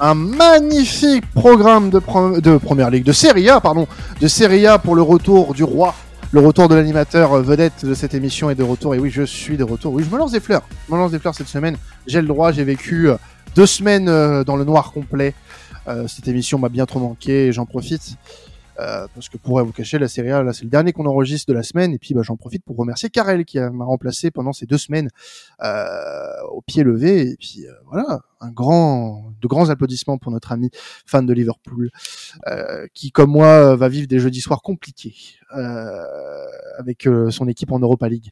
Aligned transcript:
un 0.00 0.14
magnifique 0.14 1.24
programme 1.32 1.90
de, 1.90 1.98
première 1.98 2.90
ligue, 2.90 3.04
de 3.04 3.12
Serie 3.12 3.48
A, 3.48 3.60
pardon, 3.60 3.86
de 4.20 4.28
Serie 4.28 4.66
A 4.66 4.78
pour 4.78 4.94
le 4.94 5.02
retour 5.02 5.54
du 5.54 5.64
roi, 5.64 5.94
le 6.32 6.40
retour 6.40 6.68
de 6.68 6.74
l'animateur 6.74 7.40
vedette 7.40 7.84
de 7.84 7.94
cette 7.94 8.12
émission 8.12 8.50
est 8.50 8.56
de 8.56 8.62
retour. 8.62 8.94
Et 8.94 8.98
oui, 8.98 9.10
je 9.10 9.22
suis 9.22 9.56
de 9.56 9.64
retour. 9.64 9.92
Oui, 9.92 10.04
je 10.04 10.12
me 10.12 10.18
lance 10.18 10.32
des 10.32 10.40
fleurs. 10.40 10.62
Je 10.88 10.92
me 10.92 10.98
lance 10.98 11.12
des 11.12 11.18
fleurs 11.18 11.34
cette 11.34 11.48
semaine. 11.48 11.76
J'ai 12.06 12.20
le 12.20 12.26
droit. 12.26 12.50
J'ai 12.50 12.64
vécu 12.64 13.08
euh, 13.08 13.16
deux 13.54 13.64
semaines 13.64 14.08
euh, 14.08 14.42
dans 14.42 14.56
le 14.56 14.64
noir 14.64 14.92
complet. 14.92 15.34
Euh, 15.88 16.08
cette 16.08 16.26
émission 16.26 16.58
m'a 16.58 16.68
bien 16.68 16.84
trop 16.84 16.98
manqué 16.98 17.46
et 17.46 17.52
j'en 17.52 17.64
profite. 17.64 18.16
Euh, 18.78 19.06
parce 19.14 19.28
que 19.28 19.36
pour 19.36 19.62
vous 19.64 19.72
cacher, 19.72 19.98
la 19.98 20.08
série 20.08 20.30
A, 20.30 20.42
là, 20.42 20.52
c'est 20.52 20.64
le 20.64 20.70
dernier 20.70 20.92
qu'on 20.92 21.06
enregistre 21.06 21.48
de 21.48 21.54
la 21.54 21.62
semaine. 21.62 21.92
Et 21.92 21.98
puis, 21.98 22.14
bah, 22.14 22.22
j'en 22.22 22.36
profite 22.36 22.64
pour 22.64 22.76
remercier 22.76 23.10
Karel 23.10 23.44
qui 23.44 23.58
m'a 23.58 23.84
remplacé 23.84 24.30
pendant 24.30 24.52
ces 24.52 24.66
deux 24.66 24.78
semaines 24.78 25.08
euh, 25.62 26.42
au 26.52 26.62
pied 26.62 26.82
levé. 26.82 27.30
Et 27.30 27.36
puis, 27.36 27.66
euh, 27.66 27.72
voilà, 27.86 28.20
un 28.40 28.50
grand, 28.50 29.32
de 29.40 29.48
grands 29.48 29.70
applaudissements 29.70 30.18
pour 30.18 30.32
notre 30.32 30.52
ami 30.52 30.70
fan 31.06 31.24
de 31.26 31.32
Liverpool, 31.32 31.90
euh, 32.48 32.86
qui, 32.94 33.10
comme 33.10 33.30
moi, 33.30 33.76
va 33.76 33.88
vivre 33.88 34.06
des 34.06 34.18
jeudis 34.18 34.40
soirs 34.40 34.62
compliqués 34.62 35.14
avec 36.78 37.08
son 37.30 37.48
équipe 37.48 37.72
en 37.72 37.78
Europa 37.78 38.08
League. 38.08 38.30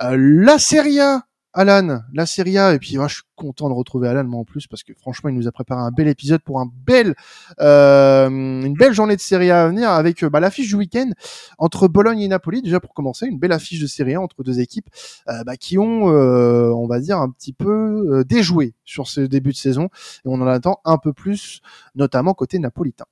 la 0.00 0.58
série 0.58 1.00
A, 1.00 1.26
Alan, 1.56 2.02
la 2.12 2.26
Serie 2.26 2.58
A, 2.58 2.74
et 2.74 2.78
puis 2.78 2.96
moi 2.98 3.08
je 3.08 3.14
suis 3.14 3.22
content 3.34 3.70
de 3.70 3.74
retrouver 3.74 4.08
Alan 4.08 4.24
moi 4.24 4.40
en 4.40 4.44
plus 4.44 4.66
parce 4.66 4.82
que 4.82 4.92
franchement 4.92 5.30
il 5.30 5.36
nous 5.36 5.48
a 5.48 5.52
préparé 5.52 5.80
un 5.80 5.90
bel 5.90 6.06
épisode 6.06 6.42
pour 6.42 6.60
un 6.60 6.70
bel, 6.86 7.14
euh, 7.60 8.28
une 8.28 8.74
belle 8.74 8.92
journée 8.92 9.16
de 9.16 9.20
Serie 9.22 9.50
A 9.50 9.64
à 9.64 9.68
venir 9.68 9.88
avec 9.90 10.22
bah, 10.26 10.38
l'affiche 10.38 10.68
du 10.68 10.74
week-end 10.74 11.10
entre 11.58 11.88
Bologne 11.88 12.20
et 12.20 12.28
Napoli 12.28 12.60
déjà 12.60 12.78
pour 12.78 12.92
commencer, 12.92 13.26
une 13.26 13.38
belle 13.38 13.52
affiche 13.52 13.80
de 13.80 13.86
Serie 13.86 14.16
A 14.16 14.20
entre 14.20 14.42
deux 14.42 14.60
équipes 14.60 14.88
euh, 15.28 15.44
bah, 15.44 15.56
qui 15.56 15.78
ont, 15.78 16.10
euh, 16.10 16.70
on 16.70 16.86
va 16.86 17.00
dire 17.00 17.18
un 17.18 17.30
petit 17.30 17.54
peu 17.54 18.22
déjoué 18.28 18.74
sur 18.84 19.08
ce 19.08 19.22
début 19.22 19.52
de 19.52 19.56
saison 19.56 19.86
et 19.86 20.26
on 20.28 20.34
en 20.34 20.46
attend 20.46 20.80
un 20.84 20.98
peu 20.98 21.14
plus, 21.14 21.62
notamment 21.94 22.34
côté 22.34 22.58
napolitain. 22.58 23.06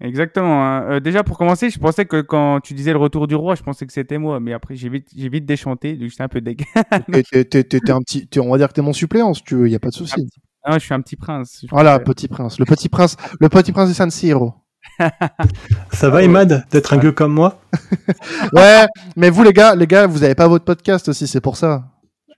Exactement. 0.00 0.64
Hein. 0.64 0.84
Euh, 0.90 1.00
déjà 1.00 1.22
pour 1.22 1.38
commencer, 1.38 1.70
je 1.70 1.78
pensais 1.78 2.04
que 2.04 2.20
quand 2.20 2.60
tu 2.60 2.74
disais 2.74 2.92
le 2.92 2.98
retour 2.98 3.26
du 3.26 3.34
roi, 3.34 3.54
je 3.54 3.62
pensais 3.62 3.86
que 3.86 3.92
c'était 3.92 4.18
moi, 4.18 4.40
mais 4.40 4.52
après 4.52 4.74
j'ai 4.74 4.88
vite, 4.88 5.08
j'ai 5.14 5.28
vite 5.28 5.46
déchanté, 5.46 5.96
j'étais 6.00 6.22
un 6.22 6.28
peu 6.28 6.40
deg. 6.40 6.64
t'es, 7.40 7.90
un 7.90 8.00
petit, 8.00 8.28
on 8.38 8.50
va 8.50 8.58
dire 8.58 8.68
que 8.68 8.72
t'es 8.72 8.82
mon 8.82 8.92
suppléant, 8.92 9.34
si 9.34 9.42
tu 9.42 9.54
veux, 9.54 9.68
y 9.68 9.74
a 9.74 9.78
pas 9.78 9.90
de 9.90 9.94
souci. 9.94 10.26
Ah, 10.62 10.78
je 10.78 10.84
suis 10.84 10.94
un 10.94 11.00
petit 11.00 11.16
prince. 11.16 11.64
Voilà, 11.70 11.98
petit 11.98 12.28
prince, 12.28 12.58
le 12.58 12.64
petit 12.64 12.88
prince, 12.88 13.16
le 13.38 13.48
petit 13.48 13.72
prince 13.72 13.88
de 13.88 13.94
San 13.94 14.10
Siro. 14.10 14.54
Ça 15.92 16.10
va, 16.10 16.22
Imad, 16.22 16.66
d'être 16.70 16.92
un 16.92 16.98
gueux 16.98 17.12
comme 17.12 17.32
moi? 17.32 17.60
Ouais, 18.52 18.86
mais 19.16 19.30
vous 19.30 19.42
les 19.42 19.52
gars, 19.52 19.74
les 19.74 19.86
gars, 19.86 20.06
vous 20.06 20.22
avez 20.22 20.34
pas 20.34 20.48
votre 20.48 20.64
podcast 20.64 21.08
aussi, 21.08 21.26
c'est 21.26 21.40
pour 21.40 21.56
ça. 21.56 21.84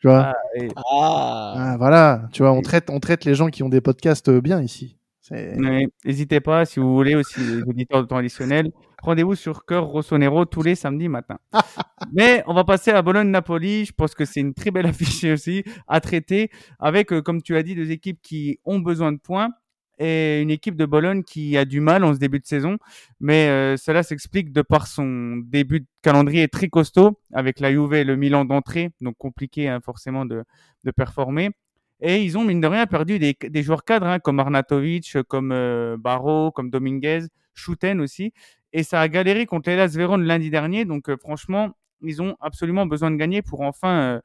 Tu 0.01 0.09
vois. 0.09 0.33
Ah, 0.33 0.63
ah. 0.77 1.55
ah, 1.57 1.77
voilà, 1.79 2.23
tu 2.33 2.43
vois, 2.43 2.53
on 2.53 2.63
traite, 2.63 2.91
on 2.91 3.01
traite 3.01 3.25
les 3.25 3.35
gens 3.35 3.49
qui 3.49 3.63
ont 3.63 3.69
des 3.69 3.81
podcasts 3.81 4.31
bien 4.31 4.61
ici. 4.61 4.97
N'hésitez 5.31 6.41
pas, 6.41 6.65
si 6.65 6.81
vous 6.81 6.95
voulez, 6.95 7.15
aussi 7.15 7.41
les 7.41 7.63
auditeurs 7.63 8.03
de 8.03 8.07
temps 8.09 8.17
additionnel, 8.17 8.71
rendez-vous 9.03 9.35
sur 9.35 9.65
Cœur 9.65 9.87
Rossonero 9.87 10.45
tous 10.45 10.63
les 10.63 10.75
samedis 10.75 11.09
matins. 11.09 11.39
Mais 12.13 12.43
on 12.47 12.55
va 12.55 12.65
passer 12.65 12.91
à 12.91 13.03
Bologne-Napoli. 13.03 13.87
Je 13.87 13.93
pense 13.93 14.15
que 14.15 14.25
c'est 14.25 14.41
une 14.41 14.55
très 14.55 14.71
belle 14.71 14.87
affiche 14.87 15.25
aussi 15.33 15.65
à 15.89 16.01
traiter 16.01 16.51
avec, 16.79 17.13
euh, 17.13 17.23
comme 17.23 17.43
tu 17.43 17.57
as 17.57 17.63
dit, 17.63 17.75
deux 17.75 17.91
équipes 17.91 18.21
qui 18.23 18.61
ont 18.65 18.79
besoin 18.79 19.13
de 19.13 19.19
points 19.19 19.51
et 19.99 20.43
une 20.43 20.51
équipe 20.51 20.77
de 20.77 20.85
Bologne 20.85 21.23
qui 21.23 21.57
a 21.57 21.65
du 21.65 21.81
mal 21.81 22.05
en 22.05 22.15
ce 22.15 22.19
début 22.19 22.39
de 22.39 22.47
saison. 22.47 22.79
Mais 23.21 23.49
euh, 23.49 23.77
cela 23.77 24.03
s'explique 24.03 24.53
de 24.53 24.63
par 24.63 24.87
son 24.87 25.39
début 25.39 25.81
de 25.81 25.87
calendrier 26.03 26.49
très 26.49 26.69
costaud 26.69 27.19
avec 27.33 27.61
la 27.61 27.73
Juve 27.73 27.95
et 27.95 28.05
le 28.05 28.17
Milan 28.17 28.45
d'entrée, 28.45 28.91
donc 29.01 29.17
compliqué 29.17 29.69
hein, 29.69 29.81
forcément 29.83 30.27
de, 30.27 30.45
de 30.85 30.91
performer. 30.91 31.51
Et 32.01 32.23
ils 32.23 32.37
ont, 32.37 32.45
mine 32.45 32.61
de 32.61 32.67
rien, 32.67 32.87
perdu 32.87 33.19
des, 33.19 33.37
des 33.41 33.63
joueurs 33.63 33.85
cadres, 33.85 34.07
hein, 34.07 34.19
comme 34.19 34.39
Arnatovic, 34.39 35.17
comme 35.29 35.51
euh, 35.53 35.97
Barro, 35.99 36.51
comme 36.53 36.71
Dominguez, 36.71 37.23
Schouten 37.55 38.01
aussi. 38.01 38.33
Et 38.73 38.83
ça 38.83 39.01
a 39.01 39.09
galéré 39.09 39.47
contre 39.47 39.71
l'Elas 39.71 39.95
Vérone 39.97 40.25
lundi 40.25 40.51
dernier. 40.51 40.85
Donc, 40.85 41.09
euh, 41.09 41.17
franchement, 41.17 41.71
ils 42.03 42.21
ont 42.21 42.37
absolument 42.41 42.85
besoin 42.85 43.11
de 43.11 43.17
gagner 43.17 43.41
pour 43.41 43.63
enfin 43.63 44.21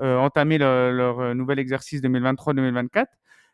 euh, 0.00 0.16
entamer 0.16 0.56
leur 0.56 1.34
nouvel 1.34 1.58
exercice 1.58 2.00
2023-2024. 2.00 3.04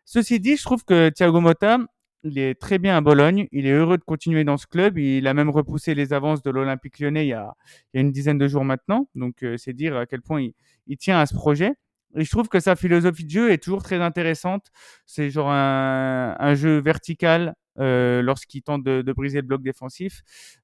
Ceci 0.04 0.38
dit, 0.38 0.56
je 0.56 0.62
trouve 0.62 0.84
que 0.84 1.08
Thiago 1.08 1.40
Motta, 1.40 1.78
il 2.22 2.38
est 2.38 2.54
très 2.54 2.78
bien 2.78 2.96
à 2.96 3.00
Bologne. 3.00 3.48
Il 3.50 3.66
est 3.66 3.72
heureux 3.72 3.98
de 3.98 4.04
continuer 4.04 4.44
dans 4.44 4.56
ce 4.56 4.68
club. 4.68 4.98
Il 4.98 5.26
a 5.26 5.34
même 5.34 5.50
repoussé 5.50 5.96
les 5.96 6.12
avances 6.12 6.42
de 6.42 6.50
l'Olympique 6.50 7.00
lyonnais 7.00 7.26
il 7.26 7.30
y, 7.30 7.32
a, 7.32 7.54
il 7.92 7.96
y 7.96 7.98
a, 7.98 8.02
une 8.02 8.12
dizaine 8.12 8.38
de 8.38 8.46
jours 8.46 8.64
maintenant. 8.64 9.08
Donc, 9.16 9.44
c'est 9.56 9.72
dire 9.72 9.96
à 9.96 10.06
quel 10.06 10.22
point 10.22 10.40
il, 10.40 10.52
il 10.86 10.96
tient 10.96 11.18
à 11.18 11.26
ce 11.26 11.34
projet. 11.34 11.72
Je 12.16 12.30
trouve 12.30 12.48
que 12.48 12.60
sa 12.60 12.76
philosophie 12.76 13.24
de 13.24 13.30
jeu 13.30 13.52
est 13.52 13.62
toujours 13.62 13.82
très 13.82 14.00
intéressante. 14.00 14.66
C'est 15.04 15.28
genre 15.28 15.50
un, 15.50 16.54
jeu 16.54 16.78
vertical 16.80 17.54
euh, 17.78 18.22
lorsqu'il 18.22 18.62
tente 18.62 18.82
de, 18.84 19.12
briser 19.12 19.42
le 19.42 19.46
bloc 19.46 19.62
défensif 19.62 20.22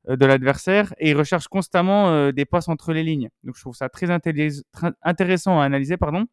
euh, 0.08 0.16
de 0.16 0.24
l'adversaire 0.24 0.94
et 0.98 1.10
il 1.10 1.16
recherche 1.16 1.46
constamment 1.48 2.08
euh, 2.08 2.32
des 2.32 2.46
passes 2.46 2.68
entre 2.68 2.94
les 2.94 3.02
lignes. 3.02 3.28
Donc 3.44 3.56
je 3.56 3.60
trouve 3.60 3.74
ça 3.74 3.90
très, 3.90 4.08
intéressant 4.10 5.60
à 5.60 5.64
analyser. 5.64 5.98
pardon. 5.98 6.24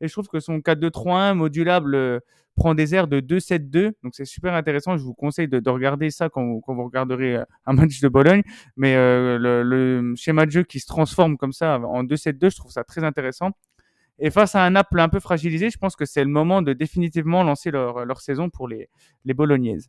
Et 0.00 0.06
je 0.06 0.12
trouve 0.12 0.28
que 0.28 0.38
son 0.38 0.58
4-2-3-1 0.58 1.34
modulable 1.34 2.20
prend 2.54 2.74
des 2.74 2.94
airs 2.94 3.08
de 3.08 3.20
2-7-2. 3.20 3.92
Donc 4.02 4.14
c'est 4.14 4.26
super 4.26 4.52
intéressant. 4.52 4.98
Je 4.98 5.02
vous 5.02 5.14
conseille 5.14 5.48
de, 5.48 5.70
regarder 5.70 6.10
ça 6.10 6.28
quand, 6.28 6.60
quand, 6.60 6.74
vous 6.74 6.84
regarderez 6.84 7.38
un 7.66 7.72
match 7.72 8.00
de 8.00 8.08
Bologne. 8.08 8.42
Mais 8.76 8.94
le, 8.94 9.62
le, 9.62 10.14
schéma 10.14 10.44
de 10.44 10.50
jeu 10.50 10.62
qui 10.62 10.78
se 10.78 10.86
transforme 10.86 11.38
comme 11.38 11.52
ça 11.52 11.80
en 11.80 12.04
2-7-2, 12.04 12.50
je 12.50 12.56
trouve 12.56 12.70
ça 12.70 12.84
très 12.84 13.02
intéressant. 13.02 13.52
Et 14.18 14.30
face 14.30 14.54
à 14.54 14.64
un 14.64 14.70
Naples 14.70 15.00
un 15.00 15.08
peu 15.08 15.20
fragilisé, 15.20 15.70
je 15.70 15.78
pense 15.78 15.96
que 15.96 16.04
c'est 16.04 16.24
le 16.24 16.30
moment 16.30 16.62
de 16.62 16.72
définitivement 16.72 17.42
lancer 17.42 17.70
leur, 17.70 18.04
leur 18.04 18.20
saison 18.20 18.50
pour 18.50 18.68
les, 18.68 18.88
les 19.24 19.34
Bolognaises. 19.34 19.88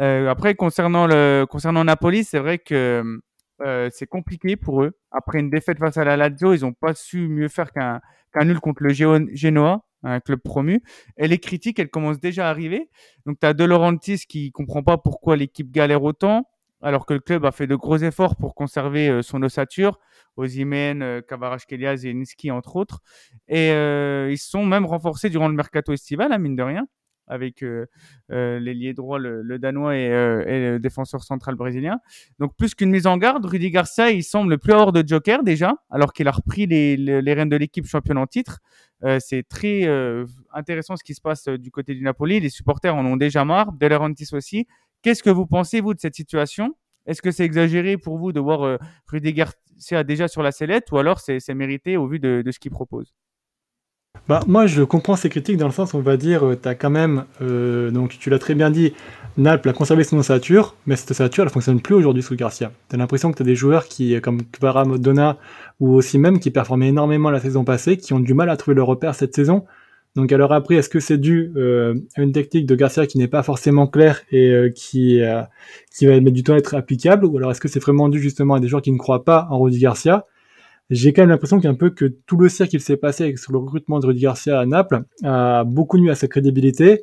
Euh, 0.00 0.28
après, 0.28 0.54
concernant, 0.54 1.06
le, 1.06 1.46
concernant 1.48 1.84
Napoli, 1.84 2.24
c'est 2.24 2.40
vrai 2.40 2.58
que 2.58 3.20
euh, 3.62 3.88
c'est 3.92 4.06
compliqué 4.06 4.56
pour 4.56 4.82
eux. 4.82 4.98
Après 5.12 5.38
une 5.38 5.50
défaite 5.50 5.78
face 5.78 5.96
à 5.96 6.04
la 6.04 6.16
Lazio, 6.16 6.54
ils 6.54 6.62
n'ont 6.62 6.72
pas 6.72 6.94
su 6.94 7.28
mieux 7.28 7.48
faire 7.48 7.72
qu'un 7.72 8.00
qu'un 8.32 8.44
nul 8.44 8.58
contre 8.58 8.82
le 8.82 8.90
Genoa, 8.90 9.84
un 10.02 10.20
club 10.20 10.40
promu. 10.40 10.82
Et 11.16 11.28
les 11.28 11.38
critiques, 11.38 11.78
elles 11.78 11.90
commencent 11.90 12.20
déjà 12.20 12.48
à 12.48 12.50
arriver. 12.50 12.90
Donc, 13.26 13.38
tu 13.40 13.46
as 13.46 13.54
De 13.54 13.64
Laurentiis 13.64 14.24
qui 14.28 14.50
comprend 14.50 14.82
pas 14.82 14.98
pourquoi 14.98 15.36
l'équipe 15.36 15.70
galère 15.70 16.02
autant, 16.02 16.48
alors 16.82 17.06
que 17.06 17.14
le 17.14 17.20
club 17.20 17.44
a 17.44 17.52
fait 17.52 17.68
de 17.68 17.76
gros 17.76 17.98
efforts 17.98 18.36
pour 18.36 18.54
conserver 18.54 19.08
euh, 19.08 19.22
son 19.22 19.42
ossature. 19.42 20.00
Ozymen, 20.36 21.02
euh, 21.02 21.20
Kvaratskhelia, 21.22 21.94
Niski 21.94 22.50
entre 22.50 22.76
autres. 22.76 23.00
Et 23.48 23.70
euh, 23.70 24.30
ils 24.30 24.38
sont 24.38 24.64
même 24.64 24.86
renforcés 24.86 25.30
durant 25.30 25.48
le 25.48 25.54
mercato 25.54 25.92
estival, 25.92 26.32
à 26.32 26.36
hein, 26.36 26.38
mine 26.38 26.56
de 26.56 26.62
rien, 26.62 26.86
avec 27.26 27.62
euh, 27.62 27.86
euh 28.30 28.58
l'ailier 28.58 28.94
droit, 28.94 29.18
le, 29.18 29.58
danois 29.58 29.96
et, 29.96 30.08
le 30.08 30.78
défenseur 30.78 31.22
central 31.22 31.54
brésilien. 31.54 31.98
Donc 32.38 32.56
plus 32.56 32.74
qu'une 32.74 32.90
mise 32.90 33.06
en 33.06 33.16
garde, 33.16 33.44
Rudy 33.44 33.70
Garcia, 33.70 34.10
il 34.10 34.24
semble 34.24 34.50
le 34.50 34.58
plus 34.58 34.72
hors 34.72 34.92
de 34.92 35.06
Joker 35.06 35.42
déjà, 35.42 35.74
alors 35.90 36.12
qu'il 36.12 36.28
a 36.28 36.32
repris 36.32 36.66
les, 36.66 36.96
les, 36.96 37.34
rênes 37.34 37.48
de 37.48 37.56
l'équipe 37.56 37.86
championne 37.86 38.18
en 38.18 38.26
titre. 38.26 38.60
c'est 39.20 39.46
très 39.48 39.88
intéressant 40.52 40.96
ce 40.96 41.04
qui 41.04 41.14
se 41.14 41.20
passe 41.20 41.48
du 41.48 41.70
côté 41.70 41.94
du 41.94 42.02
Napoli. 42.02 42.40
Les 42.40 42.50
supporters 42.50 42.94
en 42.94 43.04
ont 43.06 43.16
déjà 43.16 43.44
marre, 43.44 43.72
De 43.72 43.86
Laurentiis 43.86 44.28
aussi. 44.32 44.66
Qu'est-ce 45.02 45.22
que 45.22 45.30
vous 45.30 45.46
pensez, 45.46 45.82
vous, 45.82 45.92
de 45.92 46.00
cette 46.00 46.14
situation? 46.14 46.74
Est-ce 47.06 47.22
que 47.22 47.30
c'est 47.30 47.44
exagéré 47.44 47.96
pour 47.96 48.18
vous 48.18 48.32
de 48.32 48.40
voir 48.40 48.64
euh, 48.64 48.78
Rudy 49.06 49.32
Garcia 49.32 50.04
déjà 50.04 50.28
sur 50.28 50.42
la 50.42 50.52
sellette 50.52 50.90
ou 50.92 50.98
alors 50.98 51.20
c'est 51.20 51.54
mérité 51.54 51.96
au 51.96 52.06
vu 52.06 52.18
de, 52.18 52.42
ce 52.50 52.58
qu'il 52.58 52.70
propose? 52.70 53.14
Bah, 54.28 54.40
moi, 54.46 54.66
je 54.66 54.82
comprends 54.82 55.16
ces 55.16 55.28
critiques 55.28 55.56
dans 55.56 55.66
le 55.66 55.72
sens 55.72 55.92
où 55.92 55.98
on 55.98 56.00
va 56.00 56.16
dire, 56.16 56.46
euh, 56.46 56.56
tu 56.60 56.68
as 56.68 56.74
quand 56.74 56.88
même, 56.88 57.24
euh, 57.42 57.90
donc 57.90 58.16
tu 58.18 58.30
l'as 58.30 58.38
très 58.38 58.54
bien 58.54 58.70
dit, 58.70 58.94
Naples 59.36 59.68
a 59.68 59.72
conservé 59.72 60.04
son 60.04 60.16
ossature, 60.18 60.76
mais 60.86 60.96
cette 60.96 61.10
ossature, 61.10 61.44
elle 61.44 61.50
fonctionne 61.50 61.80
plus 61.80 61.96
aujourd'hui 61.96 62.22
sous 62.22 62.36
Garcia. 62.36 62.70
Tu 62.88 62.94
as 62.94 62.98
l'impression 62.98 63.32
que 63.32 63.36
tu 63.36 63.42
as 63.42 63.46
des 63.46 63.56
joueurs 63.56 63.86
qui, 63.86 64.18
comme 64.20 64.42
Kvara 64.44 64.84
Modona, 64.84 65.36
ou 65.80 65.92
aussi 65.92 66.18
même 66.18 66.38
qui 66.38 66.52
performaient 66.52 66.88
énormément 66.88 67.30
la 67.30 67.40
saison 67.40 67.64
passée, 67.64 67.96
qui 67.96 68.12
ont 68.12 68.20
du 68.20 68.34
mal 68.34 68.48
à 68.48 68.56
trouver 68.56 68.76
leur 68.76 68.86
repère 68.86 69.14
cette 69.14 69.34
saison. 69.34 69.66
Donc 70.16 70.30
alors 70.30 70.52
après, 70.52 70.76
est-ce 70.76 70.88
que 70.88 71.00
c'est 71.00 71.18
dû 71.18 71.52
euh, 71.56 71.94
à 72.16 72.22
une 72.22 72.30
technique 72.30 72.66
de 72.66 72.76
Garcia 72.76 73.06
qui 73.06 73.18
n'est 73.18 73.28
pas 73.28 73.42
forcément 73.42 73.88
claire 73.88 74.22
et 74.30 74.50
euh, 74.50 74.70
qui 74.70 75.20
euh, 75.20 75.42
qui 75.92 76.06
va 76.06 76.20
mettre 76.20 76.34
du 76.34 76.44
temps 76.44 76.54
à 76.54 76.58
être 76.58 76.74
applicable, 76.74 77.26
ou 77.26 77.36
alors 77.36 77.50
est-ce 77.50 77.60
que 77.60 77.66
c'est 77.66 77.80
vraiment 77.80 78.08
dû 78.08 78.20
justement 78.20 78.54
à 78.54 78.60
des 78.60 78.68
joueurs 78.68 78.82
qui 78.82 78.92
ne 78.92 78.98
croient 78.98 79.24
pas 79.24 79.48
en 79.50 79.60
Rudy 79.60 79.80
Garcia? 79.80 80.26
J'ai 80.90 81.12
quand 81.12 81.22
même 81.22 81.30
l'impression 81.30 81.60
qu'un 81.60 81.74
peu 81.74 81.90
que 81.90 82.04
tout 82.26 82.36
le 82.36 82.48
cercle 82.48 82.72
qu'il 82.72 82.80
s'est 82.80 82.96
passé 82.96 83.34
sur 83.36 83.52
le 83.52 83.58
recrutement 83.58 83.98
de 83.98 84.06
Rudy 84.06 84.20
Garcia 84.20 84.60
à 84.60 84.66
Naples 84.66 85.02
a 85.24 85.64
beaucoup 85.64 85.98
nuit 85.98 86.10
à 86.10 86.14
sa 86.14 86.28
crédibilité. 86.28 87.02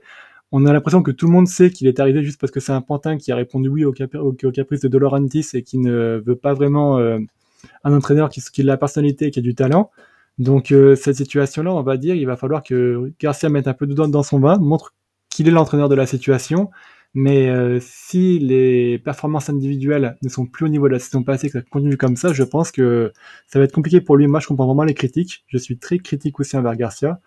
On 0.53 0.65
a 0.65 0.73
l'impression 0.73 1.03
que 1.03 1.11
tout 1.11 1.25
le 1.25 1.33
monde 1.33 1.47
sait 1.47 1.71
qu'il 1.71 1.87
est 1.87 1.99
arrivé 1.99 2.23
juste 2.23 2.39
parce 2.39 2.51
que 2.51 2.59
c'est 2.59 2.73
un 2.73 2.81
pantin 2.81 3.17
qui 3.17 3.31
a 3.31 3.35
répondu 3.35 3.69
oui 3.69 3.85
au, 3.85 3.91
caprice 3.91 4.81
de 4.81 4.87
Dolorantis 4.87 5.47
et 5.53 5.63
qui 5.63 5.79
ne 5.79 6.21
veut 6.25 6.35
pas 6.35 6.53
vraiment 6.53 6.99
un 6.99 7.93
entraîneur 7.93 8.29
qui, 8.29 8.41
qui 8.41 8.61
a 8.61 8.65
la 8.65 8.77
personnalité 8.77 9.27
et 9.27 9.31
qui 9.31 9.39
a 9.39 9.41
du 9.41 9.55
talent. 9.55 9.89
Donc 10.37 10.71
euh, 10.71 10.95
cette 10.95 11.15
situation-là, 11.15 11.73
on 11.73 11.83
va 11.83 11.97
dire, 11.97 12.15
il 12.15 12.25
va 12.25 12.35
falloir 12.35 12.63
que 12.63 13.11
Garcia 13.19 13.49
mette 13.49 13.67
un 13.67 13.73
peu 13.73 13.85
de 13.85 13.93
dans 13.93 14.23
son 14.23 14.39
vin, 14.39 14.57
montre 14.57 14.93
qu'il 15.29 15.47
est 15.47 15.51
l'entraîneur 15.51 15.89
de 15.89 15.95
la 15.95 16.05
situation. 16.05 16.69
Mais 17.13 17.49
euh, 17.49 17.79
si 17.81 18.39
les 18.39 18.97
performances 18.97 19.49
individuelles 19.49 20.17
ne 20.21 20.29
sont 20.29 20.45
plus 20.45 20.65
au 20.65 20.69
niveau 20.69 20.87
de 20.87 20.93
la 20.93 20.99
saison 20.99 21.23
passée, 21.23 21.47
que 21.47 21.59
ça 21.59 21.61
continue 21.61 21.97
comme 21.97 22.15
ça, 22.15 22.31
je 22.31 22.43
pense 22.43 22.71
que 22.71 23.11
ça 23.47 23.59
va 23.59 23.65
être 23.65 23.73
compliqué 23.73 23.99
pour 23.99 24.15
lui. 24.15 24.27
Moi, 24.27 24.39
je 24.39 24.47
comprends 24.47 24.65
vraiment 24.65 24.85
les 24.85 24.93
critiques. 24.93 25.43
Je 25.47 25.57
suis 25.57 25.77
très 25.77 25.97
critique 25.97 26.39
aussi 26.39 26.55
envers 26.55 26.75
Garcia. 26.75 27.19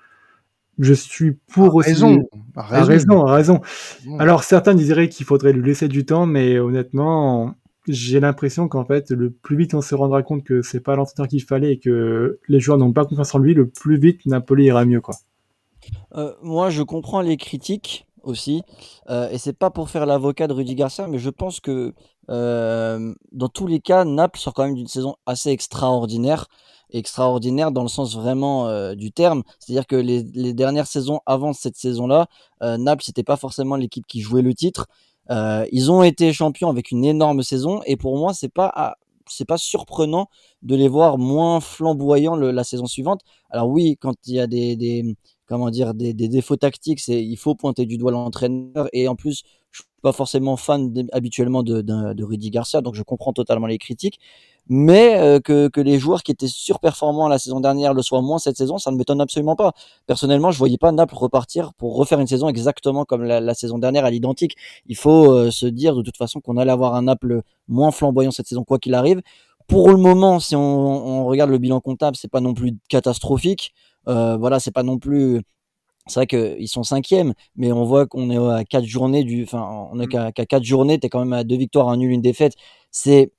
je 0.79 0.95
suis 0.95 1.33
pour 1.53 1.75
aussi. 1.75 1.91
Raison. 1.91 2.27
Raison. 2.57 2.87
raison, 2.87 3.27
à 3.27 3.35
raison. 3.35 3.61
Bon. 4.07 4.19
Alors 4.19 4.43
certains 4.43 4.75
diraient 4.75 5.11
qu'il 5.11 5.27
faudrait 5.27 5.53
lui 5.53 5.63
laisser 5.63 5.89
du 5.89 6.07
temps, 6.07 6.25
mais 6.25 6.59
honnêtement, 6.59 7.55
j'ai 7.89 8.21
l'impression 8.21 8.69
qu'en 8.69 8.85
fait, 8.85 9.11
le 9.11 9.31
plus 9.31 9.57
vite 9.57 9.75
on 9.75 9.81
se 9.81 9.95
rendra 9.95 10.23
compte 10.23 10.45
que 10.45 10.63
c'est 10.63 10.81
pas 10.81 10.97
l'entraîneur 10.97 11.29
qu'il 11.29 11.43
fallait 11.43 11.73
et 11.73 11.79
que 11.79 12.41
les 12.49 12.61
joueurs 12.61 12.79
n'ont 12.79 12.93
pas 12.93 13.05
confiance 13.05 13.35
en 13.35 13.39
lui, 13.39 13.55
le 13.55 13.69
plus 13.69 13.99
vite 13.99 14.25
Napoli 14.27 14.65
ira 14.65 14.85
mieux, 14.85 15.01
quoi. 15.01 15.17
Euh, 16.15 16.33
moi, 16.43 16.71
je 16.71 16.83
comprends 16.83 17.21
les 17.21 17.37
critiques 17.37 18.07
aussi, 18.23 18.63
euh, 19.11 19.29
et 19.31 19.39
c'est 19.39 19.53
pas 19.53 19.71
pour 19.71 19.91
faire 19.91 20.07
l'avocat 20.07 20.47
de 20.47 20.55
Rudy 20.55 20.75
Garcia, 20.75 21.07
mais 21.09 21.19
je 21.19 21.29
pense 21.29 21.61
que 21.61 21.93
euh, 22.31 23.15
dans 23.33 23.49
tous 23.49 23.67
les 23.67 23.81
cas, 23.81 24.05
Naples 24.05 24.39
sort 24.39 24.55
quand 24.55 24.65
même 24.65 24.75
d'une 24.75 24.87
saison 24.87 25.17
assez 25.27 25.51
extraordinaire, 25.51 26.47
extraordinaire 26.91 27.71
dans 27.71 27.83
le 27.83 27.89
sens 27.89 28.17
vraiment 28.17 28.95
du 28.95 29.11
terme. 29.11 29.43
C'est-à-dire 29.59 29.87
que 29.87 29.97
les, 29.97 30.23
les 30.23 30.55
dernières 30.55 30.87
saisons 30.87 31.21
avant 31.27 31.53
cette 31.53 31.77
saison-là, 31.77 32.29
Naples 32.63 33.03
c'était 33.05 33.25
pas 33.25 33.37
forcément 33.37 33.77
l'équipe 33.77 34.07
qui 34.07 34.21
jouait 34.21 34.43
le 34.43 34.55
titre. 34.55 34.87
Euh, 35.31 35.67
ils 35.73 35.91
ont 35.91 36.03
été 36.03 36.33
champions 36.33 36.69
avec 36.71 36.91
une 36.91 37.05
énorme 37.05 37.43
saison, 37.43 37.81
et 37.87 37.97
pour 37.97 38.19
moi, 38.19 38.35
c'est 38.35 38.49
pas 38.53 38.71
ah, 38.75 38.97
c'est 39.29 39.47
pas 39.47 39.57
surprenant 39.59 40.29
de 40.63 40.75
les 40.77 40.89
voir 40.89 41.17
moins 41.19 41.61
flamboyants 41.61 42.37
le- 42.37 42.51
la 42.51 42.65
saison 42.65 42.87
suivante. 42.87 43.23
Alors 43.51 43.69
oui, 43.69 43.97
quand 44.01 44.15
il 44.27 44.35
y 44.35 44.41
a 44.41 44.47
des, 44.47 44.77
des 44.77 45.17
comment 45.47 45.71
dire 45.71 45.95
des, 45.95 46.13
des 46.15 46.29
défauts 46.29 46.57
tactiques, 46.57 47.01
c'est 47.01 47.23
il 47.25 47.37
faut 47.37 47.55
pointer 47.55 47.87
du 47.87 47.97
doigt 47.99 48.13
l'entraîneur 48.13 48.89
et 48.93 49.09
en 49.09 49.17
plus 49.17 49.43
pas 50.05 50.13
forcément 50.13 50.57
fan 50.59 50.93
habituellement 51.13 51.63
de, 51.63 52.23
Rudy 52.23 52.51
Garcia, 52.51 52.83
donc 52.83 52.95
je 52.95 53.03
comprends 53.03 53.33
totalement 53.33 53.67
les 53.67 53.79
critiques. 53.79 54.21
Mais 54.69 55.19
euh, 55.19 55.41
que, 55.41 55.69
que 55.69 55.81
les 55.81 55.99
joueurs 55.99 56.23
qui 56.23 56.31
étaient 56.31 56.49
surperformants 56.49 57.29
la 57.29 57.39
saison 57.39 57.61
dernière 57.61 57.95
le 57.95 58.03
soient 58.03 58.21
moins 58.21 58.39
cette 58.39 58.57
saison, 58.57 58.77
ça 58.79 58.91
ne 58.91 58.97
m'étonne 58.97 59.21
absolument 59.21 59.57
pas. 59.57 59.73
Personnellement, 60.07 60.51
je 60.51 60.59
voyais 60.59 60.79
pas 60.79 60.93
Naples 60.93 61.15
repartir 61.15 61.73
pour 61.75 61.97
refaire 61.97 62.21
une 62.21 62.27
saison 62.27 62.49
exactement 62.49 63.05
comme 63.07 63.23
la, 63.25 63.55
saison 63.55 63.79
dernière 63.79 64.05
à 64.05 64.11
l'identique. 64.11 64.57
Il 64.87 64.97
faut 64.97 65.33
euh, 65.33 65.51
se 65.51 65.67
dire 65.67 65.97
de 65.97 66.03
toute 66.03 66.19
façon 66.19 66.41
qu'on 66.41 66.59
allait 66.59 66.73
avoir 66.73 66.95
un 66.95 67.03
Naples 67.03 67.43
moins 67.69 67.91
flamboyant 67.91 68.31
cette 68.31 68.47
saison 68.47 68.63
quoi 68.63 68.79
qu'il 68.79 68.95
arrive. 68.95 69.23
Pour 69.67 69.89
le 69.89 69.97
moment, 69.97 70.39
si 70.39 70.55
on, 70.55 70.61
on 70.61 71.25
regarde 71.25 71.51
le 71.51 71.59
bilan 71.59 71.81
comptable, 71.81 72.17
c'est 72.17 72.31
pas 72.31 72.41
non 72.41 72.53
plus 72.55 72.77
catastrophique. 72.89 73.73
Euh, 74.09 74.37
voilà, 74.37 74.61
c'est 74.61 74.73
pas 74.73 74.83
non 74.83 74.99
plus. 74.99 75.41
C'est 76.07 76.21
vrai 76.21 76.27
qu'ils 76.27 76.69
sont 76.69 76.83
cinquièmes, 76.83 77.33
mais 77.57 77.73
on 77.73 77.85
voit 77.85 78.07
qu'on 78.07 78.31
est 78.31 78.37
à 78.37 78.65
quatre 78.65 78.85
journées 78.85 79.25
du. 79.25 79.45
Enfin, 79.45 79.89
on 79.93 79.99
est 80.01 80.07
qu'à 80.07 80.33
qu'à 80.33 80.45
quatre 80.47 80.65
journées. 80.65 80.99
T'es 80.99 81.09
quand 81.09 81.21
même 81.21 81.33
à 81.33 81.45
deux 81.45 81.57
victoires, 81.57 81.89
un 81.89 81.97
nul, 81.97 82.11
une 82.13 82.21
défaite. 82.23 82.55
C'est 82.91 83.33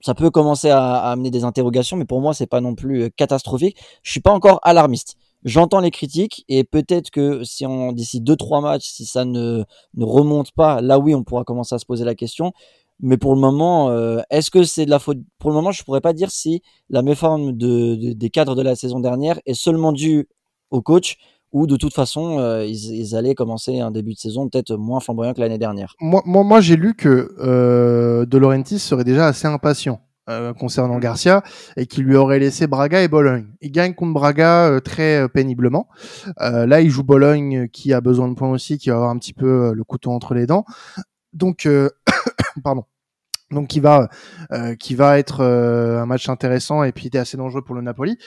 ça 0.00 0.14
peut 0.14 0.30
commencer 0.30 0.70
à, 0.70 0.82
à 0.96 1.12
amener 1.12 1.30
des 1.30 1.44
interrogations, 1.44 1.96
mais 1.96 2.04
pour 2.04 2.20
moi, 2.20 2.34
c'est 2.34 2.46
pas 2.46 2.60
non 2.60 2.74
plus 2.74 3.04
euh, 3.04 3.08
catastrophique. 3.16 3.76
Je 4.02 4.10
suis 4.12 4.20
pas 4.20 4.32
encore 4.32 4.60
alarmiste. 4.62 5.16
J'entends 5.44 5.80
les 5.80 5.90
critiques 5.90 6.44
et 6.48 6.64
peut-être 6.64 7.10
que 7.10 7.44
si 7.44 7.66
on 7.66 7.92
d'ici 7.92 8.20
deux 8.20 8.36
trois 8.36 8.60
matchs, 8.60 8.86
si 8.88 9.06
ça 9.06 9.24
ne 9.24 9.64
ne 9.94 10.04
remonte 10.04 10.52
pas, 10.52 10.80
là 10.80 10.98
oui, 10.98 11.14
on 11.14 11.24
pourra 11.24 11.44
commencer 11.44 11.74
à 11.74 11.78
se 11.78 11.86
poser 11.86 12.04
la 12.04 12.14
question. 12.14 12.52
Mais 13.00 13.16
pour 13.18 13.34
le 13.34 13.40
moment, 13.40 13.90
euh, 13.90 14.20
est-ce 14.30 14.50
que 14.50 14.64
c'est 14.64 14.86
de 14.86 14.90
la 14.90 14.98
faute 14.98 15.18
Pour 15.38 15.50
le 15.50 15.56
moment, 15.56 15.70
je 15.72 15.82
pourrais 15.84 16.00
pas 16.00 16.12
dire 16.14 16.30
si 16.30 16.62
la 16.88 17.02
méforme 17.02 17.52
de, 17.52 17.94
de- 17.96 18.12
des 18.14 18.30
cadres 18.30 18.54
de 18.54 18.62
la 18.62 18.74
saison 18.76 19.00
dernière 19.00 19.38
est 19.46 19.54
seulement 19.54 19.92
due 19.92 20.28
au 20.70 20.80
coach 20.82 21.16
ou 21.52 21.66
de 21.66 21.76
toute 21.76 21.94
façon, 21.94 22.38
euh, 22.38 22.64
ils, 22.64 22.94
ils 22.94 23.16
allaient 23.16 23.34
commencer 23.34 23.80
un 23.80 23.90
début 23.90 24.14
de 24.14 24.18
saison 24.18 24.48
peut-être 24.48 24.76
moins 24.76 25.00
flamboyant 25.00 25.32
que 25.32 25.40
l'année 25.40 25.58
dernière. 25.58 25.94
Moi, 26.00 26.22
moi, 26.26 26.44
moi 26.44 26.60
j'ai 26.60 26.76
lu 26.76 26.94
que 26.94 27.34
euh, 27.38 28.26
De 28.26 28.38
Laurentiis 28.38 28.78
serait 28.78 29.04
déjà 29.04 29.26
assez 29.26 29.46
impatient 29.46 30.00
euh, 30.28 30.52
concernant 30.52 30.98
Garcia 30.98 31.42
et 31.76 31.86
qu'il 31.86 32.04
lui 32.04 32.16
aurait 32.16 32.38
laissé 32.38 32.66
Braga 32.66 33.02
et 33.02 33.08
Bologne. 33.08 33.46
Il 33.60 33.70
gagne 33.70 33.94
contre 33.94 34.12
Braga 34.12 34.68
euh, 34.68 34.80
très 34.80 35.22
euh, 35.22 35.28
péniblement. 35.28 35.88
Euh, 36.40 36.66
là, 36.66 36.80
il 36.80 36.90
joue 36.90 37.04
Bologne 37.04 37.68
qui 37.68 37.92
a 37.92 38.00
besoin 38.00 38.28
de 38.28 38.34
points 38.34 38.50
aussi, 38.50 38.78
qui 38.78 38.88
va 38.88 38.96
avoir 38.96 39.10
un 39.10 39.18
petit 39.18 39.32
peu 39.32 39.72
le 39.72 39.84
couteau 39.84 40.10
entre 40.10 40.34
les 40.34 40.46
dents. 40.46 40.64
Donc, 41.32 41.66
euh, 41.66 41.90
pardon. 42.64 42.84
Donc, 43.52 43.68
qui 43.68 43.78
va, 43.78 44.08
euh, 44.52 44.74
qui 44.74 44.96
va 44.96 45.20
être 45.20 45.40
euh, 45.40 46.00
un 46.02 46.06
match 46.06 46.28
intéressant 46.28 46.82
et 46.82 46.90
puis 46.90 47.10
assez 47.14 47.36
dangereux 47.36 47.62
pour 47.62 47.76
le 47.76 47.82
Napoli. 47.82 48.18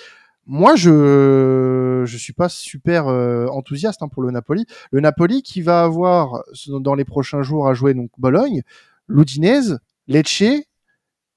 Moi, 0.51 0.75
je 0.75 2.04
je 2.07 2.18
suis 2.18 2.34
pas 2.34 2.50
super 2.50 3.07
euh, 3.07 3.46
enthousiaste 3.50 4.01
hein, 4.01 4.07
pour 4.07 4.24
le 4.24 4.31
Napoli. 4.31 4.66
Le 4.92 5.00
Napoli 5.00 5.44
qui 5.44 5.62
va 5.62 5.84
avoir 5.84 6.44
dans 6.68 6.96
les 6.96 7.06
prochains 7.06 7.44
jours 7.44 7.68
à 7.68 7.75
jouer 7.75 7.94
donc 7.94 8.10
Bologne, 8.18 8.63
l'Udinese, 9.07 9.78
Lecce 10.07 10.66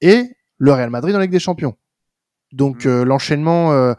et 0.01 0.37
le 0.57 0.73
Real 0.73 0.89
Madrid 0.89 1.13
dans 1.13 1.19
la 1.19 1.27
Ligue 1.27 1.33
des 1.33 1.39
Champions. 1.39 1.77
Donc 2.53 2.87
Mm. 2.87 2.89
euh, 2.89 3.05
l'enchaînement 3.05 3.73
euh, 3.73 3.93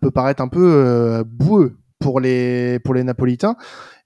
peut 0.00 0.10
paraître 0.10 0.42
un 0.42 0.48
peu 0.48 1.22
boueux 1.24 1.76
pour 1.98 2.20
les 2.20 2.78
pour 2.80 2.94
les 2.94 3.04
Napolitains 3.04 3.56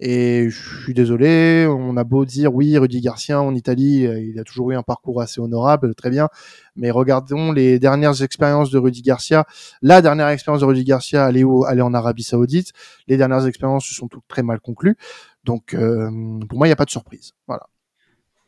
et 0.04 0.50
je 0.50 0.82
suis 0.82 0.94
désolé, 0.94 1.64
on 1.68 1.96
a 1.96 2.02
beau 2.02 2.24
dire 2.24 2.52
oui 2.52 2.76
Rudy 2.76 3.00
Garcia 3.00 3.40
en 3.40 3.54
Italie, 3.54 4.04
euh, 4.04 4.20
il 4.20 4.36
a 4.40 4.42
toujours 4.42 4.72
eu 4.72 4.74
un 4.74 4.82
parcours 4.82 5.20
assez 5.20 5.40
honorable, 5.40 5.94
très 5.94 6.10
bien, 6.10 6.28
mais 6.74 6.90
regardons 6.90 7.52
les 7.52 7.78
dernières 7.78 8.20
expériences 8.20 8.72
de 8.72 8.78
Rudy 8.78 9.02
Garcia. 9.02 9.44
La 9.80 10.02
dernière 10.02 10.26
expérience 10.28 10.62
de 10.62 10.66
Rudy 10.66 10.82
Garcia, 10.82 11.30
où 11.44 11.66
elle 11.66 11.78
est 11.78 11.82
en 11.82 11.94
Arabie 11.94 12.24
Saoudite. 12.24 12.72
Les 13.06 13.16
dernières 13.16 13.46
expériences 13.46 13.84
se 13.84 13.94
sont 13.94 14.08
toutes 14.08 14.26
très 14.26 14.42
mal 14.42 14.58
conclues. 14.58 14.96
Donc, 15.44 15.72
euh, 15.74 16.10
pour 16.48 16.58
moi, 16.58 16.66
il 16.66 16.70
n'y 16.70 16.74
a 16.74 16.76
pas 16.76 16.84
de 16.84 16.90
surprise. 16.90 17.32
Voilà. 17.46 17.68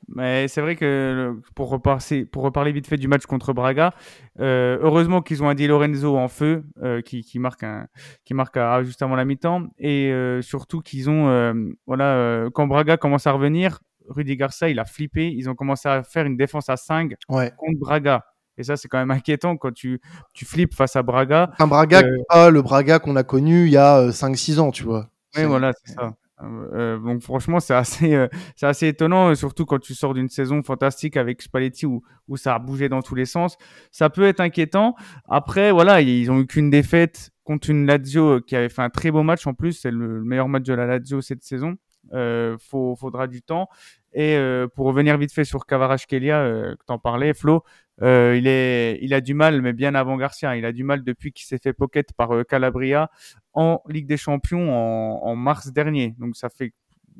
Mais 0.08 0.48
c'est 0.48 0.60
vrai 0.60 0.76
que 0.76 1.34
pour 1.54 1.68
reparler, 1.70 2.24
pour 2.24 2.42
reparler 2.42 2.72
vite 2.72 2.86
fait 2.86 2.96
du 2.96 3.08
match 3.08 3.26
contre 3.26 3.52
Braga, 3.52 3.94
euh, 4.40 4.78
heureusement 4.80 5.22
qu'ils 5.22 5.42
ont 5.42 5.48
un 5.48 5.54
Di 5.54 5.66
Lorenzo 5.66 6.16
en 6.16 6.28
feu 6.28 6.64
euh, 6.82 7.00
qui, 7.00 7.22
qui 7.22 7.38
marque 7.38 7.62
un, 7.62 7.86
qui 8.24 8.34
marque 8.34 8.56
à- 8.56 8.82
juste 8.82 9.02
avant 9.02 9.16
la 9.16 9.24
mi-temps 9.24 9.66
et 9.78 10.10
euh, 10.12 10.42
surtout 10.42 10.80
qu'ils 10.80 11.08
ont 11.10 11.74
voilà 11.86 12.48
quand 12.52 12.66
Braga 12.66 12.96
commence 12.96 13.26
à 13.26 13.32
revenir, 13.32 13.78
Rudy 14.08 14.36
Garcia 14.36 14.68
il 14.68 14.78
a 14.78 14.84
flippé, 14.84 15.28
ils 15.32 15.48
ont 15.48 15.54
commencé 15.54 15.88
à 15.88 16.02
faire 16.02 16.26
une 16.26 16.36
défense 16.36 16.68
à 16.68 16.76
5 16.76 17.12
Ouais. 17.28 17.52
contre 17.56 17.78
Braga. 17.78 18.24
Et 18.56 18.62
ça, 18.62 18.76
c'est 18.76 18.86
quand 18.86 18.98
même 18.98 19.10
inquiétant 19.10 19.56
quand 19.56 19.72
tu, 19.72 20.00
tu 20.32 20.44
flippes 20.44 20.74
face 20.74 20.94
à 20.94 21.02
Braga. 21.02 21.50
Un 21.58 21.66
Braga, 21.66 22.02
pas 22.28 22.50
le 22.50 22.62
Braga 22.62 23.00
qu'on 23.00 23.16
a 23.16 23.24
connu 23.24 23.64
il 23.64 23.72
y 23.72 23.76
a 23.76 24.10
5-6 24.12 24.60
ans, 24.60 24.70
tu 24.70 24.84
vois. 24.84 25.08
Oui, 25.36 25.42
voilà, 25.44 25.72
c'est 25.84 25.94
ça. 25.94 26.14
Euh, 26.44 26.96
euh, 26.96 26.98
donc 26.98 27.22
franchement, 27.22 27.60
c'est 27.60 27.74
assez, 27.74 28.14
euh, 28.14 28.28
c'est 28.56 28.66
assez 28.66 28.88
étonnant, 28.88 29.34
surtout 29.34 29.64
quand 29.64 29.78
tu 29.78 29.94
sors 29.94 30.14
d'une 30.14 30.28
saison 30.28 30.62
fantastique 30.62 31.16
avec 31.16 31.42
Spalletti 31.42 31.86
où, 31.86 32.02
où 32.28 32.36
ça 32.36 32.54
a 32.54 32.58
bougé 32.58 32.88
dans 32.88 33.02
tous 33.02 33.14
les 33.14 33.26
sens. 33.26 33.56
Ça 33.90 34.10
peut 34.10 34.26
être 34.26 34.40
inquiétant. 34.40 34.94
Après, 35.28 35.72
voilà, 35.72 36.00
ils 36.00 36.30
ont 36.30 36.40
eu 36.40 36.46
qu'une 36.46 36.70
défaite 36.70 37.30
contre 37.44 37.70
une 37.70 37.86
Lazio 37.86 38.40
qui 38.40 38.56
avait 38.56 38.68
fait 38.68 38.82
un 38.82 38.90
très 38.90 39.10
beau 39.10 39.22
match 39.22 39.46
en 39.46 39.54
plus. 39.54 39.72
C'est 39.72 39.90
le 39.90 40.04
le 40.18 40.24
meilleur 40.24 40.48
match 40.48 40.64
de 40.64 40.74
la 40.74 40.86
Lazio 40.86 41.20
cette 41.20 41.42
saison. 41.42 41.76
Euh, 42.12 42.56
faudra 42.58 43.26
du 43.26 43.42
temps. 43.42 43.68
Et 44.12 44.38
pour 44.76 44.86
revenir 44.86 45.18
vite 45.18 45.32
fait 45.32 45.44
sur 45.44 45.66
Kvaratskhelia, 45.66 46.38
euh, 46.38 46.76
que 46.76 46.84
t'en 46.86 46.98
parlais, 46.98 47.34
Flo, 47.34 47.64
euh, 48.02 48.36
il 48.36 48.46
est, 48.46 48.98
il 49.02 49.14
a 49.14 49.20
du 49.20 49.34
mal, 49.34 49.62
mais 49.62 49.72
bien 49.72 49.94
avant 49.94 50.16
Garcia, 50.16 50.56
il 50.56 50.64
a 50.64 50.72
du 50.72 50.84
mal 50.84 51.04
depuis 51.04 51.32
qu'il 51.32 51.46
s'est 51.46 51.58
fait 51.62 51.72
pocket 51.72 52.12
par 52.12 52.34
euh, 52.34 52.42
Calabria 52.44 53.10
en 53.52 53.80
Ligue 53.88 54.06
des 54.06 54.16
Champions 54.16 54.72
en, 54.72 55.24
en 55.24 55.36
mars 55.36 55.72
dernier. 55.72 56.14
Donc 56.18 56.36
ça 56.36 56.48
fait 56.48 56.72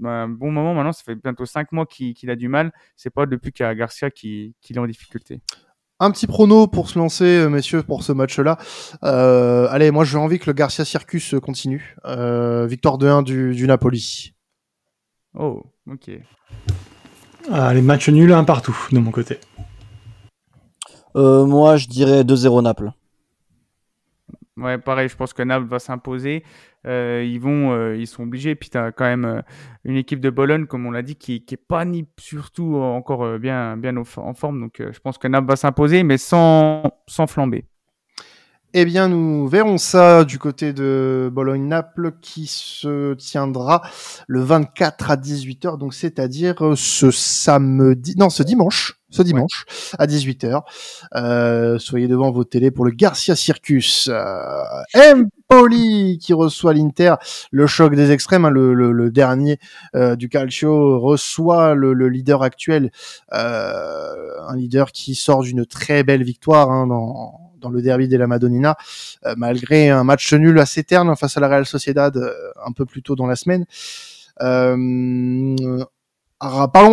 un 0.03 0.29
bon 0.29 0.51
moment 0.51 0.75
maintenant, 0.75 0.93
ça 0.93 1.03
fait 1.05 1.15
bientôt 1.15 1.47
cinq 1.47 1.71
mois 1.73 1.87
qu'il 1.87 2.31
a 2.31 2.37
du 2.37 2.49
mal. 2.49 2.73
C'est 2.97 3.11
pas 3.11 3.27
depuis 3.27 3.53
qu'il 3.53 3.65
y 3.65 3.69
a 3.69 3.75
Garcia 3.75 4.11
qui, 4.11 4.55
qu'il 4.61 4.77
est 4.77 4.81
en 4.81 4.87
difficulté. 4.87 5.41
Un 6.01 6.11
petit 6.11 6.27
prono 6.27 6.67
pour 6.67 6.89
se 6.91 6.99
lancer, 6.99 7.25
euh, 7.25 7.49
messieurs, 7.49 7.85
pour 7.85 8.03
ce 8.03 8.13
match-là. 8.13 8.59
Euh, 9.05 9.69
allez, 9.71 9.93
moi, 9.93 10.05
j'ai 10.05 10.19
envie 10.19 10.41
que 10.41 10.47
le 10.47 10.53
Garcia 10.53 10.85
Circus 10.85 11.37
continue. 11.41 11.97
Euh, 12.05 12.67
victoire 12.67 12.99
de 12.99 13.07
1 13.07 13.23
du, 13.23 13.55
du 13.55 13.67
Napoli. 13.69 14.35
Oh, 15.35 15.63
ok. 15.89 16.11
Ah, 17.51 17.73
les 17.73 17.83
matchs 17.83 18.09
nuls 18.09 18.33
un 18.33 18.43
partout 18.43 18.77
de 18.91 18.99
mon 18.99 19.13
côté. 19.13 19.39
Euh, 21.17 21.47
moi, 21.47 21.77
je 21.77 21.87
dirais 21.87 22.25
2-0 22.25 22.63
Naples. 22.63 22.93
Ouais, 24.57 24.79
pareil, 24.79 25.09
je 25.09 25.17
pense 25.17 25.33
que 25.33 25.43
Naples 25.43 25.67
va 25.67 25.79
s'imposer. 25.81 26.45
Euh, 26.87 27.25
ils 27.27 27.41
vont, 27.41 27.73
euh, 27.73 27.97
ils 27.97 28.07
sont 28.07 28.23
obligés. 28.23 28.55
Puis 28.55 28.71
tu 28.71 28.79
as 28.79 28.93
quand 28.93 29.05
même 29.05 29.25
euh, 29.25 29.43
une 29.85 29.97
équipe 29.97 30.21
de 30.21 30.31
Bologne, 30.31 30.67
comme 30.67 30.87
on 30.87 30.91
l'a 30.93 31.03
dit, 31.03 31.17
qui, 31.17 31.45
qui 31.45 31.55
est 31.55 31.57
pas 31.57 31.85
ni 31.85 32.07
surtout 32.19 32.77
encore 32.77 33.25
euh, 33.25 33.39
bien, 33.39 33.77
bien 33.77 33.97
en 33.97 34.05
forme. 34.35 34.61
Donc 34.61 34.77
je 34.79 34.99
pense 35.01 35.19
que 35.19 35.27
Naples 35.27 35.49
va 35.49 35.57
s'imposer, 35.57 36.05
mais 36.05 36.19
sans, 36.19 36.83
sans 37.09 37.27
flamber. 37.27 37.65
Eh 38.77 38.85
bien, 38.85 39.07
nous 39.07 39.47
verrons 39.47 39.79
ça 39.79 40.25
du 40.25 40.41
côté 40.41 40.73
de 40.73 41.31
Bologne-Naples 41.33 42.15
qui 42.21 42.49
se 42.49 43.15
tiendra 43.15 43.83
le 44.27 44.41
24 44.41 45.13
à 45.13 45.17
18h, 45.17 45.79
donc 45.79 45.95
c'est-à-dire 45.95 46.61
euh, 46.65 46.75
ce 46.75 47.13
samedi, 47.13 48.15
non, 48.19 48.31
ce 48.31 48.43
dimanche, 48.43 48.95
ce 49.11 49.23
dimanche 49.23 49.65
à 49.97 50.09
18h. 50.09 50.63
Euh, 51.15 51.79
soyez 51.79 52.09
devant 52.09 52.33
vos 52.33 52.43
télés 52.43 52.73
pour 52.73 52.85
le 52.85 52.91
Garcia 52.91 53.37
Circus. 53.37 54.11
Euh, 54.13 54.65
Empoli 54.97 56.19
qui 56.21 56.33
reçoit 56.33 56.75
l'Inter, 56.75 57.15
le 57.53 57.69
choc 57.69 57.95
des 57.95 58.11
extrêmes, 58.11 58.45
hein, 58.45 58.51
le, 58.51 58.75
le- 58.75 58.91
le 58.91 59.11
dernier 59.13 59.61
euh, 59.95 60.17
du 60.17 60.29
Calcio 60.29 60.99
reçoit 60.99 61.75
le, 61.77 61.93
le 61.93 62.09
leader 62.09 62.43
actuel, 62.43 62.91
euh, 63.35 64.15
un 64.49 64.57
leader 64.57 64.91
qui 64.91 65.15
sort 65.15 65.43
d'une 65.43 65.65
très 65.65 66.03
belle 66.03 66.25
victoire 66.25 66.73
hein, 66.73 66.89
dans 66.89 67.44
dans 67.65 67.71
le 67.71 67.83
derby 67.83 68.07
de 68.07 68.17
la 68.17 68.27
Madonnina, 68.27 68.77
malgré 69.37 69.91
un 69.91 70.05
match 70.05 70.33
nul 70.33 70.59
assez 70.61 70.85
terne 70.85 71.15
face 71.17 71.37
à 71.37 71.41
la 71.41 71.49
Real 71.49 71.67
Sociedad 71.67 72.17
un 72.65 72.73
peu 72.73 72.87
plus 72.87 73.03
tôt 73.03 73.17
dans 73.17 73.27
la 73.27 73.37
semaine. 73.37 73.67
parlons 74.39 75.57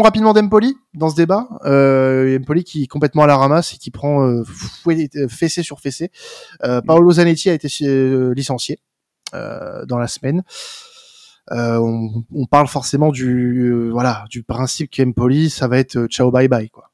rapidement 0.02 0.34
d'Empoli 0.34 0.76
dans 0.94 1.10
ce 1.10 1.16
débat. 1.16 1.48
Empoli 1.64 2.64
qui 2.64 2.84
est 2.84 2.88
complètement 2.88 3.24
à 3.24 3.28
la 3.28 3.38
ramasse 3.38 3.74
et 3.74 3.78
qui 3.78 3.92
prend 3.92 4.44
fessé 5.30 5.62
sur 5.62 5.80
fessé. 5.80 6.12
Paolo 6.60 7.12
Zanetti 7.12 7.50
a 7.50 7.54
été 7.54 7.68
licencié 8.34 8.80
dans 9.34 9.98
la 9.98 10.08
semaine. 10.08 10.44
Euh, 11.52 11.78
on, 11.80 12.24
on, 12.34 12.46
parle 12.46 12.68
forcément 12.68 13.12
du 13.12 13.72
euh, 13.72 13.90
voilà 13.90 14.26
du 14.30 14.44
principe 14.44 14.92
qu'Empoli, 14.92 15.50
ça 15.50 15.68
va 15.68 15.80
être 15.80 15.98
euh, 15.98 16.08
ciao 16.08 16.32
bye 16.32 16.48
bye 16.48 16.70
quoi. 16.70 16.91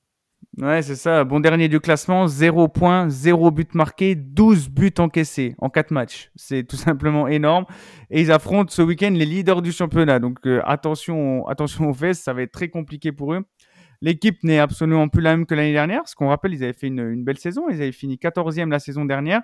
Ouais, 0.59 0.81
c'est 0.81 0.95
ça. 0.95 1.23
Bon 1.23 1.39
dernier 1.39 1.67
du 1.67 1.79
classement, 1.79 2.25
0 2.27 2.67
points, 2.67 3.09
0 3.09 3.51
but 3.51 3.75
marqué, 3.75 4.15
12 4.15 4.69
buts 4.69 4.91
encaissés 4.97 5.53
en 5.59 5.69
4 5.69 5.91
matchs. 5.91 6.31
C'est 6.35 6.63
tout 6.63 6.75
simplement 6.75 7.27
énorme. 7.27 7.65
Et 8.09 8.21
ils 8.21 8.31
affrontent 8.31 8.71
ce 8.71 8.81
week-end 8.81 9.11
les 9.13 9.25
leaders 9.25 9.61
du 9.61 9.71
championnat. 9.71 10.17
Donc 10.17 10.39
attention, 10.63 11.45
attention 11.47 11.87
aux 11.87 11.93
fesses, 11.93 12.21
ça 12.21 12.33
va 12.33 12.41
être 12.41 12.51
très 12.51 12.69
compliqué 12.69 13.11
pour 13.11 13.33
eux. 13.33 13.45
L'équipe 14.01 14.43
n'est 14.43 14.57
absolument 14.57 15.09
plus 15.09 15.21
la 15.21 15.37
même 15.37 15.45
que 15.45 15.53
l'année 15.53 15.73
dernière. 15.73 16.07
Ce 16.07 16.15
qu'on 16.15 16.29
rappelle, 16.29 16.55
ils 16.55 16.63
avaient 16.63 16.73
fait 16.73 16.87
une, 16.87 17.23
belle 17.23 17.37
saison. 17.37 17.69
Ils 17.69 17.79
avaient 17.79 17.91
fini 17.91 18.15
14e 18.15 18.71
la 18.71 18.79
saison 18.79 19.05
dernière. 19.05 19.43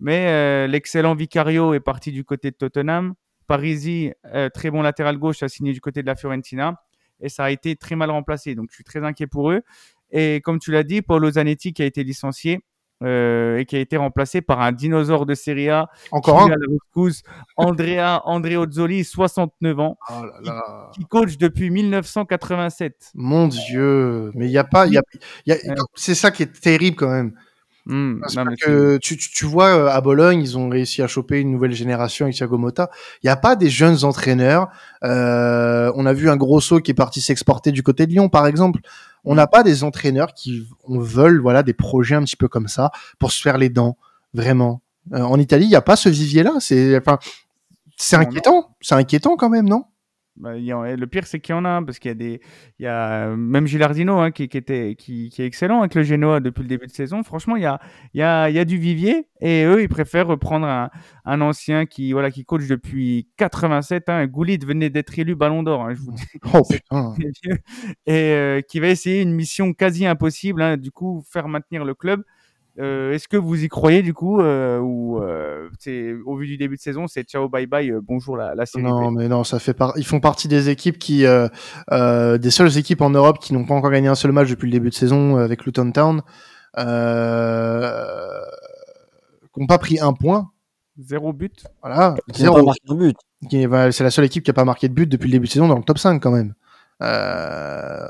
Mais 0.00 0.66
l'excellent 0.66 1.14
Vicario 1.14 1.72
est 1.72 1.80
parti 1.80 2.10
du 2.10 2.24
côté 2.24 2.50
de 2.50 2.56
Tottenham. 2.56 3.14
Parisi, 3.46 4.10
euh, 4.34 4.48
très 4.48 4.72
bon 4.72 4.82
latéral 4.82 5.18
gauche, 5.18 5.42
a 5.44 5.48
signé 5.48 5.72
du 5.72 5.80
côté 5.80 6.02
de 6.02 6.06
la 6.08 6.16
Fiorentina 6.16 6.74
et 7.20 7.28
ça 7.28 7.44
a 7.44 7.50
été 7.50 7.76
très 7.76 7.96
mal 7.96 8.10
remplacé. 8.10 8.54
Donc 8.54 8.68
je 8.70 8.76
suis 8.76 8.84
très 8.84 9.04
inquiet 9.04 9.26
pour 9.26 9.50
eux. 9.50 9.62
Et 10.10 10.40
comme 10.42 10.58
tu 10.58 10.72
l'as 10.72 10.84
dit, 10.84 11.02
Paolo 11.02 11.30
Zanetti 11.32 11.72
qui 11.72 11.82
a 11.82 11.86
été 11.86 12.04
licencié 12.04 12.60
euh, 13.04 13.58
et 13.58 13.64
qui 13.64 13.76
a 13.76 13.78
été 13.78 13.96
remplacé 13.96 14.40
par 14.40 14.60
un 14.60 14.72
dinosaure 14.72 15.24
de 15.24 15.34
Serie 15.34 15.68
A. 15.68 15.88
Encore 16.10 16.42
un 16.42 16.56
Andrea 17.56 18.22
Andreozzoli, 18.24 19.04
69 19.04 19.78
ans, 19.78 19.98
oh 20.10 20.22
Qui, 20.92 21.04
coach 21.04 21.36
depuis 21.36 21.70
1987. 21.70 23.12
Mon 23.14 23.46
Dieu, 23.46 24.32
mais 24.34 24.46
il 24.46 24.50
n'y 24.50 24.58
a 24.58 24.64
pas, 24.64 24.88
y 24.88 24.96
a, 24.96 25.02
y 25.46 25.52
a, 25.52 25.56
c'est 25.94 26.16
ça 26.16 26.32
qui 26.32 26.42
est 26.42 26.60
terrible 26.60 26.96
quand 26.96 27.10
même. 27.10 27.34
Mmh, 27.88 28.20
que 28.60 28.98
tu, 28.98 29.16
tu, 29.16 29.46
vois, 29.46 29.68
euh, 29.68 29.88
à 29.88 30.02
Bologne, 30.02 30.42
ils 30.42 30.58
ont 30.58 30.68
réussi 30.68 31.00
à 31.00 31.06
choper 31.06 31.40
une 31.40 31.50
nouvelle 31.50 31.72
génération 31.72 32.26
avec 32.26 32.36
Thiago 32.36 32.58
Motta. 32.58 32.90
Il 33.22 33.26
n'y 33.26 33.30
a 33.30 33.36
pas 33.36 33.56
des 33.56 33.70
jeunes 33.70 34.04
entraîneurs. 34.04 34.68
Euh, 35.04 35.90
on 35.94 36.04
a 36.04 36.12
vu 36.12 36.28
un 36.28 36.36
gros 36.36 36.60
saut 36.60 36.80
qui 36.80 36.90
est 36.90 36.94
parti 36.94 37.22
s'exporter 37.22 37.72
du 37.72 37.82
côté 37.82 38.06
de 38.06 38.10
Lyon, 38.10 38.28
par 38.28 38.46
exemple. 38.46 38.80
On 39.24 39.34
n'a 39.34 39.46
pas 39.46 39.62
des 39.62 39.84
entraîneurs 39.84 40.34
qui 40.34 40.68
on 40.86 40.98
veulent 40.98 41.40
voilà 41.40 41.62
des 41.62 41.72
projets 41.72 42.14
un 42.14 42.24
petit 42.24 42.36
peu 42.36 42.46
comme 42.46 42.68
ça 42.68 42.90
pour 43.18 43.32
se 43.32 43.40
faire 43.40 43.56
les 43.56 43.70
dents, 43.70 43.96
vraiment. 44.34 44.82
Euh, 45.14 45.22
en 45.22 45.38
Italie, 45.38 45.64
il 45.64 45.70
n'y 45.70 45.74
a 45.74 45.80
pas 45.80 45.96
ce 45.96 46.10
vivier-là. 46.10 46.52
C'est 46.60 46.98
enfin, 46.98 47.18
c'est 47.96 48.16
inquiétant. 48.16 48.76
C'est 48.82 48.96
inquiétant 48.96 49.36
quand 49.36 49.48
même, 49.48 49.66
non? 49.66 49.84
Le 50.42 51.04
pire, 51.06 51.26
c'est 51.26 51.40
qu'il 51.40 51.54
y 51.54 51.58
en 51.58 51.64
a, 51.64 51.82
parce 51.82 51.98
qu'il 51.98 52.10
y 52.10 52.12
a 52.12 52.14
des, 52.14 52.40
il 52.78 52.84
y 52.84 52.86
a 52.86 53.28
même 53.36 53.66
Gilardino 53.66 54.18
hein, 54.18 54.30
qui, 54.30 54.48
qui, 54.48 54.56
était, 54.56 54.94
qui, 54.96 55.30
qui, 55.30 55.42
est 55.42 55.46
excellent 55.46 55.80
avec 55.80 55.94
le 55.94 56.02
Genoa 56.02 56.40
depuis 56.40 56.62
le 56.62 56.68
début 56.68 56.86
de 56.86 56.92
saison. 56.92 57.22
Franchement, 57.22 57.56
il 57.56 57.62
y 57.62 57.66
a, 57.66 57.80
il 58.14 58.20
y 58.20 58.22
a, 58.22 58.48
il 58.50 58.56
y 58.56 58.58
a 58.58 58.64
du 58.64 58.78
vivier 58.78 59.26
et 59.40 59.64
eux, 59.64 59.82
ils 59.82 59.88
préfèrent 59.88 60.26
reprendre 60.26 60.66
un, 60.66 60.90
un 61.24 61.40
ancien 61.40 61.86
qui, 61.86 62.12
voilà, 62.12 62.30
qui 62.30 62.44
coach 62.44 62.66
depuis 62.66 63.28
87. 63.36 64.08
Hein. 64.08 64.26
Goulit 64.26 64.58
venait 64.58 64.90
d'être 64.90 65.18
élu 65.18 65.34
Ballon 65.34 65.62
d'Or, 65.62 65.82
hein, 65.82 65.94
je 65.94 66.00
vous 66.00 66.12
dis. 66.12 66.24
Oh 66.54 66.62
putain. 66.68 67.14
et 68.06 68.32
euh, 68.32 68.60
qui 68.62 68.80
va 68.80 68.88
essayer 68.88 69.22
une 69.22 69.32
mission 69.32 69.72
quasi 69.72 70.06
impossible, 70.06 70.62
hein, 70.62 70.76
du 70.76 70.90
coup, 70.90 71.22
faire 71.30 71.48
maintenir 71.48 71.84
le 71.84 71.94
club. 71.94 72.22
Euh, 72.78 73.12
est-ce 73.12 73.26
que 73.26 73.36
vous 73.36 73.64
y 73.64 73.68
croyez 73.68 74.02
du 74.02 74.14
coup 74.14 74.40
euh, 74.40 74.78
ou 74.78 75.20
euh, 75.20 75.68
c'est 75.80 76.12
au 76.24 76.36
vu 76.36 76.46
du 76.46 76.56
début 76.56 76.76
de 76.76 76.80
saison, 76.80 77.08
c'est 77.08 77.24
ciao 77.24 77.48
bye 77.48 77.66
bye, 77.66 77.92
bonjour 78.00 78.36
la, 78.36 78.54
la 78.54 78.66
série 78.66 78.84
Non, 78.84 79.10
mais 79.10 79.26
non, 79.26 79.42
ça 79.42 79.58
fait 79.58 79.74
par... 79.74 79.94
ils 79.96 80.06
font 80.06 80.20
partie 80.20 80.46
des 80.46 80.68
équipes 80.68 80.98
qui 80.98 81.24
des 81.24 82.50
seules 82.50 82.78
équipes 82.78 83.00
en 83.00 83.10
Europe 83.10 83.40
qui 83.40 83.52
n'ont 83.52 83.64
pas 83.64 83.74
encore 83.74 83.90
gagné 83.90 84.06
un 84.06 84.14
seul 84.14 84.30
match 84.30 84.50
depuis 84.50 84.66
le 84.66 84.72
début 84.72 84.90
de 84.90 84.94
saison 84.94 85.38
avec 85.38 85.64
Luton 85.64 85.90
Town, 85.90 86.22
qui 86.76 86.82
n'ont 89.60 89.66
pas 89.66 89.78
pris 89.78 89.98
un 89.98 90.12
point. 90.12 90.50
Zéro 91.00 91.32
but. 91.32 91.64
Voilà. 91.82 92.16
Zéro. 92.34 92.72
but. 92.90 93.16
C'est 93.50 94.02
la 94.04 94.10
seule 94.10 94.24
équipe 94.24 94.44
qui 94.44 94.50
a 94.50 94.54
pas 94.54 94.64
marqué 94.64 94.88
de 94.88 94.94
but 94.94 95.08
depuis 95.08 95.26
le 95.26 95.32
début 95.32 95.46
de 95.46 95.52
saison 95.52 95.68
dans 95.68 95.76
le 95.76 95.84
top 95.84 95.98
5 95.98 96.20
quand 96.20 96.32
même. 96.32 96.54
Euh, 97.02 98.08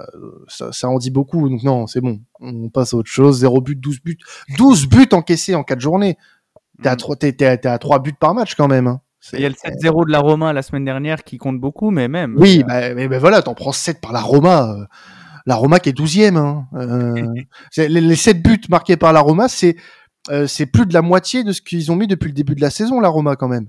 ça, 0.48 0.72
ça, 0.72 0.88
en 0.88 0.98
dit 0.98 1.10
beaucoup. 1.10 1.48
Donc 1.48 1.62
non, 1.62 1.86
c'est 1.86 2.00
bon. 2.00 2.20
On 2.40 2.68
passe 2.70 2.94
à 2.94 2.96
autre 2.96 3.10
chose. 3.10 3.40
0 3.40 3.60
but, 3.60 3.78
12 3.78 4.00
buts. 4.02 4.18
12 4.56 4.88
buts 4.88 5.08
encaissés 5.12 5.54
en 5.54 5.62
4 5.62 5.80
journées. 5.80 6.16
T'es 6.82 6.88
à, 6.88 6.96
3, 6.96 7.16
mm. 7.16 7.32
t'es, 7.32 7.66
à 7.66 7.78
3 7.78 7.98
buts 8.00 8.14
par 8.18 8.34
match 8.34 8.54
quand 8.54 8.68
même. 8.68 8.86
Hein. 8.86 9.00
Il 9.32 9.40
y 9.40 9.44
a 9.44 9.48
le 9.48 9.54
7-0 9.54 10.06
de 10.06 10.12
la 10.12 10.20
Roma 10.20 10.52
la 10.52 10.62
semaine 10.62 10.84
dernière 10.84 11.24
qui 11.24 11.38
compte 11.38 11.60
beaucoup, 11.60 11.90
mais 11.90 12.08
même. 12.08 12.36
Oui, 12.38 12.62
bah, 12.66 12.94
mais, 12.94 13.08
mais, 13.08 13.18
voilà, 13.18 13.42
t'en 13.42 13.54
prends 13.54 13.72
7 13.72 14.00
par 14.00 14.12
la 14.12 14.20
Roma. 14.20 14.70
Euh, 14.70 14.84
la 15.44 15.56
Roma 15.56 15.80
qui 15.80 15.88
est 15.88 15.98
12e. 15.98 16.36
Hein. 16.36 16.66
Euh, 16.74 17.26
les, 17.76 18.00
les, 18.00 18.16
7 18.16 18.42
buts 18.42 18.60
marqués 18.68 18.96
par 18.96 19.12
la 19.12 19.20
Roma, 19.20 19.48
c'est, 19.48 19.76
euh, 20.30 20.46
c'est 20.46 20.66
plus 20.66 20.86
de 20.86 20.94
la 20.94 21.02
moitié 21.02 21.42
de 21.42 21.52
ce 21.52 21.60
qu'ils 21.60 21.90
ont 21.90 21.96
mis 21.96 22.06
depuis 22.06 22.28
le 22.28 22.34
début 22.34 22.54
de 22.54 22.60
la 22.60 22.70
saison, 22.70 23.00
la 23.00 23.08
Roma 23.08 23.34
quand 23.36 23.48
même. 23.48 23.68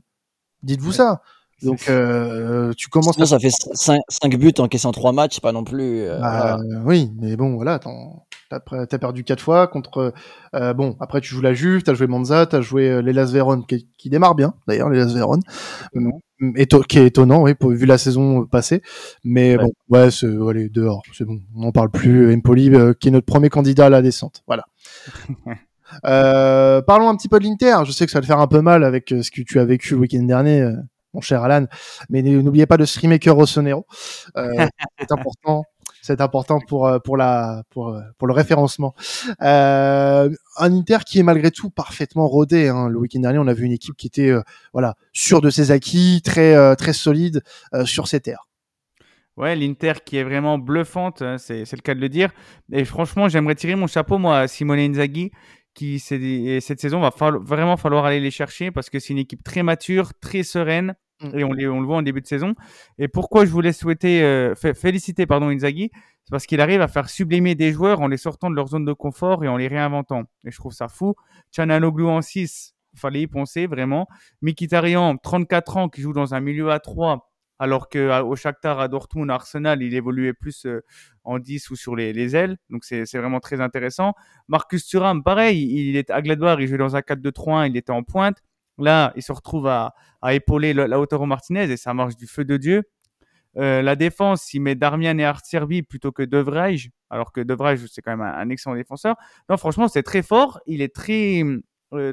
Dites-vous 0.61 0.91
ça. 0.91 1.21
Donc 1.63 1.89
euh, 1.89 2.71
tu 2.77 2.87
commences. 2.89 3.15
Sinon, 3.15 3.25
ça 3.25 3.39
fait 3.39 3.49
5, 3.51 4.01
5 4.07 4.37
buts 4.37 4.53
encaissés 4.59 4.85
en 4.85 4.91
3 4.91 5.11
matchs, 5.11 5.39
pas 5.39 5.51
non 5.51 5.63
plus. 5.63 6.01
Euh, 6.01 6.19
bah, 6.19 6.57
Oui, 6.85 7.11
mais 7.19 7.35
bon, 7.35 7.55
voilà, 7.55 7.79
t'as 7.79 8.59
as 8.69 8.97
perdu 8.97 9.23
4 9.23 9.41
fois 9.41 9.67
contre. 9.67 10.13
Euh, 10.55 10.73
bon, 10.73 10.95
après 10.99 11.21
tu 11.21 11.29
joues 11.29 11.41
la 11.41 11.53
Juve, 11.53 11.83
t'as 11.83 11.93
joué 11.93 12.07
Monza, 12.07 12.45
t'as 12.45 12.61
joué 12.61 12.89
euh, 12.89 13.01
l'Elas 13.01 13.31
Vérone 13.31 13.65
qui, 13.65 13.87
qui, 13.97 14.09
démarre 14.09 14.35
bien, 14.35 14.53
d'ailleurs 14.67 14.89
l'Elas 14.89 15.13
Vérone, 15.13 15.41
Éto 16.55 16.81
qui 16.81 16.99
est 16.99 17.07
étonnant, 17.07 17.41
oui, 17.43 17.53
pour, 17.53 17.71
vu 17.71 17.85
la 17.85 17.97
saison 17.97 18.45
passée. 18.45 18.81
Mais 19.25 19.57
bon, 19.57 19.71
ouais, 19.89 20.11
c'est 20.11 20.27
allez 20.27 20.69
dehors, 20.69 21.03
c'est 21.13 21.25
bon, 21.25 21.39
on 21.55 21.61
n'en 21.61 21.71
parle 21.71 21.89
plus. 21.89 22.33
Empoli, 22.33 22.71
qui 22.99 23.09
est 23.09 23.11
notre 23.11 23.25
premier 23.25 23.49
candidat 23.49 23.87
à 23.87 23.89
la 23.89 24.01
descente, 24.01 24.43
voilà. 24.47 24.63
parlons 26.83 27.09
un 27.09 27.17
petit 27.17 27.27
peu 27.27 27.39
de 27.39 27.43
l'Inter. 27.43 27.79
Je 27.85 27.91
sais 27.91 28.05
que 28.05 28.11
ça 28.11 28.19
va 28.19 28.21
te 28.21 28.27
faire 28.27 28.39
un 28.39 28.47
peu 28.47 28.61
mal 28.61 28.85
avec 28.85 29.09
ce 29.09 29.29
que 29.29 29.41
tu 29.41 29.59
as 29.59 29.65
vécu 29.65 29.95
le 29.95 29.99
week-end 29.99 30.23
dernier 30.23 30.71
mon 31.13 31.21
cher 31.21 31.43
Alan. 31.43 31.65
Mais 32.09 32.21
n'oubliez 32.21 32.65
pas 32.65 32.77
de 32.77 32.85
streamer 32.85 33.19
que 33.19 33.29
Rossonero. 33.29 33.85
Euh, 34.37 34.49
c'est 34.99 35.11
important. 35.11 35.63
C'est 36.01 36.21
important 36.21 36.59
pour 36.65 36.87
euh, 36.87 36.99
pour 36.99 37.17
la 37.17 37.63
pour 37.69 37.89
euh, 37.89 38.01
pour 38.17 38.27
le 38.27 38.33
référencement. 38.33 38.95
Euh, 39.41 40.29
un 40.57 40.73
Inter 40.73 40.99
qui 41.05 41.19
est 41.19 41.23
malgré 41.23 41.51
tout 41.51 41.69
parfaitement 41.69 42.27
rodé. 42.27 42.67
Hein. 42.69 42.89
Le 42.89 42.97
week-end 42.97 43.19
dernier, 43.19 43.39
on 43.39 43.47
a 43.47 43.53
vu 43.53 43.65
une 43.65 43.71
équipe 43.71 43.95
qui 43.95 44.07
était 44.07 44.29
euh, 44.29 44.41
voilà 44.73 44.95
sûre 45.13 45.41
de 45.41 45.49
ses 45.49 45.71
acquis, 45.71 46.21
très 46.23 46.75
très 46.75 46.93
solide 46.93 47.43
sur 47.85 48.07
ses 48.07 48.19
terres. 48.21 48.47
Ouais, 49.37 49.55
l'Inter 49.55 49.93
qui 50.03 50.17
est 50.17 50.23
vraiment 50.23 50.57
bluffante, 50.57 51.21
hein, 51.21 51.37
c'est 51.37 51.71
le 51.71 51.81
cas 51.81 51.95
de 51.95 52.01
le 52.01 52.09
dire. 52.09 52.31
Et 52.73 52.83
franchement, 52.83 53.29
j'aimerais 53.29 53.55
tirer 53.55 53.75
mon 53.75 53.87
chapeau 53.87 54.17
moi 54.17 54.39
à 54.39 54.47
Simone 54.49 54.79
Inzaghi 54.79 55.31
qui 55.79 55.99
cette 55.99 56.81
saison 56.81 56.99
va 56.99 57.13
vraiment 57.39 57.77
falloir 57.77 58.03
aller 58.03 58.19
les 58.19 58.31
chercher 58.31 58.69
parce 58.69 58.89
que 58.89 58.99
c'est 58.99 59.13
une 59.13 59.17
équipe 59.17 59.45
très 59.45 59.63
mature, 59.63 60.11
très 60.19 60.43
sereine 60.43 60.93
mmh. 61.21 61.39
et 61.39 61.43
on, 61.45 61.51
on, 61.51 61.79
le 61.79 61.85
voit 61.85 61.95
en 61.95 62.01
début 62.01 62.19
de 62.19 62.27
saison. 62.27 62.53
Et 62.97 63.07
pourquoi 63.07 63.45
je 63.45 63.51
voulais 63.51 63.71
souhaiter 63.71 64.21
euh, 64.21 64.55
féliciter 64.55 65.25
pardon 65.25 65.47
Inzaghi, 65.47 65.89
c'est 65.93 66.31
parce 66.31 66.45
qu'il 66.47 66.59
arrive 66.59 66.81
à 66.81 66.89
faire 66.89 67.09
sublimer 67.09 67.55
des 67.55 67.71
joueurs 67.71 68.01
en 68.01 68.09
les 68.09 68.17
sortant 68.17 68.49
de 68.49 68.57
leur 68.57 68.67
zone 68.67 68.83
de 68.83 68.91
confort 68.91 69.45
et 69.45 69.47
en 69.47 69.55
les 69.55 69.69
réinventant. 69.69 70.23
Et 70.43 70.51
je 70.51 70.57
trouve 70.57 70.73
ça 70.73 70.89
fou. 70.89 71.15
Chananoglu 71.55 72.05
en 72.07 72.21
6, 72.21 72.75
fallait 72.97 73.21
y 73.21 73.27
penser 73.27 73.65
vraiment. 73.65 74.09
Mikitarian, 74.41 75.15
34 75.15 75.77
ans, 75.77 75.87
qui 75.87 76.01
joue 76.01 76.11
dans 76.11 76.33
un 76.33 76.41
milieu 76.41 76.71
à 76.71 76.81
3 76.81 77.28
alors 77.59 77.89
qu'au 77.89 78.35
Shakhtar, 78.35 78.79
à 78.79 78.87
Dortmund, 78.87 79.29
à 79.29 79.35
Arsenal, 79.35 79.83
il 79.83 79.93
évoluait 79.93 80.33
plus 80.33 80.65
euh, 80.65 80.81
en 81.25 81.39
10 81.39 81.69
ou 81.69 81.75
sur 81.75 81.95
les, 81.95 82.13
les 82.13 82.35
ailes. 82.35 82.57
Donc 82.69 82.85
c'est 82.85 83.05
vraiment 83.17 83.41
très 83.41 83.61
intéressant. 83.61 84.13
Marcus 84.47 84.85
Thuram, 84.87 85.23
pareil, 85.23 85.89
il 85.89 85.97
est 85.97 86.09
à 86.09 86.21
Gladbach, 86.21 86.57
il 86.61 86.67
jouait 86.67 86.77
dans 86.77 86.95
un 86.95 87.01
4-2-3-1, 87.01 87.69
il 87.69 87.77
était 87.77 87.91
en 87.91 88.03
pointe. 88.03 88.37
Là, 88.77 89.11
il 89.17 89.21
se 89.21 89.33
retrouve 89.33 89.67
à, 89.67 89.93
à 90.21 90.33
épauler 90.33 90.73
Lautaro 90.73 91.25
Martinez 91.25 91.69
et 91.69 91.77
ça 91.77 91.93
marche 91.93 92.15
du 92.15 92.27
feu 92.27 92.45
de 92.45 92.55
Dieu. 92.55 92.83
Euh, 93.57 93.81
la 93.81 93.95
défense, 93.95 94.53
il 94.53 94.61
met 94.61 94.75
Darmian 94.75 95.17
et 95.17 95.25
Artserbi 95.25 95.81
plutôt 95.81 96.11
que 96.11 96.23
De 96.23 96.37
Vrij, 96.37 96.91
alors 97.09 97.33
que 97.33 97.41
De 97.41 97.57
c'est 97.87 98.01
quand 98.01 98.11
même 98.11 98.21
un, 98.21 98.33
un, 98.33 98.49
excellent 98.49 98.75
défenseur. 98.75 99.15
Non, 99.49 99.57
franchement, 99.57 99.87
c'est 99.87 100.03
très 100.03 100.21
fort. 100.21 100.61
Il 100.65 100.81
est 100.81 100.93
très, 100.95 101.43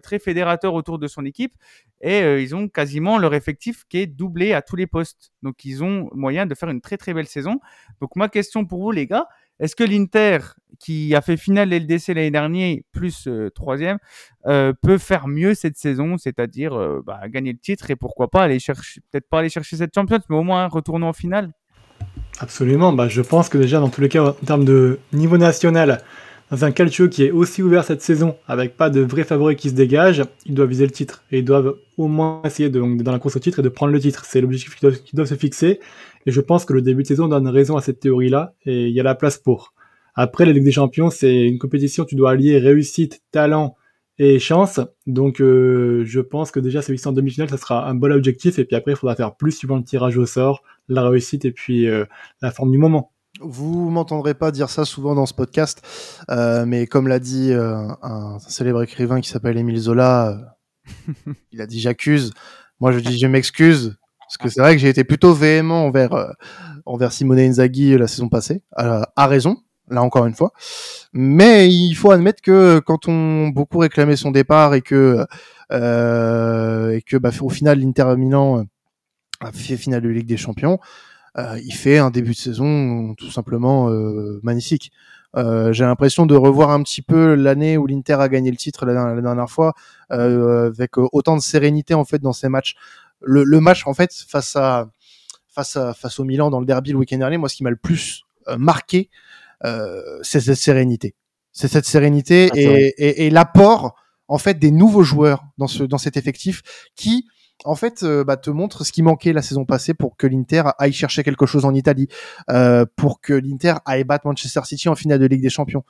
très 0.03 0.19
fédérateur 0.19 0.75
autour 0.75 0.99
de 0.99 1.07
son 1.07 1.25
équipe 1.25 1.55
et 2.01 2.23
euh, 2.23 2.41
ils 2.41 2.55
ont 2.55 2.69
quasiment 2.69 3.19
leur 3.19 3.35
effectif 3.35 3.85
qui 3.89 3.99
est 3.99 4.07
doublé 4.07 4.53
à 4.53 4.63
tous 4.63 4.77
les 4.77 4.87
postes. 4.87 5.33
Donc 5.43 5.65
ils 5.65 5.83
ont 5.83 6.09
moyen 6.13 6.47
de 6.47 6.55
faire 6.55 6.69
une 6.69 6.81
très 6.81 6.97
très 6.97 7.15
belle 7.15 7.27
saison. 7.27 7.61
Donc 8.01 8.17
ma 8.17 8.29
question 8.29 8.65
pour 8.65 8.83
vous 8.83 8.91
les 8.91 9.07
gars, 9.07 9.27
est-ce 9.59 9.75
que 9.75 9.85
l'Inter 9.85 10.39
qui 10.79 11.15
a 11.15 11.23
fait 11.23 11.39
finale 11.39 11.73
LDC 11.73 12.09
l'année 12.09 12.31
dernière 12.31 12.77
plus 12.93 13.27
euh, 13.27 13.51
troisième 13.51 13.99
peut 14.45 14.99
faire 14.99 15.27
mieux 15.27 15.55
cette 15.55 15.77
saison, 15.77 16.19
c'est-à-dire 16.19 17.03
bah, 17.05 17.29
gagner 17.29 17.53
le 17.53 17.59
titre 17.59 17.91
et 17.91 17.97
pourquoi 17.97 18.31
pas 18.31 18.45
aller 18.45 18.61
chercher, 18.61 19.01
peut-être 19.11 19.29
pas 19.29 19.41
aller 19.41 19.49
chercher 19.49 19.77
cette 19.77 19.93
Champions, 19.93 20.21
mais 20.31 20.37
au 20.37 20.45
moins 20.45 20.69
retourner 20.69 21.05
en 21.05 21.13
finale? 21.13 21.53
Absolument, 22.39 22.93
bah, 22.93 23.09
je 23.09 23.23
pense 23.23 23.49
que 23.49 23.59
déjà 23.59 23.81
dans 23.81 23.89
tous 23.89 24.03
les 24.03 24.09
cas 24.09 24.23
en 24.23 24.33
termes 24.33 24.65
de 24.65 25.01
niveau 25.13 25.39
national, 25.39 26.03
dans 26.51 26.65
un 26.65 26.71
calcio 26.71 27.09
qui 27.09 27.25
est 27.25 27.31
aussi 27.31 27.63
ouvert 27.63 27.85
cette 27.85 28.03
saison, 28.03 28.37
avec 28.47 28.77
pas 28.77 28.89
de 28.89 29.01
vrais 29.01 29.25
favoris 29.25 29.57
qui 29.57 29.71
se 29.71 29.75
dégagent, 29.75 30.23
ils 30.45 30.55
doivent 30.55 30.69
viser 30.69 30.87
le 30.87 30.93
titre. 30.93 31.25
Et 31.33 31.39
ils 31.39 31.45
doivent 31.45 31.77
au 31.97 32.07
moins 32.07 32.41
essayer 32.45 32.71
de, 32.71 33.03
dans 33.03 33.13
la 33.13 33.19
course 33.19 33.37
au 33.37 33.41
titre 33.41 33.59
et 33.59 33.63
de 33.63 33.69
prendre 33.69 33.93
le 33.93 33.99
titre. 33.99 34.25
C'est 34.25 34.41
l'objectif 34.41 34.77
qu'ils 34.77 35.01
doivent, 35.15 35.29
se 35.29 35.35
fixer. 35.35 35.81
Et 36.25 36.31
je 36.31 36.41
pense 36.41 36.65
que 36.65 36.73
le 36.73 36.83
début 36.83 37.03
de 37.03 37.09
saison 37.09 37.27
donne 37.27 37.49
raison 37.49 37.77
à 37.77 37.81
cette 37.81 37.99
théorie-là. 37.99 38.55
Et 38.65 38.87
il 38.87 38.93
y 38.93 39.01
a 39.01 39.03
la 39.03 39.17
place 39.17 39.39
pour. 39.39 39.75
Après, 40.15 40.47
la 40.47 40.53
Ligue 40.53 40.65
des 40.65 40.73
Champions, 40.73 41.11
c'est 41.11 41.47
une 41.47 41.59
compétition, 41.59 42.05
tu 42.05 42.15
dois 42.15 42.31
allier 42.31 42.59
réussite, 42.59 43.23
talent 43.33 43.77
et 44.19 44.39
chance. 44.39 44.81
Donc, 45.07 45.41
euh, 45.41 46.05
je 46.07 46.21
pense 46.21 46.51
que 46.51 46.61
déjà, 46.61 46.81
celui-ci 46.81 47.09
en 47.09 47.13
demi-finale, 47.13 47.51
ça 47.51 47.59
sera 47.59 47.89
un 47.89 47.95
bon 47.95 48.13
objectif. 48.13 48.59
Et 48.59 48.65
puis 48.65 48.77
après, 48.77 48.93
il 48.93 48.97
faudra 48.97 49.17
faire 49.17 49.35
plus 49.35 49.53
suivant 49.53 49.77
le 49.77 49.85
tirage 49.85 50.17
au 50.17 50.27
sort, 50.27 50.63
la 50.89 51.07
réussite 51.09 51.45
et 51.45 51.53
puis 51.53 51.89
euh, 51.89 52.05
la 52.41 52.51
forme 52.53 52.71
du 52.71 52.79
moment. 52.79 53.11
Vous 53.41 53.91
m'entendrez 53.91 54.35
pas 54.35 54.51
dire 54.51 54.71
ça 54.71 54.85
souvent 54.85 55.15
dans 55.15 55.27
ce 55.27 55.35
podcast, 55.35 55.83
euh, 56.31 56.65
mais 56.65 56.87
comme 56.87 57.07
l'a 57.07 57.19
dit 57.19 57.53
euh, 57.53 57.89
un 58.03 58.39
célèbre 58.39 58.83
écrivain 58.83 59.21
qui 59.21 59.29
s'appelle 59.29 59.59
Émile 59.59 59.79
Zola, 59.79 60.55
euh, 60.89 61.33
il 61.53 61.61
a 61.61 61.67
dit 61.67 61.81
j'accuse. 61.81 62.33
Moi 62.81 62.93
je 62.93 63.01
dis 63.01 63.19
je 63.19 63.27
m'excuse 63.27 63.97
parce 64.21 64.39
que 64.39 64.49
c'est 64.49 64.61
vrai 64.61 64.75
que 64.75 64.81
j'ai 64.81 64.89
été 64.89 65.05
plutôt 65.05 65.35
véhément 65.35 65.87
envers 65.87 66.35
envers 66.87 67.13
Simone 67.13 67.39
Inzaghi 67.39 67.97
la 67.99 68.07
saison 68.07 68.29
passée, 68.29 68.63
à 68.75 69.27
raison, 69.27 69.59
là 69.89 70.03
encore 70.03 70.27
une 70.27 70.35
fois. 70.35 70.53
Mais 71.13 71.69
il 71.69 71.95
faut 71.95 72.11
admettre 72.11 72.41
que 72.43 72.79
quand 72.81 73.09
on 73.09 73.49
beaucoup 73.49 73.79
réclamait 73.79 74.17
son 74.17 74.31
départ 74.31 74.75
et 74.75 74.83
que 74.83 75.27
et 75.71 77.03
que 77.03 77.17
bah, 77.17 77.31
au 77.41 77.51
final 77.51 77.81
l'Inter 77.81 78.15
Milan 78.17 78.65
a 79.41 79.53
fait 79.53 79.77
finale 79.77 80.03
de 80.03 80.09
Ligue 80.09 80.27
des 80.27 80.37
Champions. 80.37 80.79
Euh, 81.39 81.61
il 81.63 81.75
fait 81.75 81.99
un 81.99 82.11
début 82.11 82.33
de 82.33 82.37
saison 82.37 83.15
tout 83.15 83.31
simplement 83.31 83.91
euh, 83.91 84.41
magnifique. 84.43 84.91
Euh, 85.37 85.73
j'ai 85.73 85.85
l'impression 85.85 86.25
de 86.25 86.35
revoir 86.35 86.71
un 86.71 86.83
petit 86.83 87.03
peu 87.03 87.35
l'année 87.35 87.77
où 87.77 87.87
l'Inter 87.87 88.15
a 88.15 88.29
gagné 88.29 88.51
le 88.51 88.57
titre 88.57 88.87
la, 88.87 89.21
dernière 89.21 89.51
fois, 89.51 89.75
avec 90.09 90.97
autant 90.97 91.37
de 91.37 91.43
sérénité 91.43 91.93
en 91.95 92.05
fait 92.05 92.21
dans 92.21 92.33
ses 92.33 92.49
matchs. 92.49 92.75
Le, 93.21 93.45
le, 93.45 93.61
match 93.61 93.87
en 93.87 93.93
fait 93.93 94.13
face 94.13 94.57
à 94.57 94.89
face 95.49 95.77
à 95.77 95.95
face 95.95 96.21
au 96.21 96.25
Milan 96.25 96.51
dans 96.51 96.61
le 96.61 96.67
derby 96.67 96.93
le 96.93 96.99
week-end 96.99 97.19
dernier, 97.19 97.39
moi 97.39 97.49
ce 97.49 97.57
qui 97.57 97.65
m'a 97.65 97.71
le 97.71 97.77
plus 97.77 98.23
marqué, 98.57 99.11
c'est 100.23 100.41
cette 100.41 100.57
sérénité. 100.57 101.15
C'est 101.53 101.69
cette 101.69 101.87
sérénité 101.87 102.51
ah, 102.53 102.57
et, 102.57 102.95
et, 102.97 103.27
et 103.27 103.31
l'apport 103.31 103.95
en 104.29 104.39
fait 104.39 104.59
des 104.59 104.71
nouveaux 104.71 105.03
joueurs 105.03 105.45
dans 105.59 105.67
ce 105.67 105.83
dans 105.83 105.99
cet 105.99 106.17
effectif 106.17 106.63
qui 106.95 107.27
en 107.65 107.75
fait, 107.75 108.03
euh, 108.03 108.25
bah, 108.25 108.37
te 108.37 108.51
montre 108.51 108.85
ce 108.85 108.93
qui 108.93 109.03
manquait 109.03 109.33
la 109.33 109.43
saison 109.43 109.65
passée 109.65 109.95
pour 109.95 110.17
que 110.17 110.27
l'Inter 110.27 110.65
aille 110.79 110.93
chercher 110.93 111.23
quelque 111.23 111.47
chose 111.47 111.65
en 111.65 111.75
Italie, 111.75 112.09
euh, 112.51 112.85
pour 112.97 113.21
que 113.21 113.33
l'Inter 113.33 113.75
aille 113.85 114.05
battre 114.05 114.27
Manchester 114.27 114.61
City 114.65 114.89
en 114.89 114.95
finale 114.95 115.19
de 115.19 115.27
Ligue 115.27 115.43
des 115.43 115.51
Champions. 115.51 115.85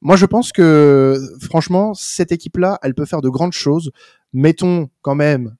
Moi, 0.00 0.16
je 0.16 0.26
pense 0.26 0.52
que, 0.52 1.18
franchement, 1.40 1.94
cette 1.94 2.32
équipe-là, 2.32 2.78
elle 2.82 2.94
peut 2.94 3.06
faire 3.06 3.22
de 3.22 3.28
grandes 3.28 3.52
choses. 3.52 3.90
Mettons 4.32 4.90
quand 5.02 5.14
même, 5.14 5.56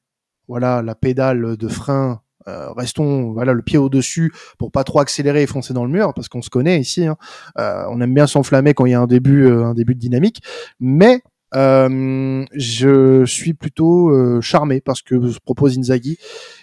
voilà, 0.48 0.82
la 0.82 0.94
pédale 0.94 1.56
de 1.56 1.68
frein. 1.68 2.20
Euh, 2.46 2.70
restons, 2.72 3.32
voilà, 3.32 3.54
le 3.54 3.62
pied 3.62 3.78
au-dessus 3.78 4.34
pour 4.58 4.70
pas 4.70 4.84
trop 4.84 5.00
accélérer 5.00 5.42
et 5.42 5.46
foncer 5.46 5.72
dans 5.72 5.86
le 5.86 5.90
mur, 5.90 6.12
parce 6.12 6.28
qu'on 6.28 6.42
se 6.42 6.50
connaît 6.50 6.78
ici. 6.78 7.06
Hein. 7.06 7.16
on 7.56 8.00
aime 8.02 8.12
bien 8.12 8.26
s'enflammer 8.26 8.74
quand 8.74 8.84
il 8.84 8.90
y 8.92 8.94
a 8.94 9.00
un 9.00 9.06
début, 9.06 9.48
un 9.50 9.72
début 9.72 9.94
de 9.94 10.00
dynamique. 10.00 10.42
Mais 10.78 11.22
euh, 11.24 11.33
je 11.54 13.24
suis 13.26 13.54
plutôt 13.54 14.10
euh, 14.10 14.40
charmé 14.40 14.80
parce 14.80 15.02
que 15.02 15.30
se 15.30 15.38
propose 15.38 15.78
Inzaghi 15.78 16.18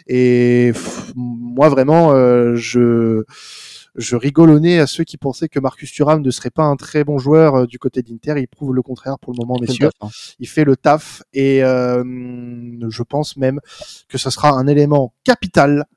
et 0.07 0.71
moi 1.15 1.69
vraiment 1.69 2.11
euh, 2.11 2.55
je 2.55 3.23
je 3.95 4.15
rigolonnais 4.15 4.79
à 4.79 4.87
ceux 4.87 5.03
qui 5.03 5.17
pensaient 5.17 5.49
que 5.49 5.59
Marcus 5.59 5.91
Thuram 5.91 6.21
ne 6.21 6.31
serait 6.31 6.49
pas 6.49 6.63
un 6.63 6.77
très 6.77 7.03
bon 7.03 7.17
joueur 7.17 7.67
du 7.67 7.77
côté 7.77 8.01
d'Inter. 8.01 8.35
Il 8.37 8.47
prouve 8.47 8.73
le 8.73 8.81
contraire 8.81 9.19
pour 9.19 9.33
le 9.33 9.37
moment, 9.37 9.57
messieurs. 9.59 9.89
Hein. 9.99 10.07
Il 10.39 10.47
fait 10.47 10.63
le 10.63 10.77
taf 10.77 11.23
et 11.33 11.59
je 11.59 13.03
pense 13.03 13.35
même 13.35 13.59
que 14.07 14.17
ce 14.17 14.29
sera 14.29 14.51
un 14.51 14.65
élément 14.67 15.13
capital, 15.25 15.87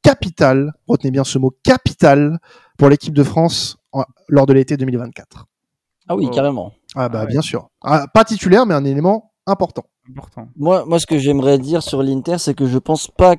capital, 0.00 0.72
retenez 0.88 1.10
bien 1.10 1.24
ce 1.24 1.38
mot, 1.38 1.54
capital 1.62 2.38
pour 2.78 2.88
l'équipe 2.88 3.14
de 3.14 3.22
France 3.22 3.76
lors 4.28 4.46
de 4.46 4.54
l'été 4.54 4.78
2024. 4.78 5.46
Ah 6.08 6.16
oui, 6.16 6.28
carrément. 6.30 6.72
Ah 6.94 7.08
bah 7.08 7.20
ah 7.22 7.26
bien 7.26 7.40
sûr. 7.40 7.68
Ah, 7.82 8.06
pas 8.12 8.24
titulaire, 8.24 8.66
mais 8.66 8.74
un 8.74 8.84
élément 8.84 9.32
important. 9.46 9.84
important. 10.08 10.48
Moi, 10.56 10.84
moi, 10.86 10.98
ce 10.98 11.06
que 11.06 11.18
j'aimerais 11.18 11.58
dire 11.58 11.82
sur 11.82 12.02
l'Inter, 12.02 12.38
c'est 12.38 12.54
que 12.54 12.66
je 12.66 12.78
pense 12.78 13.08
pas. 13.08 13.36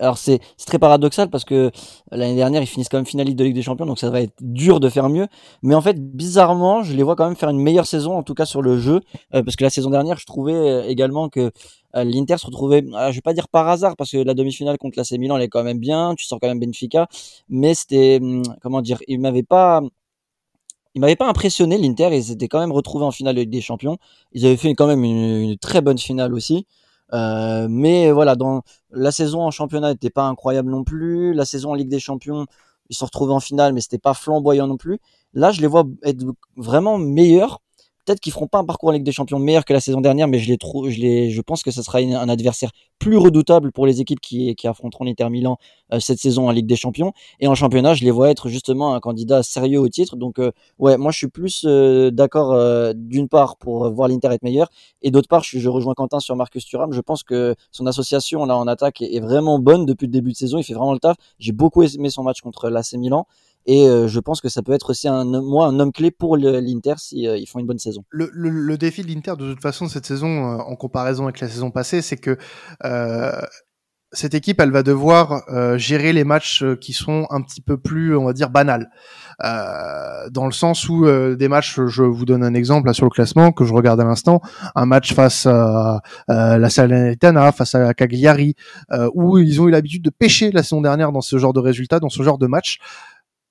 Alors 0.00 0.18
c'est 0.18 0.40
très 0.66 0.78
paradoxal 0.78 1.30
parce 1.30 1.44
que 1.46 1.70
l'année 2.12 2.36
dernière 2.36 2.60
ils 2.62 2.66
finissent 2.66 2.90
quand 2.90 2.98
même 2.98 3.06
finaliste 3.06 3.38
de 3.38 3.44
Ligue 3.44 3.54
des 3.54 3.62
Champions 3.62 3.86
donc 3.86 3.98
ça 3.98 4.10
va 4.10 4.20
être 4.20 4.34
dur 4.38 4.80
de 4.80 4.90
faire 4.90 5.08
mieux 5.08 5.26
mais 5.62 5.74
en 5.74 5.80
fait 5.80 5.98
bizarrement 5.98 6.82
je 6.82 6.92
les 6.94 7.02
vois 7.02 7.16
quand 7.16 7.24
même 7.26 7.36
faire 7.36 7.48
une 7.48 7.60
meilleure 7.60 7.86
saison 7.86 8.14
en 8.16 8.22
tout 8.22 8.34
cas 8.34 8.44
sur 8.44 8.60
le 8.60 8.78
jeu 8.78 9.00
euh, 9.34 9.42
parce 9.42 9.56
que 9.56 9.64
la 9.64 9.70
saison 9.70 9.88
dernière 9.88 10.18
je 10.18 10.26
trouvais 10.26 10.52
euh, 10.52 10.82
également 10.86 11.30
que 11.30 11.50
euh, 11.96 12.04
l'Inter 12.04 12.36
se 12.36 12.46
retrouvait 12.46 12.84
je 12.86 13.14
vais 13.14 13.22
pas 13.22 13.32
dire 13.32 13.48
par 13.48 13.66
hasard 13.66 13.96
parce 13.96 14.10
que 14.10 14.18
la 14.18 14.34
demi-finale 14.34 14.76
contre 14.76 14.98
l'AC 14.98 15.12
Milan 15.12 15.38
elle 15.38 15.44
est 15.44 15.48
quand 15.48 15.64
même 15.64 15.78
bien 15.78 16.14
tu 16.16 16.26
sens 16.26 16.38
quand 16.40 16.48
même 16.48 16.60
Benfica 16.60 17.08
mais 17.48 17.72
c'était 17.72 18.18
hum, 18.20 18.42
comment 18.60 18.82
dire 18.82 18.98
il 19.08 19.18
m'avait 19.20 19.42
pas 19.42 19.80
il 20.98 21.00
m'avait 21.00 21.14
pas 21.14 21.28
impressionné 21.28 21.78
l'Inter, 21.78 22.08
ils 22.12 22.32
étaient 22.32 22.48
quand 22.48 22.58
même 22.58 22.72
retrouvés 22.72 23.04
en 23.04 23.12
finale 23.12 23.36
de 23.36 23.42
Ligue 23.42 23.50
des 23.50 23.60
Champions. 23.60 23.98
Ils 24.32 24.44
avaient 24.44 24.56
fait 24.56 24.74
quand 24.74 24.88
même 24.88 25.04
une, 25.04 25.56
très 25.56 25.80
bonne 25.80 25.96
finale 25.96 26.34
aussi. 26.34 26.66
Euh, 27.12 27.68
mais 27.70 28.10
voilà, 28.10 28.34
dans 28.34 28.62
la 28.90 29.12
saison 29.12 29.42
en 29.42 29.52
championnat 29.52 29.90
n'était 29.92 30.10
pas 30.10 30.24
incroyable 30.24 30.68
non 30.70 30.82
plus. 30.82 31.34
La 31.34 31.44
saison 31.44 31.70
en 31.70 31.74
Ligue 31.74 31.88
des 31.88 32.00
Champions, 32.00 32.46
ils 32.90 32.96
se 32.96 33.04
retrouvés 33.04 33.32
en 33.32 33.38
finale, 33.38 33.74
mais 33.74 33.80
c'était 33.80 33.98
pas 33.98 34.12
flamboyant 34.12 34.66
non 34.66 34.76
plus. 34.76 34.98
Là, 35.34 35.52
je 35.52 35.60
les 35.60 35.68
vois 35.68 35.84
être 36.02 36.24
vraiment 36.56 36.98
meilleurs 36.98 37.60
peut-être 38.08 38.20
qu'ils 38.20 38.32
feront 38.32 38.46
pas 38.46 38.58
un 38.58 38.64
parcours 38.64 38.88
en 38.88 38.92
Ligue 38.92 39.04
des 39.04 39.12
Champions 39.12 39.38
meilleur 39.38 39.66
que 39.66 39.74
la 39.74 39.80
saison 39.80 40.00
dernière, 40.00 40.28
mais 40.28 40.38
je 40.38 40.48
les 40.48 40.56
trouve, 40.56 40.88
je 40.88 40.98
les, 40.98 41.30
je 41.30 41.40
pense 41.42 41.62
que 41.62 41.70
ce 41.70 41.82
sera 41.82 41.98
un 41.98 42.28
adversaire 42.28 42.70
plus 42.98 43.18
redoutable 43.18 43.70
pour 43.70 43.86
les 43.86 44.00
équipes 44.00 44.20
qui, 44.20 44.56
affronteront 44.64 45.04
l'Inter 45.04 45.28
Milan 45.28 45.56
euh, 45.92 46.00
cette 46.00 46.18
saison 46.18 46.48
en 46.48 46.50
Ligue 46.50 46.66
des 46.66 46.76
Champions. 46.76 47.12
Et 47.40 47.46
en 47.46 47.54
championnat, 47.54 47.94
je 47.94 48.04
les 48.04 48.10
vois 48.10 48.30
être 48.30 48.48
justement 48.48 48.94
un 48.94 49.00
candidat 49.00 49.42
sérieux 49.42 49.78
au 49.78 49.88
titre. 49.88 50.16
Donc, 50.16 50.38
euh, 50.38 50.52
ouais, 50.78 50.96
moi, 50.96 51.12
je 51.12 51.18
suis 51.18 51.28
plus 51.28 51.64
euh, 51.66 52.10
d'accord 52.10 52.58
d'une 52.94 53.28
part 53.28 53.56
pour 53.56 53.90
voir 53.90 54.08
l'Inter 54.08 54.28
être 54.32 54.42
meilleur, 54.42 54.68
et 55.02 55.10
d'autre 55.10 55.28
part, 55.28 55.42
je, 55.44 55.68
rejoins 55.68 55.94
Quentin 55.94 56.18
sur 56.18 56.34
Marcus 56.34 56.64
Thuram. 56.64 56.92
Je 56.92 57.00
pense 57.00 57.22
que 57.22 57.54
son 57.70 57.86
association 57.86 58.46
là 58.46 58.56
en 58.56 58.66
attaque 58.66 59.02
est 59.02 59.20
vraiment 59.20 59.58
bonne 59.58 59.84
depuis 59.84 60.06
le 60.06 60.12
début 60.12 60.32
de 60.32 60.36
saison. 60.36 60.56
Il 60.58 60.64
fait 60.64 60.74
vraiment 60.74 60.94
le 60.94 60.98
taf. 60.98 61.16
J'ai 61.38 61.52
beaucoup 61.52 61.82
aimé 61.82 62.08
son 62.08 62.22
match 62.22 62.40
contre 62.40 62.70
l'AC 62.70 62.94
Milan. 62.94 63.26
Et 63.68 63.86
euh, 63.86 64.08
je 64.08 64.18
pense 64.18 64.40
que 64.40 64.48
ça 64.48 64.62
peut 64.62 64.72
être 64.72 64.90
aussi 64.90 65.08
un, 65.08 65.24
moi, 65.24 65.66
un 65.66 65.78
homme 65.78 65.92
clé 65.92 66.10
pour 66.10 66.38
l'Inter 66.38 66.94
si 66.96 67.28
euh, 67.28 67.36
ils 67.36 67.46
font 67.46 67.58
une 67.58 67.66
bonne 67.66 67.78
saison. 67.78 68.02
Le, 68.08 68.30
le, 68.32 68.48
le 68.48 68.78
défi 68.78 69.02
de 69.02 69.08
l'Inter, 69.08 69.34
de 69.38 69.52
toute 69.52 69.62
façon, 69.62 69.88
cette 69.88 70.06
saison, 70.06 70.26
euh, 70.26 70.56
en 70.56 70.74
comparaison 70.74 71.24
avec 71.24 71.40
la 71.40 71.48
saison 71.48 71.70
passée, 71.70 72.00
c'est 72.00 72.16
que 72.16 72.38
cette 74.12 74.32
équipe, 74.32 74.58
elle 74.58 74.70
va 74.70 74.82
devoir 74.82 75.42
gérer 75.76 76.14
les 76.14 76.24
matchs 76.24 76.64
qui 76.80 76.94
sont 76.94 77.26
un 77.28 77.42
petit 77.42 77.60
peu 77.60 77.76
plus, 77.76 78.16
on 78.16 78.24
va 78.24 78.32
dire, 78.32 78.48
banals. 78.48 78.88
Euh, 79.44 80.30
dans 80.30 80.46
le 80.46 80.52
sens 80.52 80.88
où 80.88 81.04
des 81.04 81.48
matchs, 81.48 81.78
je 81.88 82.04
vous 82.04 82.24
donne 82.24 82.42
un 82.42 82.54
exemple 82.54 82.86
là, 82.86 82.94
sur 82.94 83.04
le 83.04 83.10
classement 83.10 83.52
que 83.52 83.66
je 83.66 83.74
regarde 83.74 84.00
à 84.00 84.04
l'instant, 84.04 84.40
un 84.74 84.86
match 84.86 85.12
face 85.12 85.44
à, 85.44 86.00
la 86.26 86.70
Salernitana, 86.70 87.52
face 87.52 87.74
à 87.74 87.92
Cagliari, 87.92 88.54
où 89.12 89.36
ils 89.36 89.60
ont 89.60 89.68
eu 89.68 89.72
l'habitude 89.72 90.04
de 90.04 90.10
pêcher 90.10 90.52
la 90.52 90.62
saison 90.62 90.80
dernière 90.80 91.12
dans 91.12 91.20
ce 91.20 91.36
genre 91.36 91.52
de 91.52 91.60
résultats, 91.60 92.00
dans 92.00 92.08
ce 92.08 92.22
genre 92.22 92.38
de 92.38 92.46
match 92.46 92.78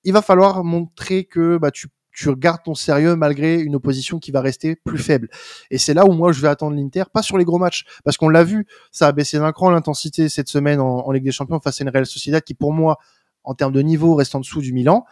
il 0.08 0.12
va 0.12 0.22
falloir 0.22 0.64
montrer 0.64 1.24
que 1.24 1.58
bah, 1.58 1.70
tu, 1.70 1.88
tu 2.14 2.30
regardes 2.30 2.62
ton 2.64 2.74
sérieux 2.74 3.14
malgré 3.14 3.60
une 3.60 3.76
opposition 3.76 4.18
qui 4.18 4.30
va 4.30 4.40
rester 4.40 4.74
plus 4.74 4.96
faible. 4.96 5.28
Et 5.70 5.76
c'est 5.76 5.92
là 5.92 6.06
où 6.06 6.12
moi 6.12 6.32
je 6.32 6.40
vais 6.40 6.48
attendre 6.48 6.74
l'Inter, 6.74 7.04
pas 7.12 7.20
sur 7.20 7.36
les 7.36 7.44
gros 7.44 7.58
matchs, 7.58 7.84
parce 8.04 8.16
qu'on 8.16 8.30
l'a 8.30 8.42
vu, 8.42 8.66
ça 8.90 9.08
a 9.08 9.12
baissé 9.12 9.38
d'un 9.38 9.52
cran 9.52 9.68
l'intensité 9.68 10.30
cette 10.30 10.48
semaine 10.48 10.80
en, 10.80 11.10
Ligue 11.12 11.24
des 11.24 11.30
Champions 11.30 11.60
face 11.60 11.82
à 11.82 11.84
une 11.84 11.90
Real 11.90 12.06
Sociedad 12.06 12.42
qui 12.42 12.54
pour 12.54 12.72
moi, 12.72 12.96
en 13.44 13.52
termes 13.52 13.74
de 13.74 13.82
niveau, 13.82 14.14
reste 14.14 14.34
en 14.34 14.40
dessous 14.40 14.62
du 14.62 14.72
Milan. 14.72 15.04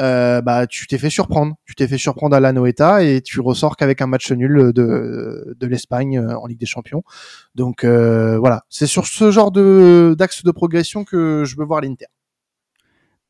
Euh, 0.00 0.40
bah 0.40 0.66
tu 0.66 0.86
t'es 0.86 0.98
fait 0.98 1.10
surprendre, 1.10 1.54
tu 1.64 1.74
t'es 1.74 1.86
fait 1.86 1.98
surprendre 1.98 2.34
à 2.34 2.40
la 2.40 2.52
Noeta 2.52 3.02
et 3.04 3.20
tu 3.22 3.40
ressors 3.40 3.76
qu'avec 3.76 4.00
un 4.00 4.06
match 4.06 4.30
nul 4.32 4.72
de, 4.72 5.56
l'Espagne 5.62 6.18
euh, 6.18 6.38
en 6.38 6.46
Ligue 6.46 6.60
des 6.60 6.66
Champions. 6.66 7.04
Donc 7.54 7.84
euh, 7.84 8.38
voilà, 8.38 8.64
c'est 8.68 8.86
sur 8.86 9.06
ce 9.06 9.30
genre 9.30 9.52
d'axe 9.52 10.42
de 10.42 10.50
progression 10.50 11.04
que 11.04 11.44
je 11.44 11.56
veux 11.56 11.64
voir 11.64 11.80
l'Inter. 11.80 12.06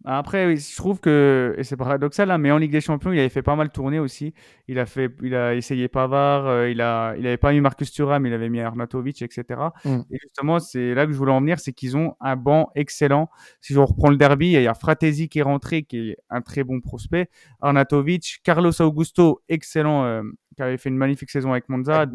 Après, 0.04 0.56
je 0.56 0.76
trouve 0.76 0.98
que, 0.98 1.54
et 1.58 1.64
c'est 1.64 1.76
paradoxal, 1.76 2.30
hein, 2.30 2.38
mais 2.38 2.50
en 2.50 2.56
Ligue 2.56 2.72
des 2.72 2.80
Champions, 2.80 3.12
il 3.12 3.18
avait 3.18 3.28
fait 3.28 3.42
pas 3.42 3.54
mal 3.54 3.70
tourner 3.70 3.98
aussi. 3.98 4.32
Il 4.66 4.78
a 4.78 4.86
fait, 4.86 5.14
il 5.22 5.34
a 5.34 5.54
essayé 5.54 5.88
Pavard, 5.88 6.46
euh, 6.46 6.70
il 6.70 6.80
a, 6.80 7.14
il 7.18 7.26
avait 7.26 7.36
pas 7.36 7.52
mis 7.52 7.60
Marcus 7.60 7.92
Thuram, 7.92 8.24
il 8.24 8.32
avait 8.32 8.48
mis 8.48 8.60
Arnautovic, 8.60 9.20
etc. 9.20 9.60
Mm. 9.84 10.00
Et 10.10 10.18
justement, 10.22 10.58
c'est 10.58 10.94
là 10.94 11.04
que 11.04 11.12
je 11.12 11.18
voulais 11.18 11.32
en 11.32 11.40
venir, 11.40 11.60
c'est 11.60 11.74
qu'ils 11.74 11.98
ont 11.98 12.14
un 12.20 12.36
banc 12.36 12.70
excellent. 12.74 13.28
Si 13.60 13.74
je 13.74 13.78
reprends 13.78 14.08
le 14.08 14.16
derby, 14.16 14.52
il 14.52 14.62
y 14.62 14.66
a 14.66 14.74
Fratesi 14.74 15.28
qui 15.28 15.40
est 15.40 15.42
rentré, 15.42 15.82
qui 15.82 16.10
est 16.10 16.16
un 16.30 16.40
très 16.40 16.64
bon 16.64 16.80
prospect. 16.80 17.28
Arnautovic, 17.60 18.40
Carlos 18.42 18.72
Augusto, 18.80 19.42
excellent, 19.50 20.04
euh, 20.04 20.22
qui 20.56 20.62
avait 20.62 20.78
fait 20.78 20.88
une 20.88 20.96
magnifique 20.96 21.30
saison 21.30 21.52
avec 21.52 21.68
Monza. 21.68 22.00
Avec 22.00 22.14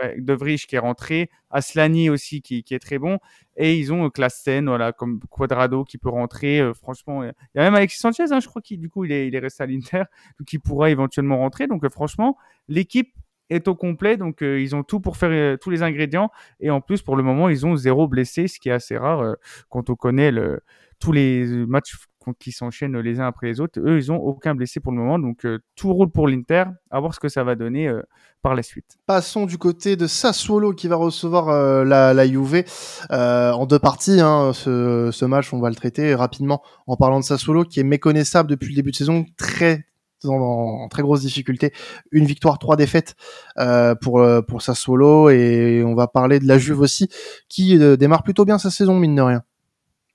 ouais, 0.00 0.20
De 0.20 0.32
Vrij 0.34 0.66
qui 0.66 0.76
est 0.76 0.78
rentré, 0.78 1.30
Aslani 1.50 2.10
aussi 2.10 2.42
qui, 2.42 2.62
qui 2.62 2.74
est 2.74 2.78
très 2.78 2.98
bon, 2.98 3.18
et 3.56 3.76
ils 3.76 3.92
ont 3.92 4.06
euh, 4.06 4.10
Klassen, 4.10 4.66
voilà, 4.66 4.92
comme 4.92 5.20
Quadrado 5.30 5.84
qui 5.84 5.98
peut 5.98 6.08
rentrer. 6.08 6.60
euh, 6.60 6.74
franchement, 6.74 7.22
il 7.24 7.32
y 7.54 7.58
a 7.58 7.62
même 7.64 7.74
Alexis 7.74 7.98
Sanchez, 7.98 8.24
hein, 8.30 8.40
je 8.40 8.48
crois 8.48 8.62
qu'il 8.62 8.78
du 8.80 8.88
coup 8.88 9.04
il 9.04 9.12
est, 9.12 9.28
il 9.28 9.34
est 9.34 9.38
resté 9.38 9.62
à 9.62 9.66
l'Inter, 9.66 10.04
il 10.52 10.60
pourra 10.60 10.90
éventuellement 10.90 11.38
rentrer. 11.38 11.66
Donc 11.66 11.84
euh, 11.84 11.90
franchement, 11.90 12.36
l'équipe 12.68 13.14
est 13.50 13.68
au 13.68 13.74
complet, 13.74 14.16
donc 14.16 14.40
ils 14.40 14.74
ont 14.74 14.82
tout 14.82 14.98
pour 15.00 15.18
faire 15.18 15.58
tous 15.58 15.68
les 15.68 15.82
ingrédients, 15.82 16.30
et 16.58 16.70
en 16.70 16.80
plus 16.80 17.02
pour 17.02 17.16
le 17.16 17.22
moment 17.22 17.50
ils 17.50 17.66
ont 17.66 17.76
zéro 17.76 18.08
blessé, 18.08 18.48
ce 18.48 18.58
qui 18.58 18.70
est 18.70 18.72
assez 18.72 18.96
rare 18.96 19.36
quand 19.68 19.90
on 19.90 19.94
connaît 19.94 20.30
le, 20.30 20.62
tous 20.98 21.12
les 21.12 21.44
matchs 21.66 21.96
qui 22.38 22.52
s'enchaînent 22.52 22.98
les 22.98 23.20
uns 23.20 23.26
après 23.26 23.48
les 23.48 23.60
autres. 23.60 23.80
Eux, 23.80 23.96
ils 23.96 24.12
ont 24.12 24.16
aucun 24.16 24.54
blessé 24.54 24.80
pour 24.80 24.92
le 24.92 24.98
moment, 24.98 25.18
donc 25.18 25.44
euh, 25.44 25.58
tout 25.74 25.92
roule 25.92 26.10
pour 26.10 26.28
l'Inter. 26.28 26.64
À 26.90 27.00
voir 27.00 27.14
ce 27.14 27.20
que 27.20 27.28
ça 27.28 27.42
va 27.42 27.54
donner 27.54 27.88
euh, 27.88 28.02
par 28.42 28.54
la 28.54 28.62
suite. 28.62 28.98
Passons 29.06 29.46
du 29.46 29.58
côté 29.58 29.96
de 29.96 30.06
Sassuolo 30.06 30.72
qui 30.72 30.88
va 30.88 30.96
recevoir 30.96 31.48
euh, 31.48 31.84
la, 31.84 32.12
la 32.14 32.26
Juve 32.26 32.64
euh, 33.10 33.52
en 33.52 33.66
deux 33.66 33.78
parties. 33.78 34.20
Hein, 34.20 34.52
ce, 34.52 35.10
ce 35.12 35.24
match, 35.24 35.52
on 35.52 35.60
va 35.60 35.68
le 35.68 35.74
traiter 35.74 36.14
rapidement 36.14 36.62
en 36.86 36.96
parlant 36.96 37.20
de 37.20 37.24
Sassuolo 37.24 37.64
qui 37.64 37.80
est 37.80 37.84
méconnaissable 37.84 38.50
depuis 38.50 38.68
le 38.70 38.76
début 38.76 38.90
de 38.90 38.96
saison, 38.96 39.24
très 39.36 39.86
en, 40.24 40.34
en 40.34 40.88
très 40.88 41.02
grosse 41.02 41.22
difficulté. 41.22 41.72
Une 42.10 42.26
victoire, 42.26 42.58
trois 42.58 42.76
défaites 42.76 43.16
euh, 43.58 43.94
pour 43.94 44.20
euh, 44.20 44.40
pour 44.42 44.62
Sassuolo 44.62 45.30
et 45.30 45.82
on 45.84 45.94
va 45.94 46.06
parler 46.06 46.38
de 46.38 46.46
la 46.46 46.58
Juve 46.58 46.80
aussi 46.80 47.08
qui 47.48 47.78
démarre 47.96 48.22
plutôt 48.22 48.44
bien 48.44 48.58
sa 48.58 48.70
saison 48.70 48.96
mine 48.98 49.14
de 49.14 49.22
rien. 49.22 49.42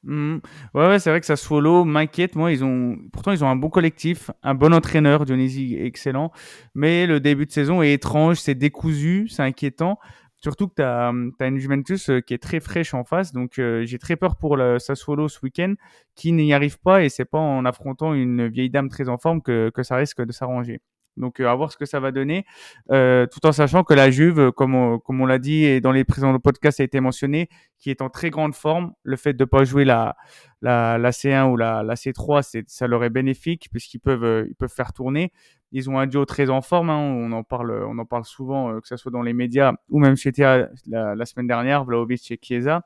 Mhm. 0.04 0.42
Ouais, 0.74 1.00
c'est 1.00 1.10
vrai 1.10 1.20
que 1.20 1.26
Sassuolo 1.26 1.84
m'inquiète. 1.84 2.36
Moi, 2.36 2.52
ils 2.52 2.64
ont, 2.64 2.98
pourtant, 3.12 3.32
ils 3.32 3.44
ont 3.44 3.50
un 3.50 3.56
bon 3.56 3.70
collectif, 3.70 4.32
un 4.44 4.54
bon 4.56 4.74
entraîneur, 4.74 5.26
Dionisi 5.26 5.76
excellent. 5.80 6.32
Mais 6.76 7.08
le 7.08 7.20
début 7.20 7.46
de 7.46 7.52
saison 7.52 7.82
est 7.82 7.94
étrange, 7.94 8.38
c'est 8.40 8.56
décousu, 8.56 9.28
c'est 9.28 9.44
inquiétant. 9.44 10.00
Surtout 10.38 10.68
que 10.68 10.76
tu 10.76 10.82
as, 10.84 11.12
une 11.48 11.58
Juventus 11.58 12.10
euh, 12.10 12.22
qui 12.22 12.34
est 12.36 12.38
très 12.38 12.60
fraîche 12.60 12.94
en 12.94 13.04
face. 13.04 13.34
Donc, 13.34 13.58
euh, 13.60 13.86
j'ai 13.86 13.98
très 13.98 14.16
peur 14.16 14.38
pour 14.38 14.56
le 14.56 14.78
Sassuolo 14.80 15.28
ce 15.28 15.40
week-end 15.44 15.74
qui 16.16 16.32
n'y 16.32 16.54
arrive 16.54 16.80
pas. 16.80 17.04
Et 17.04 17.10
c'est 17.10 17.26
pas 17.26 17.40
en 17.40 17.66
affrontant 17.66 18.14
une 18.14 18.48
vieille 18.48 18.70
dame 18.70 18.90
très 18.90 19.10
en 19.10 19.18
forme 19.18 19.42
que, 19.42 19.72
que 19.74 19.82
ça 19.84 19.96
risque 19.96 20.22
de 20.24 20.32
s'arranger. 20.32 20.80
Donc, 21.18 21.40
euh, 21.40 21.50
à 21.50 21.56
voir 21.56 21.72
ce 21.72 21.78
que 21.78 21.86
ça 21.86 22.00
va 22.00 22.12
donner. 22.12 22.46
Euh, 22.92 23.26
tout 23.26 23.46
en 23.46 23.52
sachant 23.52 23.84
que 23.84 23.94
la 23.94 24.10
Juve, 24.10 24.52
comme 24.52 24.76
on, 24.76 25.26
l'a 25.26 25.40
dit 25.40 25.66
et 25.66 25.82
dans 25.82 25.92
les 25.92 26.04
précédents 26.04 26.38
podcasts, 26.40 26.80
a 26.80 26.84
été 26.84 27.00
mentionné, 27.00 27.50
qui 27.80 27.90
est 27.90 28.02
en 28.02 28.10
très 28.10 28.30
grande 28.30 28.56
forme. 28.56 28.94
Le 29.04 29.18
fait 29.18 29.34
de 29.34 29.46
pas 29.46 29.64
jouer 29.64 29.84
la, 29.84 30.16
la, 30.62 30.98
la 30.98 31.12
C1 31.12 31.50
ou 31.52 31.58
la, 31.58 31.84
la 31.84 31.96
C3, 31.96 32.44
c'est, 32.44 32.70
ça 32.70 32.88
leur 32.88 33.04
est 33.04 33.10
bénéfique 33.10 33.68
puisqu'ils 33.72 34.00
peuvent, 34.00 34.24
euh, 34.24 34.46
ils 34.48 34.56
peuvent 34.56 34.74
faire 34.74 34.94
tourner. 34.94 35.32
Ils 35.72 35.90
ont 35.90 36.00
un 36.00 36.08
duo 36.08 36.26
très 36.26 36.50
en 36.50 36.62
forme. 36.62 36.90
Hein, 36.90 37.00
on 37.00 37.32
en 37.32 37.44
parle, 37.44 37.72
on 37.72 37.98
en 37.98 38.06
parle 38.06 38.24
souvent, 38.24 38.80
que 38.80 38.88
ce 38.88 38.96
soit 38.96 39.12
dans 39.12 39.24
les 39.24 39.34
médias 39.34 39.74
ou 39.90 40.00
même 40.00 40.16
chez 40.16 40.32
la, 40.38 40.70
la 40.86 41.26
semaine 41.26 41.48
dernière, 41.48 41.84
Vlaovic 41.84 42.32
et 42.32 42.40
Chiesa. 42.42 42.84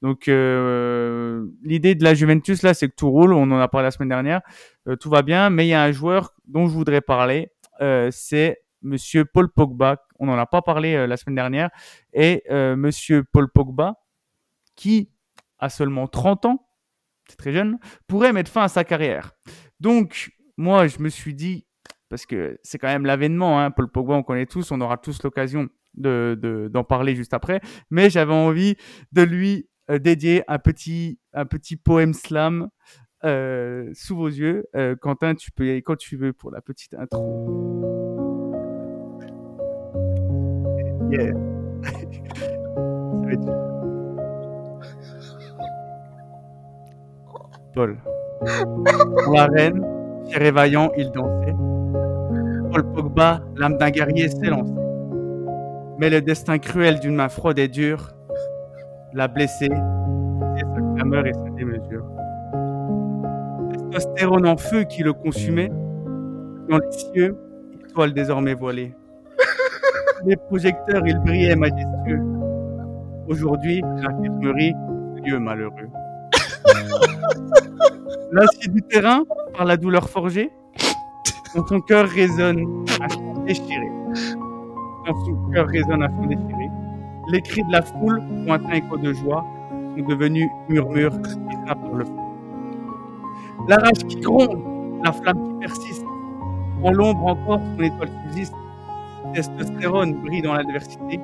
Donc 0.00 0.26
l'idée 0.26 1.94
de 1.94 2.04
la 2.04 2.14
Juventus 2.14 2.62
là, 2.62 2.74
c'est 2.74 2.88
que 2.88 2.94
tout 2.94 3.10
roule. 3.10 3.32
On 3.32 3.50
en 3.50 3.58
a 3.58 3.68
parlé 3.68 3.86
la 3.86 3.90
semaine 3.90 4.10
dernière. 4.10 4.42
Tout 5.00 5.10
va 5.10 5.22
bien, 5.22 5.50
mais 5.50 5.66
il 5.66 5.70
y 5.70 5.74
a 5.74 5.82
un 5.82 5.92
joueur 5.92 6.34
dont 6.46 6.66
je 6.66 6.72
voudrais 6.72 7.00
parler. 7.00 7.50
Euh, 7.80 8.08
c'est 8.10 8.62
Monsieur 8.82 9.24
Paul 9.24 9.50
Pogba. 9.50 10.04
On 10.18 10.26
n'en 10.26 10.38
a 10.38 10.46
pas 10.46 10.62
parlé 10.62 10.94
euh, 10.94 11.06
la 11.06 11.16
semaine 11.16 11.36
dernière. 11.36 11.70
Et 12.12 12.42
euh, 12.50 12.76
Monsieur 12.76 13.24
Paul 13.24 13.50
Pogba, 13.50 13.94
qui 14.76 15.10
a 15.58 15.68
seulement 15.68 16.06
30 16.06 16.46
ans, 16.46 16.68
c'est 17.28 17.36
très 17.36 17.52
jeune, 17.52 17.78
pourrait 18.06 18.32
mettre 18.32 18.50
fin 18.50 18.62
à 18.62 18.68
sa 18.68 18.84
carrière. 18.84 19.32
Donc 19.80 20.30
moi, 20.56 20.86
je 20.86 20.98
me 20.98 21.08
suis 21.08 21.34
dit, 21.34 21.66
parce 22.08 22.26
que 22.26 22.58
c'est 22.62 22.78
quand 22.78 22.88
même 22.88 23.06
l'avènement, 23.06 23.60
hein, 23.60 23.70
Paul 23.70 23.90
Pogba, 23.90 24.14
on 24.14 24.22
connaît 24.22 24.46
tous, 24.46 24.70
on 24.70 24.80
aura 24.80 24.98
tous 24.98 25.22
l'occasion 25.22 25.68
de, 25.94 26.38
de, 26.40 26.68
d'en 26.68 26.84
parler 26.84 27.14
juste 27.16 27.34
après, 27.34 27.60
mais 27.90 28.10
j'avais 28.10 28.34
envie 28.34 28.76
de 29.12 29.22
lui 29.22 29.68
dédier 29.88 30.42
un 30.48 30.58
petit, 30.58 31.18
un 31.32 31.46
petit 31.46 31.76
poème 31.76 32.14
slam 32.14 32.68
euh, 33.24 33.90
sous 33.94 34.16
vos 34.16 34.28
yeux. 34.28 34.66
Euh, 34.76 34.96
Quentin, 34.96 35.34
tu 35.34 35.50
peux 35.50 35.66
y 35.66 35.70
aller 35.70 35.82
quand 35.82 35.96
tu 35.96 36.16
veux 36.16 36.32
pour 36.32 36.50
la 36.50 36.60
petite 36.60 36.94
intro. 36.94 37.22
Yeah. 41.10 41.32
Paul. 47.74 47.96
Pour 49.24 49.34
la 49.34 49.46
reine, 49.46 49.84
fier 50.28 50.42
et 50.42 50.50
vaillant, 50.50 50.90
il 50.96 51.10
dansait. 51.10 51.54
Paul 52.70 52.92
Pogba, 52.92 53.40
l'âme 53.56 53.78
d'un 53.78 53.90
guerrier, 53.90 54.28
lancé. 54.42 54.72
Mais 55.98 56.10
le 56.10 56.20
destin 56.20 56.58
cruel 56.58 57.00
d'une 57.00 57.14
main 57.14 57.28
froide 57.28 57.58
et 57.58 57.68
dure 57.68 58.14
l'a 59.12 59.28
blessé, 59.28 59.66
et 59.66 60.60
sa 60.60 60.94
clameur 60.96 61.26
et 61.26 61.32
sa 61.32 61.50
démesure. 61.56 62.04
Testostérone 63.94 64.46
en 64.48 64.56
feu 64.56 64.82
qui 64.82 65.04
le 65.04 65.12
consumait, 65.12 65.70
dans 66.68 66.78
les 66.78 66.92
cieux, 66.92 67.36
étoile 67.88 68.12
désormais 68.12 68.54
voilée. 68.54 68.92
Les 70.26 70.34
projecteurs, 70.34 71.06
ils 71.06 71.18
brillaient 71.20 71.54
majestueux. 71.54 72.20
Aujourd'hui, 73.28 73.82
l'infirmerie, 73.98 74.74
lieu 75.24 75.38
malheureux. 75.38 75.88
L'acier 78.32 78.72
du 78.72 78.82
terrain, 78.82 79.22
par 79.56 79.64
la 79.64 79.76
douleur 79.76 80.08
forgée, 80.08 80.50
dans 81.54 81.64
son 81.64 81.80
cœur 81.80 82.08
résonne 82.08 82.84
un 83.00 83.08
chant 83.08 83.44
déchiré. 83.46 83.88
Dans 85.06 85.24
son 85.24 85.50
cœur 85.52 85.68
résonne 85.68 86.02
un 86.02 86.08
chant 86.08 86.26
déchiré. 86.26 86.68
Les 87.30 87.40
cris 87.42 87.62
de 87.62 87.70
la 87.70 87.82
foule, 87.82 88.20
lointain 88.44 88.72
écho 88.72 88.96
de 88.96 89.12
joie, 89.12 89.44
sont 89.96 90.04
devenus 90.04 90.48
murmures 90.68 91.14
éteints 91.14 91.76
par 91.76 91.94
le 91.94 92.04
feu. 92.04 92.23
La 93.66 93.76
rage 93.76 94.04
qui 94.08 94.16
gronde, 94.16 94.58
la 95.02 95.10
flamme 95.12 95.42
qui 95.42 95.54
persiste. 95.66 96.04
En 96.82 96.90
l'ombre 96.90 97.28
encore, 97.28 97.60
son 97.76 97.82
étoile 97.82 98.10
subsiste. 98.24 98.52
Testostérone 99.32 100.20
brille 100.22 100.42
dans 100.42 100.52
l'adversité. 100.52 101.18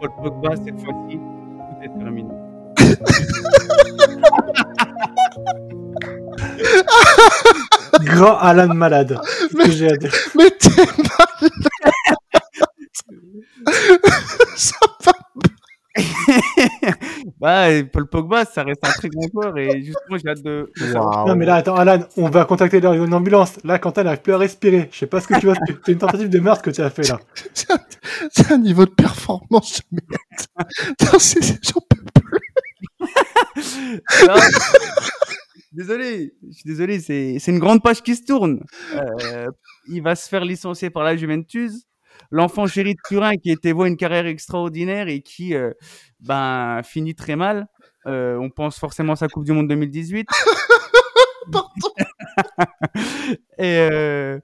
Paul 0.00 0.10
Pogba, 0.22 0.56
cette 0.56 0.80
fois-ci, 0.80 1.18
tout 1.18 1.82
est 1.82 1.98
terminé. 1.98 2.30
Grand 8.04 8.36
Alan 8.38 8.72
malade. 8.74 9.18
C'est 9.22 9.48
ce 9.48 9.56
que 9.56 9.70
j'ai 9.72 9.90
à 9.92 9.96
dire. 9.96 10.12
Mais 10.34 10.50
t'es 10.50 10.68
malade 10.86 11.52
Ça 14.56 14.76
va 15.04 15.12
Bah, 17.46 17.70
et 17.70 17.84
Paul 17.84 18.08
Pogba, 18.08 18.44
ça 18.44 18.64
reste 18.64 18.84
un 18.84 18.90
très 18.90 19.08
grand 19.08 19.28
joueur 19.32 19.56
et 19.56 19.80
justement, 19.80 20.18
j'ai 20.20 20.28
hâte 20.28 20.42
de. 20.42 20.68
Non, 20.92 21.36
mais 21.36 21.46
là, 21.46 21.54
attends, 21.54 21.76
Alan, 21.76 22.00
on 22.16 22.28
va 22.28 22.44
contacter 22.44 22.78
une 22.78 23.14
ambulance. 23.14 23.62
Là, 23.62 23.78
Quentin 23.78 24.02
n'arrive 24.02 24.20
plus 24.22 24.32
à 24.32 24.38
respirer. 24.38 24.88
Je 24.90 24.98
sais 24.98 25.06
pas 25.06 25.20
ce 25.20 25.28
que 25.28 25.38
tu 25.38 25.46
vas. 25.46 25.54
C'est 25.84 25.92
une 25.92 25.98
tentative 25.98 26.28
de 26.28 26.40
meurtre 26.40 26.62
que 26.62 26.70
tu 26.70 26.80
as 26.80 26.90
fait 26.90 27.06
là. 27.08 27.20
C'est 27.54 27.70
un, 27.70 27.78
c'est 28.32 28.50
un 28.50 28.58
niveau 28.58 28.84
de 28.84 28.90
performance 28.90 29.80
de 29.92 30.00
merde. 30.10 30.66
Putain, 30.98 31.18
c'est- 31.20 31.64
J'en 31.64 31.80
peux 31.88 32.20
plus. 32.20 32.40
Non. 34.26 34.34
désolé, 35.70 36.34
je 36.48 36.52
suis 36.52 36.64
désolé, 36.68 36.98
c'est 36.98 37.36
c'est 37.38 37.52
une 37.52 37.60
grande 37.60 37.80
page 37.80 38.02
qui 38.02 38.16
se 38.16 38.24
tourne. 38.24 38.58
Euh, 38.94 39.46
il 39.88 40.02
va 40.02 40.16
se 40.16 40.28
faire 40.28 40.44
licencier 40.44 40.90
par 40.90 41.04
la 41.04 41.16
Juventus. 41.16 41.84
L'enfant 42.30 42.66
chéri 42.66 42.94
de 42.94 43.00
Turin 43.06 43.36
qui 43.36 43.50
était 43.50 43.72
voit 43.72 43.88
une 43.88 43.96
carrière 43.96 44.26
extraordinaire 44.26 45.08
et 45.08 45.22
qui 45.22 45.54
euh, 45.54 45.72
ben 46.20 46.82
finit 46.84 47.14
très 47.14 47.36
mal. 47.36 47.66
Euh, 48.06 48.36
on 48.36 48.50
pense 48.50 48.78
forcément 48.78 49.14
à 49.14 49.16
sa 49.16 49.28
Coupe 49.28 49.44
du 49.44 49.52
Monde 49.52 49.68
2018. 49.68 50.28
et, 53.58 53.88
euh, 53.90 54.38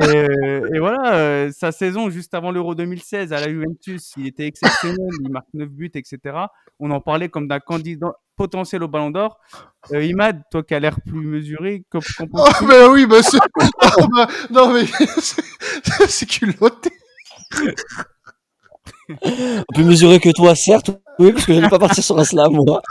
et, 0.00 0.26
et 0.74 0.78
voilà, 0.78 1.50
sa 1.52 1.72
saison 1.72 2.08
juste 2.08 2.34
avant 2.34 2.52
l'Euro 2.52 2.74
2016 2.74 3.32
à 3.32 3.40
la 3.40 3.48
Juventus, 3.48 4.12
il 4.16 4.28
était 4.28 4.46
exceptionnel, 4.46 5.08
il 5.22 5.30
marque 5.30 5.52
9 5.54 5.68
buts, 5.68 5.90
etc. 5.94 6.18
On 6.78 6.90
en 6.92 7.00
parlait 7.00 7.28
comme 7.28 7.48
d'un 7.48 7.60
candidat 7.60 8.14
potentiel 8.36 8.82
au 8.82 8.88
Ballon 8.88 9.10
d'Or. 9.10 9.38
Euh, 9.92 10.04
Imad, 10.04 10.42
toi 10.50 10.62
qui 10.62 10.74
as 10.74 10.80
l'air 10.80 11.00
plus 11.00 11.26
mesuré, 11.26 11.84
qu'en 11.90 12.00
Oh, 12.32 12.44
mais 12.66 12.86
oui, 12.86 13.06
bah, 13.06 13.20
oh, 13.98 14.06
bah, 14.14 14.28
non, 14.50 14.72
mais 14.72 14.84
c'est 16.08 16.26
culotté. 16.26 16.90
On 19.08 19.72
peut 19.74 19.84
mesurer 19.84 20.18
que 20.20 20.30
toi, 20.30 20.54
certes, 20.54 20.90
oui, 21.18 21.32
parce 21.32 21.46
que 21.46 21.54
je 21.54 21.60
n'ai 21.60 21.68
pas 21.68 21.78
parti 21.78 22.02
sur 22.02 22.18
un 22.18 22.24
slam, 22.24 22.52
moi. 22.52 22.82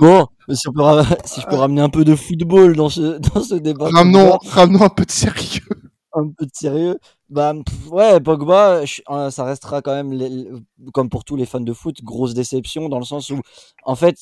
Bon, 0.00 0.26
si, 0.50 0.68
on 0.68 0.72
peut 0.72 0.80
ra- 0.82 1.04
si 1.24 1.40
je 1.40 1.46
peux 1.46 1.56
ramener 1.56 1.80
un 1.82 1.88
peu 1.90 2.04
de 2.04 2.14
football 2.14 2.74
dans 2.76 2.88
ce, 2.88 3.18
dans 3.18 3.42
ce 3.42 3.54
débat. 3.54 3.88
Ramenons, 3.92 4.38
ramenons 4.48 4.82
un 4.82 4.88
peu 4.88 5.04
de 5.04 5.10
sérieux. 5.10 5.62
un 6.14 6.28
peu 6.36 6.44
de 6.46 6.50
sérieux. 6.54 6.98
Bah, 7.28 7.54
pff, 7.64 7.90
ouais, 7.90 8.20
Pogba, 8.20 8.84
je- 8.84 9.02
euh, 9.10 9.30
ça 9.30 9.44
restera 9.44 9.80
quand 9.82 9.94
même, 9.94 10.12
les- 10.12 10.46
comme 10.92 11.08
pour 11.08 11.24
tous 11.24 11.36
les 11.36 11.46
fans 11.46 11.60
de 11.60 11.72
foot, 11.72 12.02
grosse 12.02 12.34
déception 12.34 12.88
dans 12.88 12.98
le 12.98 13.04
sens 13.04 13.30
où, 13.30 13.40
en 13.84 13.94
fait, 13.94 14.16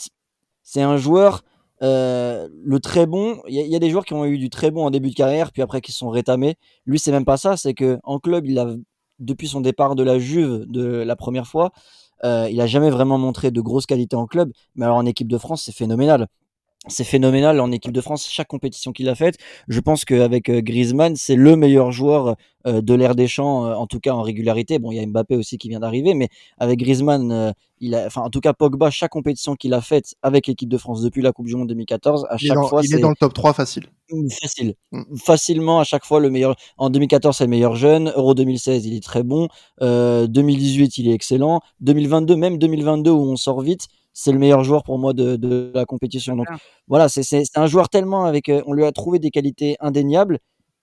c'est 0.62 0.82
un 0.82 0.96
joueur, 0.96 1.42
euh, 1.82 2.48
le 2.64 2.80
très 2.80 3.06
bon. 3.06 3.40
Il 3.48 3.54
y, 3.54 3.68
y 3.68 3.76
a 3.76 3.78
des 3.78 3.90
joueurs 3.90 4.04
qui 4.04 4.14
ont 4.14 4.24
eu 4.24 4.38
du 4.38 4.50
très 4.50 4.70
bon 4.70 4.84
en 4.86 4.90
début 4.90 5.10
de 5.10 5.14
carrière, 5.14 5.52
puis 5.52 5.62
après 5.62 5.80
qui 5.80 5.92
se 5.92 5.98
sont 5.98 6.10
rétamés. 6.10 6.56
Lui, 6.86 6.98
c'est 6.98 7.12
même 7.12 7.24
pas 7.24 7.36
ça, 7.36 7.56
c'est 7.56 7.74
que 7.74 7.98
en 8.04 8.18
club, 8.18 8.46
il 8.46 8.58
a 8.58 8.74
depuis 9.18 9.48
son 9.48 9.60
départ 9.60 9.94
de 9.94 10.02
la 10.02 10.18
Juve 10.18 10.64
de 10.66 10.84
la 11.02 11.16
première 11.16 11.46
fois, 11.46 11.72
euh, 12.24 12.48
il 12.50 12.60
a 12.60 12.66
jamais 12.66 12.90
vraiment 12.90 13.18
montré 13.18 13.50
de 13.50 13.60
grosses 13.60 13.86
qualités 13.86 14.16
en 14.16 14.26
club, 14.26 14.52
mais 14.74 14.84
alors 14.84 14.96
en 14.96 15.06
équipe 15.06 15.28
de 15.28 15.38
France, 15.38 15.62
c'est 15.64 15.74
phénoménal 15.74 16.26
c'est 16.88 17.04
phénoménal 17.04 17.60
en 17.60 17.70
équipe 17.72 17.92
de 17.92 18.00
France, 18.00 18.26
chaque 18.30 18.48
compétition 18.48 18.92
qu'il 18.92 19.08
a 19.10 19.14
faite. 19.14 19.36
Je 19.68 19.80
pense 19.80 20.06
qu'avec 20.06 20.48
euh, 20.48 20.62
Griezmann, 20.62 21.14
c'est 21.14 21.36
le 21.36 21.54
meilleur 21.54 21.92
joueur 21.92 22.36
euh, 22.66 22.80
de 22.80 22.94
l'ère 22.94 23.14
des 23.14 23.28
champs, 23.28 23.66
euh, 23.66 23.74
en 23.74 23.86
tout 23.86 24.00
cas 24.00 24.12
en 24.12 24.22
régularité. 24.22 24.78
Bon, 24.78 24.90
il 24.90 24.96
y 24.96 25.00
a 25.00 25.06
Mbappé 25.06 25.36
aussi 25.36 25.58
qui 25.58 25.68
vient 25.68 25.80
d'arriver, 25.80 26.14
mais 26.14 26.28
avec 26.58 26.78
Griezmann, 26.78 27.52
il 27.80 27.94
a, 27.94 28.06
enfin, 28.06 28.22
en 28.22 28.30
tout 28.30 28.40
cas, 28.40 28.54
Pogba, 28.54 28.90
chaque 28.90 29.10
compétition 29.10 29.56
qu'il 29.56 29.74
a 29.74 29.82
faite 29.82 30.14
avec 30.22 30.46
l'équipe 30.46 30.70
de 30.70 30.78
France 30.78 31.02
depuis 31.02 31.20
la 31.20 31.32
Coupe 31.32 31.46
du 31.46 31.54
Monde 31.54 31.68
2014, 31.68 32.26
à 32.30 32.38
chaque 32.38 32.58
fois, 32.66 32.80
il 32.82 32.94
est 32.94 32.98
dans 32.98 33.10
le 33.10 33.16
top 33.16 33.34
3 33.34 33.52
facile. 33.52 33.84
Mmh, 34.10 34.28
facile. 34.40 34.74
Mm. 34.92 35.16
Facilement, 35.16 35.80
à 35.80 35.84
chaque 35.84 36.06
fois, 36.06 36.18
le 36.18 36.30
meilleur. 36.30 36.56
En 36.78 36.88
2014, 36.88 37.36
c'est 37.36 37.44
le 37.44 37.50
meilleur 37.50 37.76
jeune. 37.76 38.10
Euro 38.16 38.32
2016, 38.34 38.86
il 38.86 38.96
est 38.96 39.04
très 39.04 39.22
bon. 39.22 39.48
2018, 39.80 40.96
il 40.96 41.08
est 41.08 41.14
excellent. 41.14 41.60
2022, 41.80 42.36
même 42.36 42.56
2022 42.56 43.10
où 43.10 43.20
on 43.20 43.36
sort 43.36 43.60
vite, 43.60 43.88
c'est 44.12 44.32
le 44.32 44.38
meilleur 44.38 44.64
joueur 44.64 44.82
pour 44.82 44.98
moi 44.98 45.12
de, 45.12 45.36
de 45.36 45.70
la 45.74 45.84
compétition. 45.84 46.36
Donc 46.36 46.48
voilà, 46.88 47.08
c'est 47.08 47.42
un 47.54 47.66
joueur 47.66 47.88
tellement 47.88 48.24
avec, 48.24 48.48
euh, 48.48 48.62
on 48.66 48.72
lui 48.72 48.84
a 48.84 48.92
trouvé 48.92 49.18
des 49.18 49.30
qualités 49.30 49.76
indéniables 49.80 50.38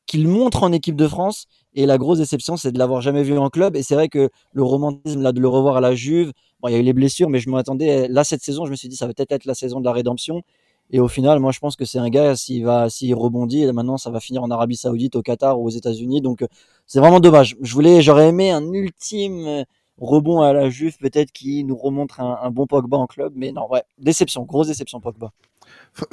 qu'il 0.05 0.27
montre 0.27 0.63
en 0.63 0.71
équipe 0.71 0.95
de 0.95 1.07
France. 1.07 1.45
Et 1.73 1.85
la 1.85 1.97
grosse 1.97 2.17
déception, 2.19 2.57
c'est 2.57 2.71
de 2.71 2.79
l'avoir 2.79 3.01
jamais 3.01 3.23
vu 3.23 3.37
en 3.37 3.49
club. 3.49 3.75
Et 3.75 3.83
c'est 3.83 3.93
vrai 3.93 4.07
que 4.07 4.29
le 4.53 4.63
romantisme 4.63 5.21
là 5.21 5.31
de 5.31 5.39
le 5.39 5.47
revoir 5.47 5.77
à 5.77 5.81
la 5.81 5.93
Juve, 5.93 6.31
bon, 6.61 6.69
il 6.69 6.71
y 6.71 6.75
a 6.75 6.79
eu 6.79 6.83
les 6.83 6.93
blessures, 6.93 7.29
mais 7.29 7.39
je 7.39 7.49
m'attendais 7.49 8.07
là 8.07 8.23
cette 8.23 8.41
saison, 8.41 8.65
je 8.65 8.71
me 8.71 8.75
suis 8.75 8.87
dit 8.87 8.95
ça 8.95 9.05
va 9.05 9.13
peut-être 9.13 9.33
être 9.33 9.45
la 9.45 9.53
saison 9.53 9.79
de 9.79 9.85
la 9.85 9.91
rédemption. 9.91 10.41
Et 10.89 11.01
au 11.01 11.09
final, 11.09 11.39
moi, 11.41 11.51
je 11.51 11.59
pense 11.59 11.75
que 11.75 11.83
c'est 11.83 11.99
un 11.99 12.09
gars, 12.09 12.35
s'il 12.37 12.63
va, 12.63 12.89
s'il 12.89 13.13
rebondit, 13.13 13.63
et 13.63 13.71
maintenant, 13.73 13.97
ça 13.97 14.09
va 14.09 14.21
finir 14.21 14.41
en 14.43 14.49
Arabie 14.49 14.77
Saoudite, 14.77 15.17
au 15.17 15.21
Qatar 15.21 15.59
ou 15.59 15.65
aux 15.65 15.69
États-Unis. 15.69 16.21
Donc, 16.21 16.41
euh, 16.41 16.47
c'est 16.85 17.01
vraiment 17.01 17.19
dommage. 17.19 17.57
Je 17.61 17.73
voulais, 17.73 18.01
j'aurais 18.01 18.29
aimé 18.29 18.51
un 18.51 18.71
ultime 18.71 19.65
rebond 19.99 20.41
à 20.41 20.53
la 20.53 20.69
Juve 20.69 20.97
peut-être 20.97 21.31
qui 21.31 21.63
nous 21.63 21.75
remontre 21.75 22.21
un, 22.21 22.51
bon 22.51 22.67
Pogba 22.67 22.97
en 22.97 23.07
club, 23.07 23.33
mais 23.35 23.51
non, 23.51 23.69
ouais, 23.69 23.83
déception, 23.97 24.43
grosse 24.43 24.67
déception 24.67 24.99
Pogba. 24.99 25.31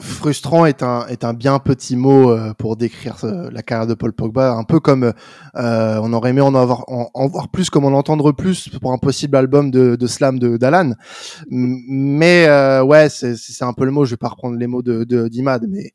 Frustrant 0.01 0.65
est 0.67 0.83
un, 0.83 1.07
est 1.09 1.25
un 1.25 1.35
bien 1.35 1.59
petit 1.59 1.95
mot 1.95 2.31
euh, 2.31 2.55
pour 2.55 2.77
décrire 2.77 3.19
euh, 3.25 3.51
la 3.53 3.63
carrière 3.63 3.87
de 3.87 3.95
Paul 3.95 4.13
Pogba, 4.13 4.53
un 4.53 4.65
peu 4.65 4.81
comme 4.81 5.13
euh, 5.57 6.01
on 6.03 6.13
aurait 6.13 6.31
aimé 6.31 6.41
en 6.41 6.55
avoir 6.55 6.85
en, 6.89 7.27
voir 7.29 7.49
plus, 7.49 7.71
comme 7.71 7.85
en 7.85 7.97
entendre 7.97 8.33
plus 8.33 8.71
pour 8.81 8.93
un 8.93 8.99
possible 8.99 9.37
album 9.37 9.71
de, 9.71 9.95
de 9.95 10.07
slam 10.07 10.39
de 10.39 10.57
d'Alan. 10.57 10.95
Mais 11.51 12.49
ouais, 12.81 13.09
c'est 13.11 13.63
un 13.63 13.75
peu 13.75 13.85
le 13.85 13.91
mot. 13.91 14.05
Je 14.05 14.13
vais 14.13 14.17
pas 14.17 14.29
reprendre 14.29 14.57
les 14.57 14.67
mots 14.67 14.83
de 14.83 15.29
d'Imad, 15.29 15.67
mais 15.69 15.93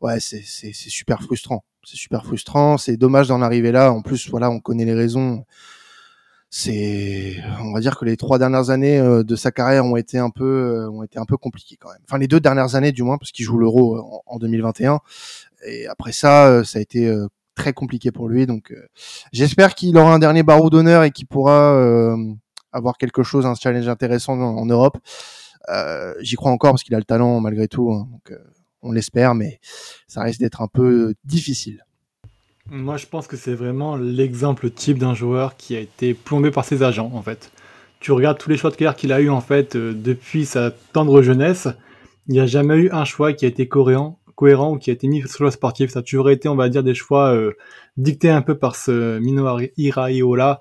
ouais, 0.00 0.18
c'est 0.18 0.42
super 0.72 1.22
frustrant. 1.22 1.62
C'est 1.84 1.98
super 1.98 2.24
frustrant. 2.24 2.78
C'est 2.78 2.96
dommage 2.96 3.28
d'en 3.28 3.42
arriver 3.42 3.70
là. 3.70 3.92
En 3.92 4.00
plus, 4.00 4.30
voilà, 4.30 4.50
on 4.50 4.60
connaît 4.60 4.86
les 4.86 4.94
raisons 4.94 5.44
c'est, 6.50 7.36
on 7.60 7.72
va 7.72 7.80
dire 7.80 7.98
que 7.98 8.04
les 8.04 8.16
trois 8.16 8.38
dernières 8.38 8.70
années 8.70 8.98
euh, 8.98 9.24
de 9.24 9.36
sa 9.36 9.50
carrière 9.50 9.84
ont 9.84 9.96
été 9.96 10.18
un 10.18 10.30
peu, 10.30 10.44
euh, 10.44 10.90
ont 10.90 11.02
été 11.02 11.18
un 11.18 11.24
peu 11.24 11.36
compliquées 11.36 11.76
quand 11.76 11.90
même. 11.90 12.00
Enfin, 12.08 12.18
les 12.18 12.28
deux 12.28 12.40
dernières 12.40 12.76
années 12.76 12.92
du 12.92 13.02
moins, 13.02 13.18
parce 13.18 13.32
qu'il 13.32 13.44
joue 13.44 13.58
l'Euro 13.58 13.96
euh, 13.96 14.02
en, 14.26 14.38
2021. 14.38 15.00
Et 15.66 15.86
après 15.88 16.12
ça, 16.12 16.62
ça 16.64 16.78
a 16.78 16.82
été 16.82 17.12
très 17.54 17.72
compliqué 17.72 18.12
pour 18.12 18.28
lui. 18.28 18.46
Donc, 18.46 18.72
j'espère 19.32 19.74
qu'il 19.74 19.96
aura 19.96 20.12
un 20.14 20.18
dernier 20.18 20.42
barreau 20.42 20.70
d'honneur 20.70 21.02
et 21.02 21.10
qu'il 21.10 21.26
pourra 21.26 22.14
avoir 22.72 22.98
quelque 22.98 23.22
chose, 23.22 23.46
un 23.46 23.54
challenge 23.54 23.88
intéressant 23.88 24.38
en, 24.38 24.66
Europe. 24.66 24.98
J'y 26.20 26.36
crois 26.36 26.52
encore 26.52 26.72
parce 26.72 26.84
qu'il 26.84 26.94
a 26.94 26.98
le 26.98 27.04
talent 27.04 27.40
malgré 27.40 27.66
tout. 27.68 27.92
Hein. 27.92 28.06
donc, 28.12 28.38
on 28.82 28.92
l'espère, 28.92 29.34
mais 29.34 29.58
ça 30.06 30.22
risque 30.22 30.40
d'être 30.40 30.60
un 30.60 30.68
peu 30.68 31.14
difficile. 31.24 31.84
Moi, 32.70 32.96
je 32.96 33.06
pense 33.06 33.28
que 33.28 33.36
c'est 33.36 33.54
vraiment 33.54 33.96
l'exemple 33.96 34.70
type 34.70 34.98
d'un 34.98 35.14
joueur 35.14 35.56
qui 35.56 35.76
a 35.76 35.80
été 35.80 36.14
plombé 36.14 36.50
par 36.50 36.64
ses 36.64 36.82
agents, 36.82 37.10
en 37.14 37.22
fait. 37.22 37.52
Tu 38.00 38.10
regardes 38.10 38.38
tous 38.38 38.50
les 38.50 38.56
choix 38.56 38.70
de 38.70 38.76
carrière 38.76 38.96
qu'il 38.96 39.12
a 39.12 39.20
eu 39.20 39.30
en 39.30 39.40
fait 39.40 39.76
euh, 39.76 39.92
depuis 39.94 40.44
sa 40.44 40.72
tendre 40.92 41.22
jeunesse, 41.22 41.68
il 42.28 42.34
n'y 42.34 42.40
a 42.40 42.46
jamais 42.46 42.76
eu 42.76 42.90
un 42.90 43.04
choix 43.04 43.32
qui 43.32 43.44
a 43.44 43.48
été 43.48 43.68
cohérent, 43.68 44.18
cohérent 44.34 44.72
ou 44.72 44.78
qui 44.78 44.90
a 44.90 44.92
été 44.92 45.06
mis 45.06 45.26
sur 45.28 45.44
le 45.44 45.50
sportif. 45.50 45.90
Ça 45.90 46.00
a 46.00 46.02
toujours 46.02 46.28
été, 46.28 46.48
on 46.48 46.56
va 46.56 46.68
dire, 46.68 46.82
des 46.82 46.94
choix 46.94 47.32
euh, 47.32 47.52
dictés 47.96 48.30
un 48.30 48.42
peu 48.42 48.56
par 48.56 48.74
ce 48.74 49.18
Mino 49.20 49.58
Iraiola, 49.76 50.60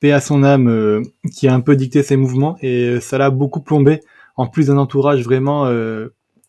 paix 0.00 0.12
à 0.12 0.20
son 0.20 0.44
âme, 0.44 0.68
euh, 0.68 1.02
qui 1.34 1.48
a 1.48 1.54
un 1.54 1.60
peu 1.60 1.74
dicté 1.74 2.02
ses 2.04 2.16
mouvements 2.16 2.56
et 2.62 3.00
ça 3.00 3.18
l'a 3.18 3.30
beaucoup 3.30 3.60
plombé. 3.60 4.00
En 4.36 4.46
plus 4.46 4.68
d'un 4.68 4.78
entourage 4.78 5.22
vraiment 5.22 5.66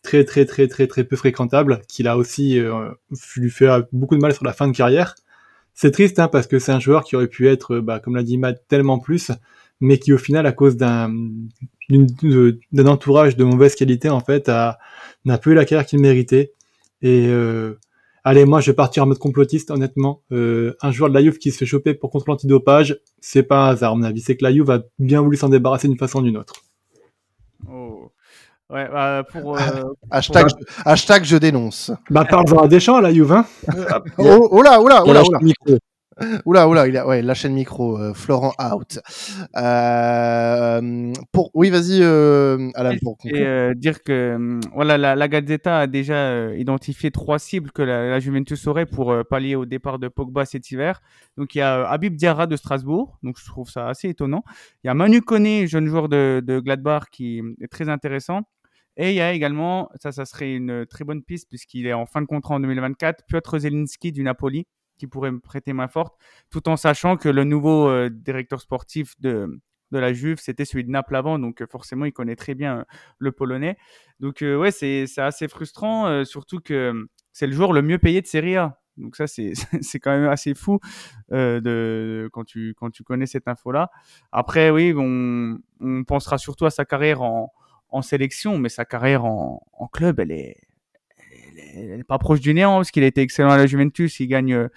très 0.02 0.24
très 0.24 0.44
très 0.46 0.68
très 0.68 0.86
très 0.86 1.04
peu 1.04 1.16
fréquentable, 1.16 1.80
qu'il 1.88 2.08
a 2.08 2.16
aussi 2.16 2.58
euh, 2.58 2.90
lui 3.36 3.50
fait 3.50 3.68
beaucoup 3.92 4.16
de 4.16 4.20
mal 4.20 4.34
sur 4.34 4.44
la 4.44 4.52
fin 4.52 4.68
de 4.68 4.76
carrière. 4.76 5.14
C'est 5.74 5.90
triste 5.90 6.18
hein, 6.18 6.28
parce 6.28 6.46
que 6.46 6.58
c'est 6.58 6.72
un 6.72 6.80
joueur 6.80 7.04
qui 7.04 7.16
aurait 7.16 7.28
pu 7.28 7.48
être, 7.48 7.78
bah, 7.78 7.98
comme 7.98 8.14
l'a 8.14 8.22
dit 8.22 8.36
Matt, 8.36 8.64
tellement 8.68 8.98
plus, 8.98 9.32
mais 9.80 9.98
qui 9.98 10.12
au 10.12 10.18
final, 10.18 10.46
à 10.46 10.52
cause 10.52 10.76
d'un 10.76 11.12
d'un 11.90 12.86
entourage 12.86 13.36
de 13.36 13.44
mauvaise 13.44 13.74
qualité, 13.74 14.08
en 14.08 14.20
fait, 14.20 14.48
n'a 14.48 14.78
pas 15.24 15.50
eu 15.50 15.54
la 15.54 15.64
carrière 15.64 15.86
qu'il 15.86 16.00
méritait. 16.00 16.52
Et 17.02 17.26
euh, 17.26 17.78
allez, 18.24 18.44
moi, 18.44 18.60
je 18.60 18.70
vais 18.70 18.74
partir 18.74 19.02
en 19.02 19.06
mode 19.06 19.18
complotiste, 19.18 19.70
honnêtement. 19.70 20.22
Euh, 20.32 20.74
un 20.82 20.92
joueur 20.92 21.10
de 21.10 21.14
la 21.14 21.22
Juve 21.22 21.38
qui 21.38 21.50
se 21.50 21.58
fait 21.58 21.66
choper 21.66 21.94
pour 21.94 22.10
contre 22.10 22.26
l'antidopage, 22.28 22.98
c'est 23.20 23.42
pas 23.42 23.66
un 23.66 23.70
hasard, 23.70 23.92
à 23.92 23.94
mon 23.96 24.04
avis. 24.04 24.20
C'est 24.20 24.36
que 24.36 24.44
la 24.44 24.52
Juve 24.52 24.70
a 24.70 24.82
bien 24.98 25.20
voulu 25.20 25.36
s'en 25.36 25.48
débarrasser 25.48 25.88
d'une 25.88 25.98
façon 25.98 26.20
ou 26.20 26.22
d'une 26.22 26.36
autre. 26.36 26.54
Oh. 27.68 28.01
Ouais, 28.72 28.88
bah, 28.90 29.22
pour, 29.30 29.58
euh, 29.58 29.82
hashtag, 30.10 30.46
hashtag, 30.86 31.24
je 31.24 31.36
dénonce. 31.36 31.92
Bah, 32.08 32.24
parle-en 32.24 32.62
à 32.62 32.68
Deschamps, 32.68 33.00
la 33.00 33.12
Juve, 33.12 33.32
hein. 33.32 33.44
oh, 34.16 34.48
oh 34.50 34.62
là, 34.62 34.80
oh 34.80 34.88
là, 34.88 35.02
oh 35.04 35.12
là, 35.12 35.22
oh 35.26 35.32
là. 35.32 35.78
Oula, 36.44 36.68
oula, 36.68 36.88
il 36.88 36.96
a, 36.96 37.06
ouais, 37.06 37.22
la 37.22 37.34
chaîne 37.34 37.54
micro, 37.54 37.98
euh, 37.98 38.12
Florent 38.14 38.52
out. 38.60 38.98
Euh, 39.56 41.12
pour, 41.32 41.50
oui, 41.54 41.70
vas-y, 41.70 42.00
euh, 42.02 42.70
Alain, 42.74 42.96
pour 43.02 43.16
conclure. 43.16 43.70
Et, 43.70 43.74
dire 43.74 44.02
que, 44.02 44.60
voilà, 44.74 44.98
la, 44.98 45.16
la 45.16 45.28
Gazzetta 45.28 45.80
a 45.80 45.86
déjà 45.86 46.54
identifié 46.54 47.10
trois 47.10 47.38
cibles 47.38 47.72
que 47.72 47.82
la, 47.82 48.20
Juventus 48.20 48.66
aurait 48.66 48.86
pour 48.86 49.14
pallier 49.28 49.56
au 49.56 49.64
départ 49.64 49.98
de 49.98 50.08
Pogba 50.08 50.44
cet 50.44 50.70
hiver. 50.70 51.00
Donc, 51.36 51.54
il 51.54 51.58
y 51.58 51.62
a 51.62 51.88
Habib 51.88 52.14
Diarra 52.14 52.46
de 52.46 52.56
Strasbourg, 52.56 53.18
donc 53.22 53.36
je 53.38 53.46
trouve 53.46 53.70
ça 53.70 53.88
assez 53.88 54.08
étonnant. 54.08 54.44
Il 54.84 54.88
y 54.88 54.90
a 54.90 54.94
Manu 54.94 55.22
Koné, 55.22 55.66
jeune 55.66 55.86
joueur 55.86 56.08
de, 56.08 56.42
de 56.44 56.60
Gladbach, 56.60 57.04
qui 57.10 57.42
est 57.60 57.68
très 57.68 57.88
intéressant. 57.88 58.42
Et 58.96 59.10
il 59.10 59.14
y 59.14 59.20
a 59.20 59.32
également, 59.32 59.90
ça, 60.00 60.12
ça 60.12 60.24
serait 60.26 60.54
une 60.54 60.86
très 60.86 61.04
bonne 61.04 61.22
piste 61.22 61.48
puisqu'il 61.48 61.86
est 61.86 61.92
en 61.92 62.06
fin 62.06 62.20
de 62.20 62.26
contrat 62.26 62.56
en 62.56 62.60
2024, 62.60 63.24
Piotr 63.26 63.58
Zelinski 63.58 64.12
du 64.12 64.22
Napoli 64.22 64.66
qui 65.02 65.08
pourrait 65.08 65.32
me 65.32 65.40
prêter 65.40 65.72
main 65.72 65.88
forte, 65.88 66.16
tout 66.48 66.68
en 66.68 66.76
sachant 66.76 67.16
que 67.16 67.28
le 67.28 67.42
nouveau 67.42 67.88
euh, 67.88 68.08
directeur 68.08 68.60
sportif 68.60 69.20
de, 69.20 69.60
de 69.90 69.98
la 69.98 70.12
Juve, 70.12 70.38
c'était 70.38 70.64
celui 70.64 70.84
de 70.84 70.90
Naples 70.90 71.16
avant, 71.16 71.40
donc 71.40 71.60
euh, 71.60 71.66
forcément, 71.66 72.04
il 72.04 72.12
connaît 72.12 72.36
très 72.36 72.54
bien 72.54 72.78
euh, 72.78 72.84
le 73.18 73.32
Polonais. 73.32 73.76
Donc, 74.20 74.42
ouais, 74.42 74.70
c'est 74.70 75.08
assez 75.18 75.48
frustrant, 75.48 76.24
surtout 76.24 76.60
que 76.60 77.08
c'est 77.32 77.48
le 77.48 77.52
joueur 77.52 77.72
le 77.72 77.82
mieux 77.82 77.98
payé 77.98 78.20
de 78.20 78.26
Serie 78.28 78.56
A. 78.56 78.78
Donc 78.96 79.16
ça, 79.16 79.26
c'est 79.26 79.54
quand 80.00 80.12
même 80.12 80.28
assez 80.28 80.54
fou 80.54 80.78
de, 81.30 82.28
quand, 82.32 82.44
tu, 82.44 82.72
quand 82.76 82.90
tu 82.90 83.02
connais 83.02 83.26
cette 83.26 83.48
info-là. 83.48 83.90
Après, 84.30 84.70
oui, 84.70 84.94
on 84.96 86.04
pensera 86.04 86.38
surtout 86.38 86.66
à 86.66 86.70
sa 86.70 86.84
carrière 86.84 87.22
en, 87.22 87.52
en 87.92 88.02
sélection, 88.02 88.58
mais 88.58 88.68
sa 88.68 88.84
carrière 88.84 89.24
en, 89.24 89.64
en 89.72 89.86
club, 89.86 90.18
elle 90.18 90.32
est, 90.32 90.56
elle 91.74 92.04
pas 92.04 92.18
proche 92.18 92.40
du 92.40 92.54
néant 92.54 92.76
parce 92.76 92.90
qu'il 92.90 93.04
a 93.04 93.06
été 93.06 93.20
excellent 93.20 93.50
à 93.50 93.56
la 93.56 93.66
Juventus. 93.66 94.18
Il 94.20 94.26
gagne, 94.26 94.54
euh, 94.54 94.68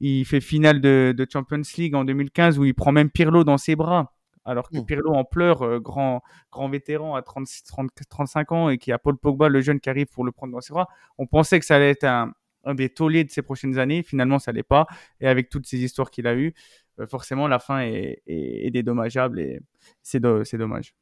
il 0.00 0.24
fait 0.24 0.40
finale 0.40 0.80
de, 0.80 1.14
de, 1.16 1.26
Champions 1.30 1.62
League 1.76 1.94
en 1.94 2.04
2015 2.04 2.58
où 2.58 2.64
il 2.64 2.74
prend 2.74 2.92
même 2.92 3.10
Pirlo 3.10 3.44
dans 3.44 3.58
ses 3.58 3.76
bras. 3.76 4.14
Alors 4.44 4.70
que 4.70 4.78
mmh. 4.78 4.86
Pirlo 4.86 5.12
en 5.12 5.24
pleure, 5.24 5.62
euh, 5.62 5.80
grand, 5.80 6.22
grand 6.50 6.68
vétéran 6.68 7.14
à 7.14 7.22
36, 7.22 7.64
30, 7.64 7.90
35 8.08 8.52
ans 8.52 8.68
et 8.70 8.78
qui 8.78 8.90
a 8.90 8.98
Paul 8.98 9.16
Pogba, 9.18 9.48
le 9.48 9.60
jeune 9.60 9.80
qui 9.80 9.90
arrive 9.90 10.06
pour 10.06 10.24
le 10.24 10.32
prendre 10.32 10.52
dans 10.52 10.60
ses 10.60 10.72
bras. 10.72 10.88
On 11.18 11.26
pensait 11.26 11.58
que 11.60 11.66
ça 11.66 11.76
allait 11.76 11.90
être 11.90 12.04
un, 12.04 12.32
un 12.64 12.74
des 12.74 12.88
tauliers 12.88 13.24
de 13.24 13.30
ses 13.30 13.42
prochaines 13.42 13.78
années. 13.78 14.02
Finalement, 14.02 14.38
ça 14.38 14.52
l'est 14.52 14.62
pas. 14.62 14.86
Et 15.20 15.28
avec 15.28 15.50
toutes 15.50 15.66
ces 15.66 15.78
histoires 15.78 16.10
qu'il 16.10 16.26
a 16.26 16.34
eues, 16.34 16.54
euh, 17.00 17.06
forcément, 17.06 17.48
la 17.48 17.58
fin 17.58 17.80
est, 17.80 18.22
est, 18.26 18.66
est 18.66 18.70
dédommageable 18.70 19.40
et 19.40 19.60
c'est 20.02 20.20
dommage. 20.20 20.94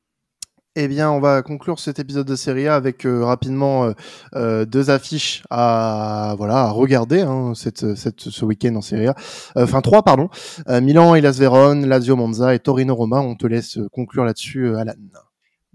Eh 0.76 0.86
bien, 0.86 1.10
on 1.10 1.18
va 1.18 1.42
conclure 1.42 1.80
cet 1.80 1.98
épisode 1.98 2.26
de 2.26 2.36
Serie 2.36 2.68
A 2.68 2.76
avec 2.76 3.04
euh, 3.04 3.24
rapidement 3.24 3.86
euh, 3.86 3.92
euh, 4.36 4.64
deux 4.64 4.90
affiches 4.90 5.42
à 5.50 6.34
voilà 6.38 6.58
à 6.58 6.70
regarder 6.70 7.22
hein, 7.22 7.52
cette, 7.56 7.96
ce 7.96 8.44
week-end 8.44 8.76
en 8.76 8.80
Serie 8.80 9.08
A. 9.08 9.16
Enfin 9.56 9.80
trois, 9.80 10.02
pardon. 10.02 10.28
Milan, 10.68 11.14
Las 11.14 11.38
Vérone, 11.38 11.86
Lazio 11.86 12.14
Monza 12.16 12.54
et 12.54 12.60
Torino 12.60 12.94
Roma. 12.94 13.18
On 13.20 13.34
te 13.34 13.46
laisse 13.46 13.78
conclure 13.92 14.24
là-dessus, 14.24 14.76
Alan. 14.76 14.94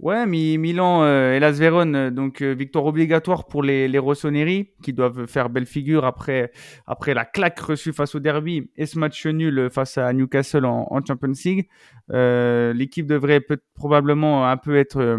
Ouais, 0.04 0.26
Milan 0.26 1.04
euh, 1.04 1.32
et 1.32 1.40
Las 1.40 1.60
Vérone, 1.60 1.96
euh, 1.96 2.12
donc 2.12 2.42
euh, 2.42 2.54
victoire 2.54 2.86
obligatoire 2.86 3.48
pour 3.48 3.64
les, 3.64 3.88
les 3.88 4.00
Rossoneri 4.00 4.72
qui 4.84 4.92
doivent 4.92 5.28
faire 5.28 5.50
belle 5.50 5.66
figure 5.66 6.04
après, 6.04 6.52
après 6.86 7.14
la 7.14 7.24
claque 7.24 7.58
reçue 7.62 7.94
face 7.94 8.14
au 8.14 8.20
derby 8.20 8.70
et 8.76 8.86
ce 8.86 9.00
match 9.00 9.26
nul 9.26 9.70
face 9.72 9.98
à 9.98 10.12
Newcastle 10.12 10.66
en, 10.66 10.88
en 10.92 11.00
Champions 11.06 11.32
League. 11.46 11.70
L'équipe 12.10 13.08
devrait 13.08 13.40
probablement 13.76 14.46
un 14.46 14.58
peu 14.58 14.76
être, 14.76 15.18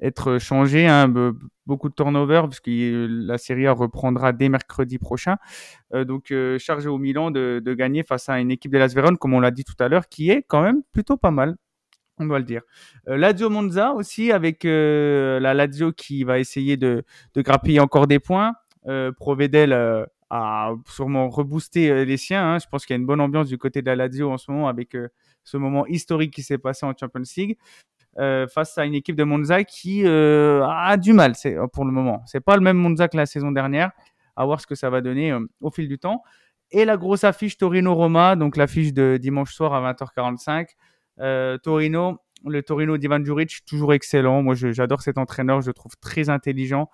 être 0.00 0.38
changée, 0.38 0.86
hein, 0.86 1.12
beaucoup 1.66 1.90
de 1.90 1.94
turnover 1.94 2.44
puisque 2.48 2.70
la 2.70 3.36
Serie 3.36 3.66
A 3.66 3.72
reprendra 3.72 4.32
dès 4.32 4.48
mercredi 4.48 4.96
prochain. 4.96 5.36
Donc 5.92 6.30
euh, 6.30 6.58
chargé 6.58 6.88
au 6.88 6.96
Milan 6.96 7.30
de, 7.30 7.60
de, 7.62 7.74
gagner 7.74 8.04
face 8.04 8.30
à 8.30 8.40
une 8.40 8.50
équipe 8.50 8.72
de 8.72 8.78
Las 8.78 8.94
comme 9.20 9.34
on 9.34 9.40
l'a 9.40 9.50
dit 9.50 9.64
tout 9.64 9.76
à 9.78 9.88
l'heure, 9.88 10.08
qui 10.08 10.30
est 10.30 10.44
quand 10.48 10.62
même 10.62 10.80
plutôt 10.92 11.18
pas 11.18 11.30
mal. 11.30 11.56
On 12.18 12.26
doit 12.26 12.38
le 12.38 12.44
dire. 12.44 12.62
Euh, 13.08 13.16
Lazio 13.16 13.50
Monza 13.50 13.92
aussi 13.92 14.32
avec 14.32 14.64
euh, 14.64 15.40
la 15.40 15.54
Lazio 15.54 15.92
qui 15.92 16.24
va 16.24 16.38
essayer 16.38 16.76
de, 16.76 17.04
grappiller 17.36 17.80
encore 17.80 18.06
des 18.06 18.18
points. 18.18 18.54
Euh, 18.86 19.12
Provedel 19.12 19.72
a 20.30 20.72
sûrement 20.86 21.28
reboosté 21.28 22.04
les 22.04 22.16
siens. 22.16 22.54
Hein. 22.54 22.58
Je 22.58 22.66
pense 22.66 22.84
qu'il 22.84 22.94
y 22.94 22.98
a 22.98 23.00
une 23.00 23.06
bonne 23.06 23.20
ambiance 23.20 23.48
du 23.48 23.58
côté 23.58 23.82
de 23.82 23.86
la 23.86 23.96
Lazio 23.96 24.30
en 24.30 24.38
ce 24.38 24.50
moment 24.50 24.68
avec 24.68 24.96
ce 25.44 25.56
moment 25.56 25.86
historique 25.86 26.34
qui 26.34 26.42
s'est 26.42 26.58
passé 26.58 26.84
en 26.84 26.92
Champions 26.98 27.22
League. 27.36 27.56
Face 28.52 28.76
à 28.76 28.84
une 28.84 28.94
équipe 28.94 29.16
de 29.16 29.24
Monza 29.24 29.64
qui 29.64 30.04
a 30.06 30.96
du 30.96 31.12
mal 31.12 31.34
pour 31.72 31.84
le 31.84 31.92
moment. 31.92 32.22
C'est 32.26 32.40
pas 32.40 32.56
le 32.56 32.62
même 32.62 32.76
Monza 32.76 33.08
que 33.08 33.16
la 33.16 33.26
saison 33.26 33.52
dernière. 33.52 33.92
À 34.36 34.44
voir 34.44 34.60
ce 34.60 34.66
que 34.68 34.76
ça 34.76 34.88
va 34.88 35.00
donner 35.00 35.36
au 35.60 35.70
fil 35.70 35.88
du 35.88 35.98
temps. 35.98 36.22
Et 36.70 36.84
la 36.84 36.96
grosse 36.96 37.24
affiche 37.24 37.56
Torino-Roma, 37.56 38.36
donc 38.36 38.56
l'affiche 38.56 38.92
de 38.92 39.18
dimanche 39.20 39.54
soir 39.54 39.72
à 39.72 39.92
20h45. 39.92 40.68
Torino, 41.62 42.18
le 42.46 42.62
Torino 42.62 42.96
d'Ivan 42.96 43.24
Juric, 43.24 43.64
toujours 43.66 43.92
excellent. 43.92 44.42
Moi, 44.42 44.54
j'adore 44.54 45.02
cet 45.02 45.18
entraîneur, 45.18 45.60
je 45.60 45.68
le 45.68 45.74
trouve 45.74 45.96
très 46.00 46.28
intelligent, 46.28 46.88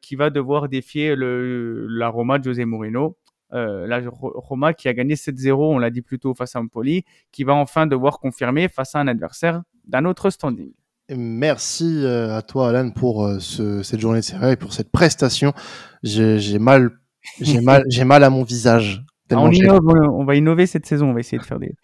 qui 0.00 0.16
va 0.16 0.30
devoir 0.30 0.68
défier 0.68 1.14
le, 1.14 1.86
la 1.88 2.08
Roma 2.08 2.38
de 2.38 2.44
José 2.44 2.64
Mourinho. 2.64 3.16
Euh, 3.54 3.86
la 3.86 4.00
Roma 4.10 4.72
qui 4.72 4.88
a 4.88 4.94
gagné 4.94 5.14
7-0, 5.14 5.74
on 5.74 5.78
l'a 5.78 5.90
dit 5.90 6.00
plus 6.00 6.18
tôt 6.18 6.34
face 6.34 6.56
à 6.56 6.60
Empoli, 6.60 7.04
qui 7.32 7.44
va 7.44 7.54
enfin 7.54 7.86
devoir 7.86 8.18
confirmer 8.18 8.68
face 8.68 8.94
à 8.94 9.00
un 9.00 9.08
adversaire 9.08 9.62
d'un 9.86 10.04
autre 10.06 10.30
standing. 10.30 10.72
Merci 11.14 12.06
à 12.06 12.40
toi 12.40 12.70
Alan 12.70 12.90
pour 12.90 13.28
ce, 13.40 13.82
cette 13.82 14.00
journée 14.00 14.20
de 14.20 14.24
série 14.24 14.52
et 14.52 14.56
pour 14.56 14.72
cette 14.72 14.90
prestation. 14.90 15.52
J'ai 16.02 16.58
mal, 16.58 16.92
j'ai 17.40 17.60
mal, 17.60 17.84
j'ai 17.90 18.04
mal 18.04 18.24
à 18.24 18.30
mon 18.30 18.42
visage. 18.42 19.04
On, 19.32 19.50
innove, 19.50 19.80
on 19.86 20.24
va 20.24 20.34
innover 20.36 20.66
cette 20.66 20.86
saison, 20.86 21.10
on 21.10 21.12
va 21.12 21.20
essayer 21.20 21.38
de 21.38 21.44
faire 21.44 21.58
des. 21.58 21.74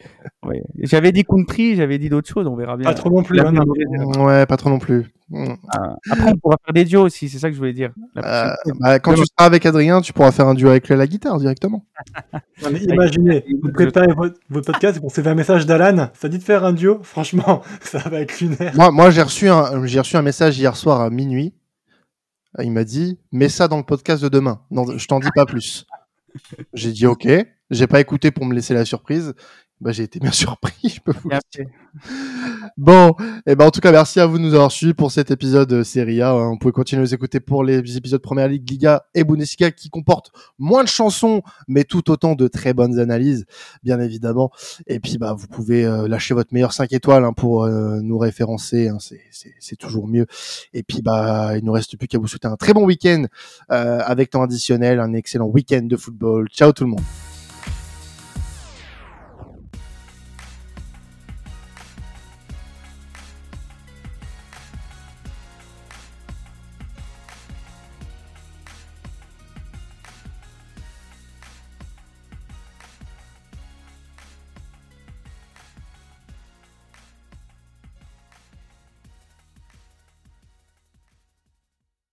Ouais. 0.47 0.63
J'avais 0.79 1.13
dit 1.13 1.25
country, 1.25 1.77
j'avais 1.77 1.99
dit 1.99 2.09
d'autres 2.09 2.29
choses, 2.29 2.47
on 2.47 2.57
verra 2.57 2.77
bien. 2.77 2.85
Pas 2.85 2.95
trop 2.95 3.11
non 3.11 3.23
plus. 3.23 3.41
Hein, 3.41 3.53
non. 3.53 4.25
Ouais, 4.25 4.47
pas 4.47 4.57
trop 4.57 4.71
non 4.71 4.79
plus. 4.79 5.07
Ah, 5.35 5.97
après, 6.11 6.31
on 6.31 6.37
pourra 6.39 6.57
faire 6.65 6.73
des 6.73 6.85
duos 6.85 7.03
aussi, 7.03 7.29
c'est 7.29 7.39
ça 7.39 7.49
que 7.49 7.55
je 7.55 7.59
voulais 7.59 7.75
dire. 7.75 7.93
Euh, 8.17 8.49
bah, 8.81 8.99
quand 8.99 9.13
tu 9.13 9.25
seras 9.27 9.47
avec 9.47 9.67
Adrien, 9.67 10.01
tu 10.01 10.13
pourras 10.13 10.33
faire 10.33 10.49
un 10.49 10.55
duo 10.55 10.71
avec 10.71 10.89
la 10.89 11.07
guitare 11.07 11.39
directement. 11.39 11.85
non, 12.33 12.71
mais 12.73 12.79
imaginez, 12.81 13.45
vous 13.63 13.71
préparez 13.73 14.13
votre, 14.17 14.39
votre 14.49 14.73
podcast, 14.73 14.99
vous 14.99 15.09
recevez 15.09 15.31
un 15.31 15.35
message 15.35 15.67
d'Alan, 15.67 16.09
ça 16.15 16.29
dit 16.29 16.39
de 16.39 16.43
faire 16.43 16.65
un 16.65 16.73
duo, 16.73 17.01
franchement, 17.03 17.63
ça 17.83 17.99
va 17.99 18.21
être 18.21 18.41
lunaire. 18.41 18.73
Moi, 18.75 18.91
moi 18.91 19.11
j'ai 19.11 19.23
reçu, 19.23 19.49
un, 19.49 19.85
j'ai 19.85 19.99
reçu 19.99 20.17
un 20.17 20.23
message 20.23 20.59
hier 20.59 20.77
soir 20.77 21.03
à 21.03 21.11
minuit. 21.11 21.53
Il 22.61 22.73
m'a 22.73 22.85
dit, 22.85 23.19
mets 23.31 23.51
ça 23.51 23.69
dans 23.69 23.77
le 23.77 23.83
podcast 23.83 24.23
de 24.23 24.29
demain. 24.29 24.61
Non, 24.71 24.97
je 24.97 25.07
t'en 25.07 25.21
dis 25.21 25.29
pas 25.35 25.45
plus. 25.45 25.87
J'ai 26.73 26.93
dit 26.93 27.07
ok. 27.07 27.29
J'ai 27.71 27.87
pas 27.87 28.01
écouté 28.01 28.31
pour 28.31 28.47
me 28.47 28.55
laisser 28.55 28.75
la 28.75 28.85
surprise. 28.85 29.35
Bah, 29.81 29.93
j'ai 29.93 30.03
été 30.03 30.19
bien 30.19 30.33
surpris, 30.33 30.75
je 30.85 31.01
peux 31.01 31.13
vous 31.13 31.31
le 31.31 31.39
dire. 31.53 31.67
Bon, 32.77 33.15
et 33.47 33.55
ben 33.55 33.67
en 33.67 33.71
tout 33.71 33.81
cas, 33.81 33.93
merci 33.93 34.21
à 34.21 34.27
vous 34.27 34.39
de 34.39 34.43
nous 34.43 34.55
avoir 34.55 34.71
suivis 34.71 34.95
pour 34.95 35.11
cet 35.11 35.31
épisode 35.31 35.83
Serie 35.83 36.23
A. 36.23 36.35
On 36.35 36.57
pouvait 36.57 36.73
continuer 36.73 37.01
à 37.01 37.05
nous 37.05 37.15
écouter 37.15 37.41
pour 37.41 37.65
les 37.65 37.97
épisodes 37.97 38.21
Première 38.21 38.49
Ligue, 38.49 38.69
Liga 38.69 39.05
et 39.15 39.25
Bundesliga 39.25 39.71
qui 39.71 39.89
comportent 39.89 40.31
moins 40.59 40.85
de 40.85 40.89
chansons, 40.89 41.43
mais 41.67 41.85
tout 41.85 42.11
autant 42.11 42.35
de 42.35 42.49
très 42.49 42.75
bonnes 42.75 42.99
analyses, 42.99 43.47
bien 43.83 44.01
évidemment. 44.01 44.51
Et 44.87 45.01
puis, 45.01 45.19
bah, 45.19 45.35
vous 45.37 45.47
pouvez 45.47 45.85
euh, 45.85 46.09
lâcher 46.09 46.35
votre 46.35 46.53
meilleur 46.53 46.73
5 46.73 46.93
étoiles 46.93 47.25
hein, 47.25 47.33
pour 47.33 47.65
euh, 47.65 48.01
nous 48.01 48.19
référencer. 48.19 48.89
Hein, 48.89 48.99
c'est 49.01 49.77
toujours 49.77 50.07
mieux. 50.07 50.27
Et 50.73 50.83
puis, 50.83 51.03
bah, 51.03 51.57
il 51.57 51.65
nous 51.65 51.73
reste 51.73 51.97
plus 51.97 52.09
qu'à 52.09 52.19
vous 52.19 52.29
souhaiter 52.29 52.49
un 52.49 52.57
très 52.57 52.75
bon 52.75 52.85
week-end 52.85 53.25
euh, 53.71 54.01
avec 54.05 54.31
temps 54.31 54.43
additionnel, 54.43 55.01
un 55.01 55.15
excellent 55.15 55.47
week-end 55.47 55.83
de 55.83 55.97
football. 55.97 56.49
Ciao 56.49 56.73
tout 56.73 56.85
le 56.85 56.91
monde. 56.91 57.28